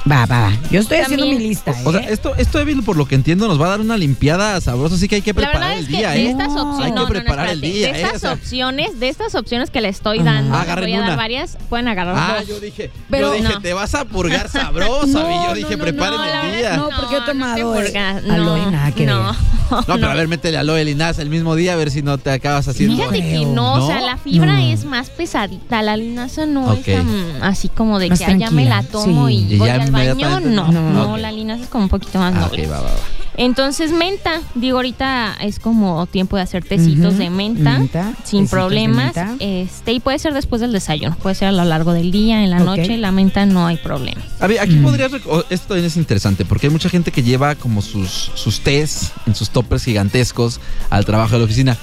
Va, 0.09 0.25
va, 0.27 0.39
va. 0.41 0.51
Yo 0.69 0.79
estoy 0.81 0.97
haciendo 0.99 1.25
También- 1.25 1.41
mi 1.41 1.47
lista. 1.49 1.73
O 1.83 1.91
sea, 1.91 2.01
¿eh? 2.01 2.07
esto, 2.11 2.35
esto 2.35 2.59
Evil, 2.59 2.83
por 2.83 2.95
lo 2.95 3.07
que 3.07 3.15
entiendo, 3.15 3.47
nos 3.47 3.59
va 3.59 3.65
a 3.65 3.69
dar 3.69 3.81
una 3.81 3.97
limpiada 3.97 4.61
sabrosa, 4.61 4.95
así 4.95 5.07
que 5.07 5.15
hay 5.15 5.21
que 5.23 5.31
La 5.33 5.35
preparar 5.49 5.61
verdad 5.61 5.77
el 5.79 5.83
es 5.85 5.89
que 5.89 5.97
día, 5.97 6.09
de 6.11 6.21
¿eh? 6.25 6.29
estas 6.29 6.47
No. 6.53 6.61
opciones, 6.69 6.85
Hay 6.85 6.91
no, 6.91 6.95
que 7.07 7.13
no, 7.13 7.19
no, 7.19 7.25
preparar 7.25 7.49
el 7.49 7.61
día, 7.61 7.87
de 7.91 7.99
¿eh? 7.99 8.01
estas 8.03 8.15
O 8.17 8.19
sea- 8.19 8.33
opciones, 8.33 8.99
de 8.99 9.09
estas 9.09 9.33
opciones 9.33 9.71
que 9.71 9.81
le 9.81 9.89
estoy 9.89 10.19
dando, 10.19 10.51
voy 10.51 10.61
a 10.61 10.65
dar 10.65 10.83
una. 10.83 11.15
varias, 11.15 11.57
pueden 11.69 11.87
agarrar 11.87 12.15
Ah, 12.17 12.35
dos. 12.39 12.47
yo 12.47 12.59
dije, 12.59 12.91
Pero- 13.09 13.29
yo 13.29 13.41
dije, 13.41 13.53
No. 13.55 13.61
te 13.61 13.73
vas 13.73 13.95
a 13.95 14.05
purgar 14.05 14.47
sabrosa, 14.49 15.07
No, 15.07 15.29
y 15.29 15.33
yo 15.33 15.47
no, 15.49 15.53
dije, 15.55 15.75
no, 15.77 15.83
preparen 15.83 16.19
no, 16.19 16.25
la 16.25 16.41
el 16.41 16.51
verdad 16.51 16.57
día. 16.59 16.77
No, 16.77 16.89
porque 16.99 17.15
he 17.15 17.19
no 17.21 17.25
tomado, 17.25 17.81
eh, 17.81 17.97
aloe, 17.97 18.59
no, 18.61 18.71
nada 18.71 18.91
que 18.91 19.05
no. 19.07 19.35
No, 19.71 19.95
pero 19.95 20.11
a 20.11 20.13
ver, 20.13 20.27
métele 20.27 20.59
aloe 20.59 20.85
linaza 20.85 21.23
el 21.23 21.29
mismo 21.31 21.55
día 21.55 21.73
a 21.73 21.75
ver 21.75 21.89
si 21.89 22.03
no 22.03 22.19
te 22.19 22.29
acabas 22.29 22.67
haciendo. 22.67 22.97
Fíjate 22.97 23.19
que 23.21 23.45
no, 23.47 23.83
o 23.83 23.87
sea, 23.87 23.99
¿No? 23.99 24.05
la 24.05 24.17
fibra 24.17 24.53
No. 24.53 24.59
es 24.59 24.85
más 24.85 25.09
pesadita, 25.09 25.81
la 25.81 25.97
linaza 25.97 26.45
no 26.45 26.71
es 26.73 26.83
tan 26.85 27.41
así 27.41 27.69
como 27.69 27.97
de 27.97 28.09
Más 28.09 28.19
que 28.19 28.25
ah, 28.25 28.37
ya 28.37 28.51
me 28.51 28.65
la 28.65 28.83
tomo 28.83 29.27
sí. 29.27 29.33
y 29.49 29.53
Y 29.55 29.57
voy 29.57 29.67
ya 29.67 29.73
al 29.75 29.91
baño, 29.95 30.39
no, 30.41 30.71
no. 30.71 31.17
la 31.17 31.31
linaza 31.31 31.63
es 31.63 31.69
como 31.69 31.85
un 31.85 31.89
poquito 31.89 32.19
más 32.19 32.33
Ah, 32.35 32.39
noble. 32.41 32.65
ok, 32.65 32.71
va, 32.71 32.77
va, 32.81 32.87
va. 32.89 32.99
Entonces 33.37 33.91
menta, 33.91 34.39
digo 34.55 34.77
ahorita 34.77 35.35
es 35.41 35.59
como 35.59 36.05
tiempo 36.07 36.37
de 36.37 36.43
hacer 36.43 36.63
tecitos 36.63 37.17
de 37.17 37.29
menta, 37.29 37.79
menta, 37.79 38.13
sin 38.23 38.47
problemas, 38.47 39.13
menta. 39.13 39.35
este 39.41 39.91
y 39.91 39.99
puede 39.99 40.19
ser 40.19 40.33
después 40.33 40.61
del 40.61 40.71
desayuno, 40.71 41.17
puede 41.21 41.35
ser 41.35 41.49
a 41.49 41.51
lo 41.51 41.65
largo 41.65 41.91
del 41.91 42.11
día, 42.11 42.43
en 42.45 42.49
la 42.49 42.59
noche, 42.59 42.95
la 42.97 43.11
menta 43.11 43.45
no 43.45 43.67
hay 43.67 43.75
problema. 43.75 44.21
A 44.39 44.47
ver, 44.47 44.59
aquí 44.61 44.75
Mm. 44.75 44.85
o- 44.85 45.43
Esto 45.49 45.67
también 45.67 45.85
es 45.87 45.97
interesante 45.97 46.45
porque 46.45 46.67
hay 46.67 46.71
mucha 46.71 46.87
gente 46.89 47.11
que 47.11 47.23
lleva 47.23 47.55
como 47.55 47.81
sus, 47.81 48.31
sus 48.35 48.61
tés 48.61 49.11
en 49.27 49.35
sus 49.35 49.49
toppers 49.49 49.83
gigantescos 49.83 50.61
al 50.89 51.03
trabajo 51.05 51.33
de 51.33 51.39
la 51.39 51.45
oficina. 51.45 51.77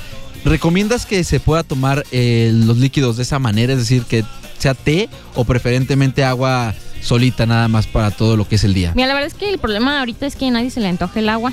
¿Recomiendas 0.47 1.05
que 1.07 1.23
se 1.23 1.39
pueda 1.39 1.63
tomar 1.63 2.03
eh, 2.13 2.51
los 2.55 2.79
líquidos 2.79 3.19
de 3.19 3.25
esa 3.25 3.39
manera? 3.39 3.75
Es 3.75 3.79
decir, 3.79 4.05
que 4.05 4.25
sea 4.59 4.73
té 4.75 5.09
o 5.35 5.45
preferentemente 5.45 6.25
agua 6.25 6.75
solita 7.03 7.47
nada 7.47 7.69
más 7.69 7.87
para 7.87 8.11
todo 8.11 8.37
lo 8.37 8.47
que 8.49 8.55
es 8.55 8.65
el 8.65 8.75
día. 8.75 8.93
Mira, 8.95 9.09
la 9.09 9.15
verdad 9.15 9.27
es 9.29 9.35
que 9.35 9.49
el 9.51 9.59
problema 9.59 9.99
ahorita 9.99 10.27
es 10.27 10.37
que 10.37 10.47
a 10.47 10.51
nadie 10.51 10.71
se 10.71 10.81
le 10.81 10.89
antoja 10.89 11.19
el 11.21 11.29
agua, 11.29 11.53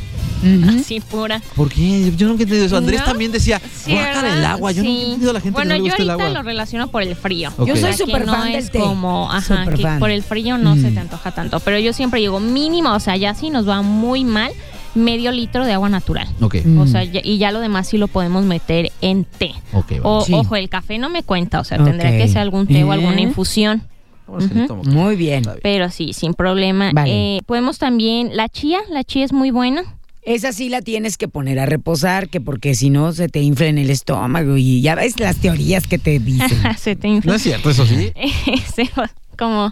así 0.67 0.99
pura. 0.99 1.41
¿Por 1.55 1.69
qué? 1.69 2.13
Yo 2.15 2.27
nunca 2.27 2.41
he 2.41 2.43
entendido 2.43 2.65
eso. 2.65 2.77
Andrés 2.77 2.99
¿No? 3.01 3.05
también 3.05 3.31
decía, 3.31 3.59
Sí, 3.73 3.93
guácala 3.93 4.37
el 4.37 4.45
agua. 4.45 4.71
Yo 4.71 4.83
no 4.83 4.89
he 4.89 4.93
Sí. 4.93 5.03
entendido 5.05 5.31
a 5.31 5.33
la 5.33 5.41
gente 5.41 5.53
bueno, 5.55 5.69
que 5.73 5.77
no 5.79 5.83
le 5.83 5.89
yo 5.89 5.93
gusta 5.93 6.03
el 6.03 6.09
ahorita 6.11 6.25
agua. 6.27 6.39
lo 6.39 6.43
relaciono 6.47 6.87
por 6.89 7.03
el 7.03 7.15
frío. 7.15 7.51
Yo 7.65 7.75
soy 7.75 7.93
súper 7.93 8.25
no 8.25 8.33
fan 8.33 8.47
es 8.49 8.65
del 8.65 8.71
té. 8.71 8.79
como, 8.79 9.31
ajá, 9.31 9.65
que 9.75 9.77
fan. 9.81 9.99
por 9.99 10.11
el 10.11 10.23
frío 10.23 10.57
no 10.57 10.75
se 10.75 10.91
Mm. 10.91 10.93
te 10.93 10.99
antoja 10.99 11.31
tanto. 11.31 11.59
Pero 11.59 11.79
yo 11.79 11.93
siempre 11.93 12.19
digo 12.19 12.39
mínimo, 12.39 12.93
o 12.93 12.99
sea, 12.99 13.17
ya 13.17 13.33
si 13.33 13.49
nos 13.49 13.67
va 13.67 13.81
muy 13.81 14.23
mal, 14.23 14.51
medio 14.95 15.31
litro 15.31 15.65
de 15.65 15.73
agua 15.73 15.87
natural. 15.89 16.27
Ok, 16.41 16.55
Mm. 16.65 16.79
O 16.79 16.87
sea, 16.87 17.03
ya- 17.03 17.21
y 17.23 17.37
ya 17.37 17.51
lo 17.51 17.59
demás 17.59 17.87
sí 17.87 17.97
lo 17.97 18.07
podemos 18.07 18.43
meter 18.45 18.91
en 19.01 19.23
té. 19.25 19.53
ok. 19.73 19.91
O, 20.03 20.09
vamos. 20.11 20.25
Sí. 20.25 20.33
ojo, 20.33 20.55
el 20.55 20.67
café 20.69 20.97
no 20.97 21.09
me 21.09 21.21
cuenta, 21.23 21.59
o 21.59 21.63
sea, 21.63 21.77
tendría 21.83 22.11
que 22.17 22.27
ser 22.27 22.39
algún 22.39 22.65
té 22.67 22.83
o 22.83 22.91
alguna 22.91 23.17
¿Eh? 23.17 23.21
infusión. 23.23 23.83
Vamos. 24.29 24.87
Muy 24.87 25.15
bien. 25.15 25.43
Pero 25.61 25.89
sí, 25.89 26.13
sin 26.13 26.33
problema. 26.33 26.91
Vale. 26.93 27.37
Eh, 27.37 27.41
podemos 27.45 27.77
también, 27.77 28.35
la 28.35 28.49
chía, 28.49 28.79
la 28.89 29.03
chía 29.03 29.25
es 29.25 29.33
muy 29.33 29.51
buena. 29.51 29.98
Esa 30.21 30.51
sí 30.51 30.69
la 30.69 30.81
tienes 30.81 31.17
que 31.17 31.27
poner 31.27 31.59
a 31.59 31.65
reposar, 31.65 32.29
que 32.29 32.41
porque 32.41 32.75
si 32.75 32.89
no 32.89 33.13
se 33.13 33.29
te 33.29 33.39
infla 33.41 33.67
en 33.67 33.77
el 33.77 33.89
estómago 33.89 34.57
y 34.57 34.81
ya 34.81 34.95
ves 34.95 35.19
las 35.19 35.37
teorías 35.37 35.87
que 35.87 35.97
te 35.97 36.19
dicen. 36.19 36.57
Se 36.77 36.95
te 36.95 37.07
No 37.07 37.15
infla. 37.15 37.35
es 37.35 37.41
cierto, 37.41 37.69
eso 37.69 37.85
sí. 37.85 38.11
Como 39.37 39.71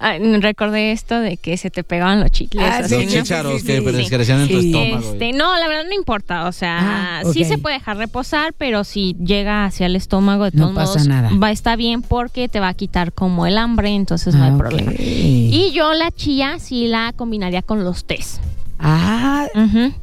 ah, 0.00 0.16
recordé 0.40 0.90
esto 0.92 1.20
de 1.20 1.36
que 1.36 1.58
se 1.58 1.70
te 1.70 1.84
pegaban 1.84 2.18
los 2.20 2.30
chicles. 2.30 2.64
Ah, 2.66 2.78
así, 2.78 2.94
Los 2.94 3.04
¿no? 3.04 3.10
chícharos 3.10 3.60
sí, 3.60 3.66
que 3.66 4.02
sí. 4.04 4.08
crecían 4.08 4.40
en 4.40 4.48
tu 4.48 4.58
estómago. 4.58 5.12
Este, 5.12 5.32
no, 5.34 5.54
la 5.58 5.68
verdad 5.68 5.84
no 5.86 5.94
importa, 5.94 6.46
o 6.48 6.52
sea, 6.52 7.18
Ah, 7.20 7.22
sí 7.30 7.44
se 7.44 7.58
puede 7.58 7.74
dejar 7.76 7.98
reposar, 7.98 8.54
pero 8.56 8.84
si 8.84 9.14
llega 9.22 9.66
hacia 9.66 9.84
el 9.84 9.96
estómago, 9.96 10.44
de 10.50 10.52
No 10.56 10.68
todos 10.70 10.74
pasa 10.76 10.92
modos, 10.94 11.08
nada. 11.08 11.30
va 11.36 11.48
a 11.48 11.52
estar 11.52 11.76
bien 11.76 12.00
porque 12.00 12.48
te 12.48 12.58
va 12.58 12.68
a 12.68 12.74
quitar 12.74 13.12
como 13.12 13.44
el 13.46 13.58
hambre, 13.58 13.90
entonces 13.90 14.34
no 14.34 14.42
Ah, 14.44 14.46
hay 14.46 14.52
ok. 14.52 14.58
problema. 14.58 14.92
Y 14.98 15.72
yo 15.74 15.92
la 15.92 16.10
chía 16.10 16.58
sí 16.58 16.86
la 16.86 17.12
combinaría 17.14 17.60
con 17.60 17.84
los 17.84 18.06
tés. 18.06 18.40
Ah. 18.78 19.46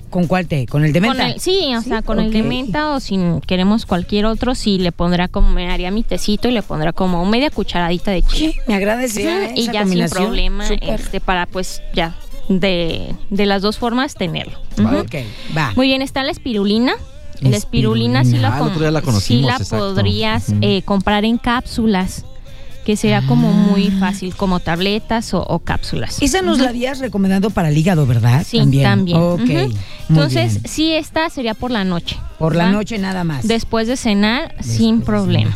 ¿con 0.10 0.28
cuál 0.28 0.48
té? 0.48 0.66
¿Con 0.68 0.84
el 0.84 0.94
de 0.94 1.02
menta? 1.02 1.18
Con 1.18 1.26
el- 1.32 1.40
sí, 1.40 1.74
o 1.78 1.82
Sí, 1.82 1.90
sea, 1.90 2.02
con 2.02 2.20
el 2.20 2.32
de 2.32 2.42
menta 2.44 2.92
o 2.94 3.00
si 3.00 3.20
queremos 3.48 3.86
cualquier 3.86 4.26
otro, 4.26 4.56
sí 4.56 4.78
le 4.80 4.92
pondrá 4.92 5.28
como, 5.28 5.50
me 5.50 5.70
haría 5.72 5.92
mi 5.92 6.04
tecito 6.04 6.48
y 6.48 6.52
le 6.52 6.62
pondrá 6.64 6.92
como 6.94 7.24
media 7.26 7.50
cucharadita 7.52 8.12
de. 8.12 8.24
Sí, 8.28 8.56
me 8.68 8.76
Ujú, 8.76 9.52
y 9.56 9.66
ya 9.72 9.86
sin 9.86 10.00
problema, 10.10 10.66
este, 10.68 11.20
para 11.20 11.46
pues 11.46 11.82
ya 11.94 12.16
de, 12.50 13.14
de 13.30 13.46
las 13.46 13.62
dos 13.62 13.78
formas 13.78 14.16
tenerlo. 14.16 14.58
Va. 15.56 15.72
Muy 15.76 15.88
bien, 15.88 16.02
está 16.02 16.24
la 16.24 16.32
espirulina. 16.32 16.94
La 17.42 17.58
espirulina, 17.58 18.22
Espirulina. 18.22 18.24
sí 18.24 18.38
la, 18.38 18.56
Ah, 18.56 18.60
la 18.92 19.02
sí 19.20 19.42
la 19.42 19.60
podrías 19.60 20.54
eh, 20.62 20.82
comprar 20.86 21.26
en 21.26 21.38
cápsulas, 21.38 22.26
que 22.86 22.96
sería 22.98 23.26
como 23.26 23.50
Ah. 23.50 23.52
muy 23.72 23.90
fácil, 23.92 24.36
como 24.36 24.60
tabletas 24.60 25.34
o, 25.34 25.42
o 25.42 25.60
cápsulas. 25.60 26.22
Esa 26.22 26.42
nos 26.42 26.60
la 26.60 26.70
habías 26.70 27.00
recomendado 27.00 27.50
para 27.50 27.70
el 27.70 27.78
hígado, 27.78 28.06
¿verdad? 28.06 28.46
Sí, 28.48 28.58
también. 28.82 29.20
Muy 29.20 29.76
Entonces, 30.10 30.60
sí, 30.66 30.92
esta 30.94 31.30
sería 31.30 31.54
por 31.54 31.72
la 31.72 31.84
noche. 31.84 32.18
por 32.40 32.56
la 32.56 32.70
noche 32.72 32.98
nada 32.98 33.24
más. 33.24 33.48
Después 33.48 33.88
de 33.88 33.96
cenar, 33.98 34.50
Después 34.58 34.78
sin 34.78 35.02
problema. 35.02 35.56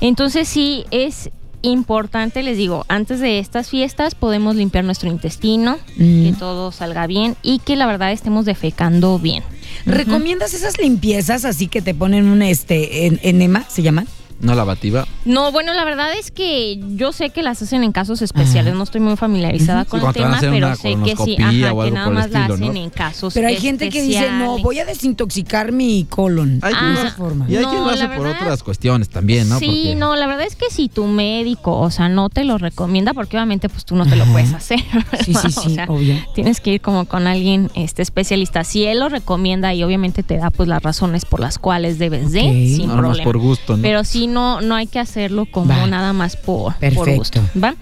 Entonces 0.00 0.48
sí 0.48 0.84
es 0.90 1.30
importante, 1.62 2.42
les 2.42 2.56
digo, 2.58 2.84
antes 2.88 3.18
de 3.20 3.38
estas 3.38 3.70
fiestas 3.70 4.14
podemos 4.14 4.54
limpiar 4.54 4.84
nuestro 4.84 5.08
intestino, 5.10 5.78
Mm. 5.96 6.24
que 6.24 6.34
todo 6.38 6.70
salga 6.70 7.06
bien 7.06 7.34
y 7.42 7.58
que 7.58 7.76
la 7.76 7.86
verdad 7.86 8.12
estemos 8.12 8.44
defecando 8.44 9.18
bien. 9.18 9.42
¿Recomiendas 9.84 10.54
esas 10.54 10.78
limpiezas 10.78 11.44
así 11.44 11.66
que 11.66 11.82
te 11.82 11.94
ponen 11.94 12.26
un 12.28 12.42
este 12.42 13.06
en- 13.06 13.18
enema, 13.22 13.64
se 13.68 13.82
llaman? 13.82 14.06
Una 14.42 14.54
lavativa. 14.54 15.06
No, 15.24 15.50
bueno, 15.50 15.72
la 15.72 15.84
verdad 15.84 16.12
es 16.18 16.30
que 16.30 16.78
yo 16.96 17.12
sé 17.12 17.30
que 17.30 17.42
las 17.42 17.60
hacen 17.62 17.82
en 17.82 17.92
casos 17.92 18.20
especiales, 18.22 18.74
no 18.74 18.82
estoy 18.84 19.00
muy 19.00 19.16
familiarizada 19.16 19.84
Sí, 19.84 19.90
con 19.90 20.06
el 20.06 20.12
tema, 20.12 20.36
pero 20.40 20.56
una 20.66 20.76
sé 20.76 20.94
que 21.04 21.16
sí, 21.16 21.36
ajá, 21.40 21.72
o 21.72 21.82
que 21.84 21.90
nada 21.90 22.10
más 22.10 22.30
la 22.30 22.46
¿no? 22.48 22.54
hacen 22.54 22.76
en 22.76 22.90
casos 22.90 23.32
Pero 23.34 23.48
hay 23.48 23.56
gente 23.56 23.88
que 23.88 24.02
dice, 24.02 24.20
no, 24.20 24.26
especiales. 24.56 24.62
voy 24.62 24.78
a 24.78 24.84
desintoxicar 24.84 25.72
mi 25.72 26.04
colon. 26.08 26.58
Hay 26.62 26.74
Ah, 26.76 27.14
forma. 27.16 27.46
Y 27.48 27.56
hay 27.56 27.62
No, 27.64 27.70
quien 27.70 27.84
lo 27.84 27.90
hace 27.90 28.02
la 28.04 28.14
por 28.16 28.24
verdad- 28.26 28.42
otras 28.42 28.62
cuestiones 28.62 29.08
también, 29.08 29.48
¿no? 29.48 29.58
Sí, 29.58 29.66
Porque- 29.66 29.94
no, 29.96 30.16
la 30.16 30.26
verdad 30.26 30.46
es 30.46 30.54
que 30.56 30.66
si 30.70 30.88
tu 30.88 31.06
médico, 31.06 31.78
o 31.80 31.90
sea, 31.90 32.08
no 32.08 32.28
te 32.28 32.44
lo 32.44 32.58
recomienda, 32.58 33.14
porque 33.14 33.36
obviamente 33.36 33.68
pues 33.68 33.84
tú 33.84 33.96
no 33.96 34.04
te 34.06 34.16
lo 34.16 34.24
puedes 34.26 34.52
hacer. 34.52 34.80
Sí, 35.24 35.32
sí, 35.34 35.46
O 35.46 35.50
sí, 35.50 35.74
sea, 35.74 35.86
obvio. 35.88 36.14
Tienes 36.34 36.60
que 36.60 36.74
ir 36.74 36.80
como 36.80 37.06
con 37.06 37.26
alguien 37.26 37.70
este 37.74 38.02
especialista. 38.02 38.64
Si 38.64 38.84
él 38.84 39.00
lo 39.00 39.08
recomienda 39.08 39.72
y 39.74 39.82
obviamente 39.82 40.22
te 40.22 40.36
da 40.36 40.50
pues 40.50 40.68
las 40.68 40.82
razones 40.82 41.24
por 41.24 41.40
las 41.40 41.58
cuales 41.58 41.98
debes 41.98 42.32
de, 42.32 42.40
sin 42.76 42.88
más 42.88 42.96
problema. 42.98 43.24
por 43.24 43.38
gusto, 43.38 43.76
¿no? 43.76 43.82
Pero 43.82 44.04
sí 44.04 44.25
no, 44.26 44.60
no 44.60 44.74
hay 44.74 44.86
que 44.86 44.98
hacerlo 44.98 45.46
como 45.46 45.68
Va. 45.68 45.86
nada 45.86 46.12
más 46.12 46.36
por, 46.36 46.72
por 46.72 46.80
Perfecto. 46.80 47.12
gusto. 47.14 47.40
¿va? 47.62 47.74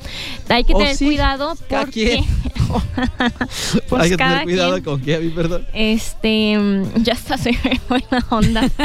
Hay 0.49 0.65
que 0.65 0.75
O 0.75 0.79
tener 0.79 0.97
sí, 0.97 1.05
cuidado 1.07 1.55
cada 1.69 1.83
porque 1.85 2.23
quien. 2.23 2.25
pues 3.89 4.03
hay 4.03 4.11
que 4.11 4.17
cada 4.17 4.31
tener 4.41 4.45
cuidado 4.45 4.73
quien, 4.73 4.85
con 4.85 5.01
qué, 5.01 5.15
a 5.17 5.21
mí, 5.21 5.29
perdón. 5.31 5.67
este 5.73 6.59
ya 6.97 7.13
está 7.13 7.37
se 7.39 7.51
ve 7.53 7.81
buena 7.89 8.27
onda. 8.31 8.63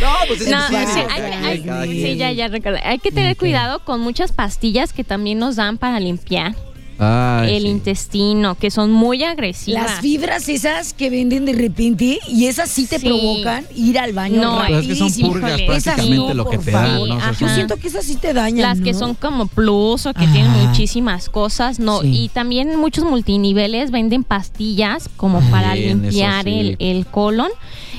No, 0.00 0.08
pues 0.26 0.40
es 0.40 0.48
No, 0.48 0.66
sí, 0.66 0.72
cada 0.74 1.14
hay- 1.14 1.44
hay- 1.44 1.62
cada 1.62 1.84
sí, 1.84 2.16
ya, 2.16 2.32
ya 2.32 2.48
recordé. 2.48 2.80
Hay 2.84 2.98
que 2.98 3.10
tener 3.12 3.32
Ok. 3.32 3.38
cuidado 3.40 3.78
con 3.84 4.00
muchas 4.00 4.32
pastillas 4.32 4.92
que 4.92 5.04
también 5.04 5.38
nos 5.38 5.56
dan 5.56 5.78
para 5.78 6.00
limpiar 6.00 6.54
Ay, 6.98 7.54
el 7.56 7.62
sí. 7.62 7.68
intestino, 7.68 8.54
que 8.56 8.70
son 8.70 8.90
muy 8.90 9.22
agresivas. 9.24 9.84
Las 9.84 10.00
fibras 10.00 10.48
esas 10.48 10.92
que 10.92 11.10
venden 11.10 11.44
de 11.44 11.52
repente 11.52 12.18
y 12.28 12.46
esas 12.46 12.68
sí 12.70 12.86
te 12.86 12.98
Sí. 12.98 13.06
provocan 13.06 13.64
ir 13.76 13.98
al 13.98 14.12
baño 14.12 14.40
No, 14.42 14.64
es 14.64 14.86
que 14.86 14.94
son 14.96 15.12
purgas 15.12 15.60
prácticamente 15.62 16.16
no, 16.16 16.34
lo 16.34 16.48
que 16.48 16.58
te 16.58 16.70
dan, 16.70 16.86
favor. 16.90 17.08
¿no? 17.08 17.14
O 17.16 17.18
sea, 17.20 17.28
Ajá. 17.30 17.38
Yo 17.40 17.48
siento 17.54 17.76
que 17.76 17.88
esas 17.88 18.04
sí 18.04 18.16
te 18.16 18.32
dañan. 18.32 18.62
Las 18.62 18.80
que 18.80 18.94
son 18.94 19.14
como 19.14 19.46
plus 19.46 20.06
o 20.06 20.12
que 20.14 20.24
Ajá. 20.24 20.32
tienen 20.32 20.50
muchísimas 20.66 21.28
cosas, 21.28 21.78
no. 21.78 22.00
Sí. 22.02 22.24
Y 22.24 22.28
también 22.30 22.76
muchos 22.76 23.04
multiniveles 23.04 23.90
venden 23.90 24.24
pastillas 24.24 25.08
como 25.16 25.40
para 25.50 25.74
Bien, 25.74 26.02
limpiar 26.02 26.44
sí. 26.44 26.50
el, 26.58 26.76
el 26.80 27.06
colon. 27.06 27.48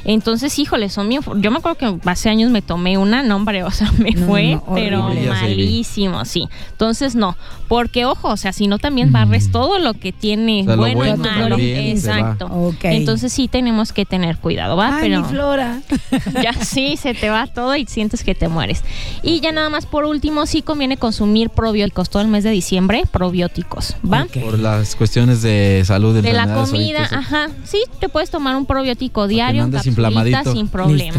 Entonces, 0.06 0.58
híjole, 0.60 0.90
son 0.90 1.10
bien. 1.10 1.22
Yo 1.38 1.52
me 1.52 1.58
acuerdo 1.58 1.78
que 1.78 2.10
hace 2.10 2.30
años 2.30 2.52
me 2.52 2.62
tomé 2.62 2.98
una, 2.98 3.24
no, 3.24 3.36
hombre, 3.36 3.64
o 3.70 3.72
sea, 3.72 3.92
me 3.94 4.12
No, 4.12 4.28
fue, 4.28 4.56
no, 4.56 4.64
pero 4.74 5.06
horrible. 5.06 5.30
Malísimo, 5.30 6.26
sí. 6.26 6.48
Entonces, 6.72 7.16
no. 7.16 7.36
Porque, 7.68 8.06
ojo, 8.06 8.30
o 8.30 8.38
sea, 8.38 8.52
si 8.54 8.68
no 8.68 8.80
también 8.80 9.12
barres 9.12 9.52
todo 9.52 9.78
lo 9.80 9.94
que 9.94 10.12
tiene 10.12 10.62
O 10.62 10.66
sea, 10.66 10.76
lo 10.76 10.82
bueno, 10.82 11.06
y 11.06 11.10
bueno 11.10 11.24
malo. 11.24 11.58
Exacto. 11.60 12.48
Ok. 12.48 12.86
Entonces, 12.86 13.32
sí 13.32 13.48
tenemos 13.48 13.94
que 13.94 14.06
tener 14.06 14.38
cuidado, 14.38 14.76
¿va? 14.76 14.96
Ay, 14.96 15.10
pero 15.10 15.22
mi 15.22 15.28
flora. 15.28 15.82
ya 16.44 16.54
sí, 16.54 16.98
se 16.98 17.14
te 17.14 17.30
va 17.30 17.48
todo 17.48 17.76
y 17.76 17.86
sientes 17.86 18.24
que 18.24 18.36
te 18.36 18.48
mueres. 18.48 18.84
Y 19.24 19.40
ya 19.40 19.52
nada 19.52 19.70
más 19.70 19.86
por 19.86 20.06
último, 20.06 20.46
sí 20.46 20.62
conviene 20.62 20.98
consumir 20.98 21.50
probióticos 21.50 22.10
todo 22.10 22.22
el 22.22 22.28
mes 22.28 22.44
de 22.44 22.52
diciembre, 22.52 23.04
probióticos, 23.12 23.96
¿va? 24.04 24.28
Por 24.42 24.60
las 24.60 24.96
cuestiones 24.96 25.42
de 25.42 25.84
salud, 25.86 26.14
De 26.14 26.22
la 26.22 26.44
enfermedades, 26.44 26.70
comida, 26.70 27.08
ajá. 27.12 27.50
Sí, 27.64 27.84
te 28.00 28.10
puedes 28.10 28.30
tomar 28.30 28.56
un 28.56 28.66
probiótico 28.66 29.28
diario, 29.28 29.68
inflamadito. 29.90 30.54
sin 30.54 30.68
problema. 30.68 31.18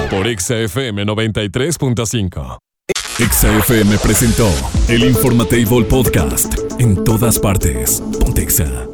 por 0.10 0.28
XFM 0.28 1.06
93.5. 1.06 2.58
XFM 3.20 4.00
presentó 4.00 4.50
el 4.88 5.04
Informatable 5.04 5.84
Podcast. 5.86 6.56
En 6.80 7.04
todas 7.04 7.38
partes. 7.38 8.02
Pontexa. 8.20 8.93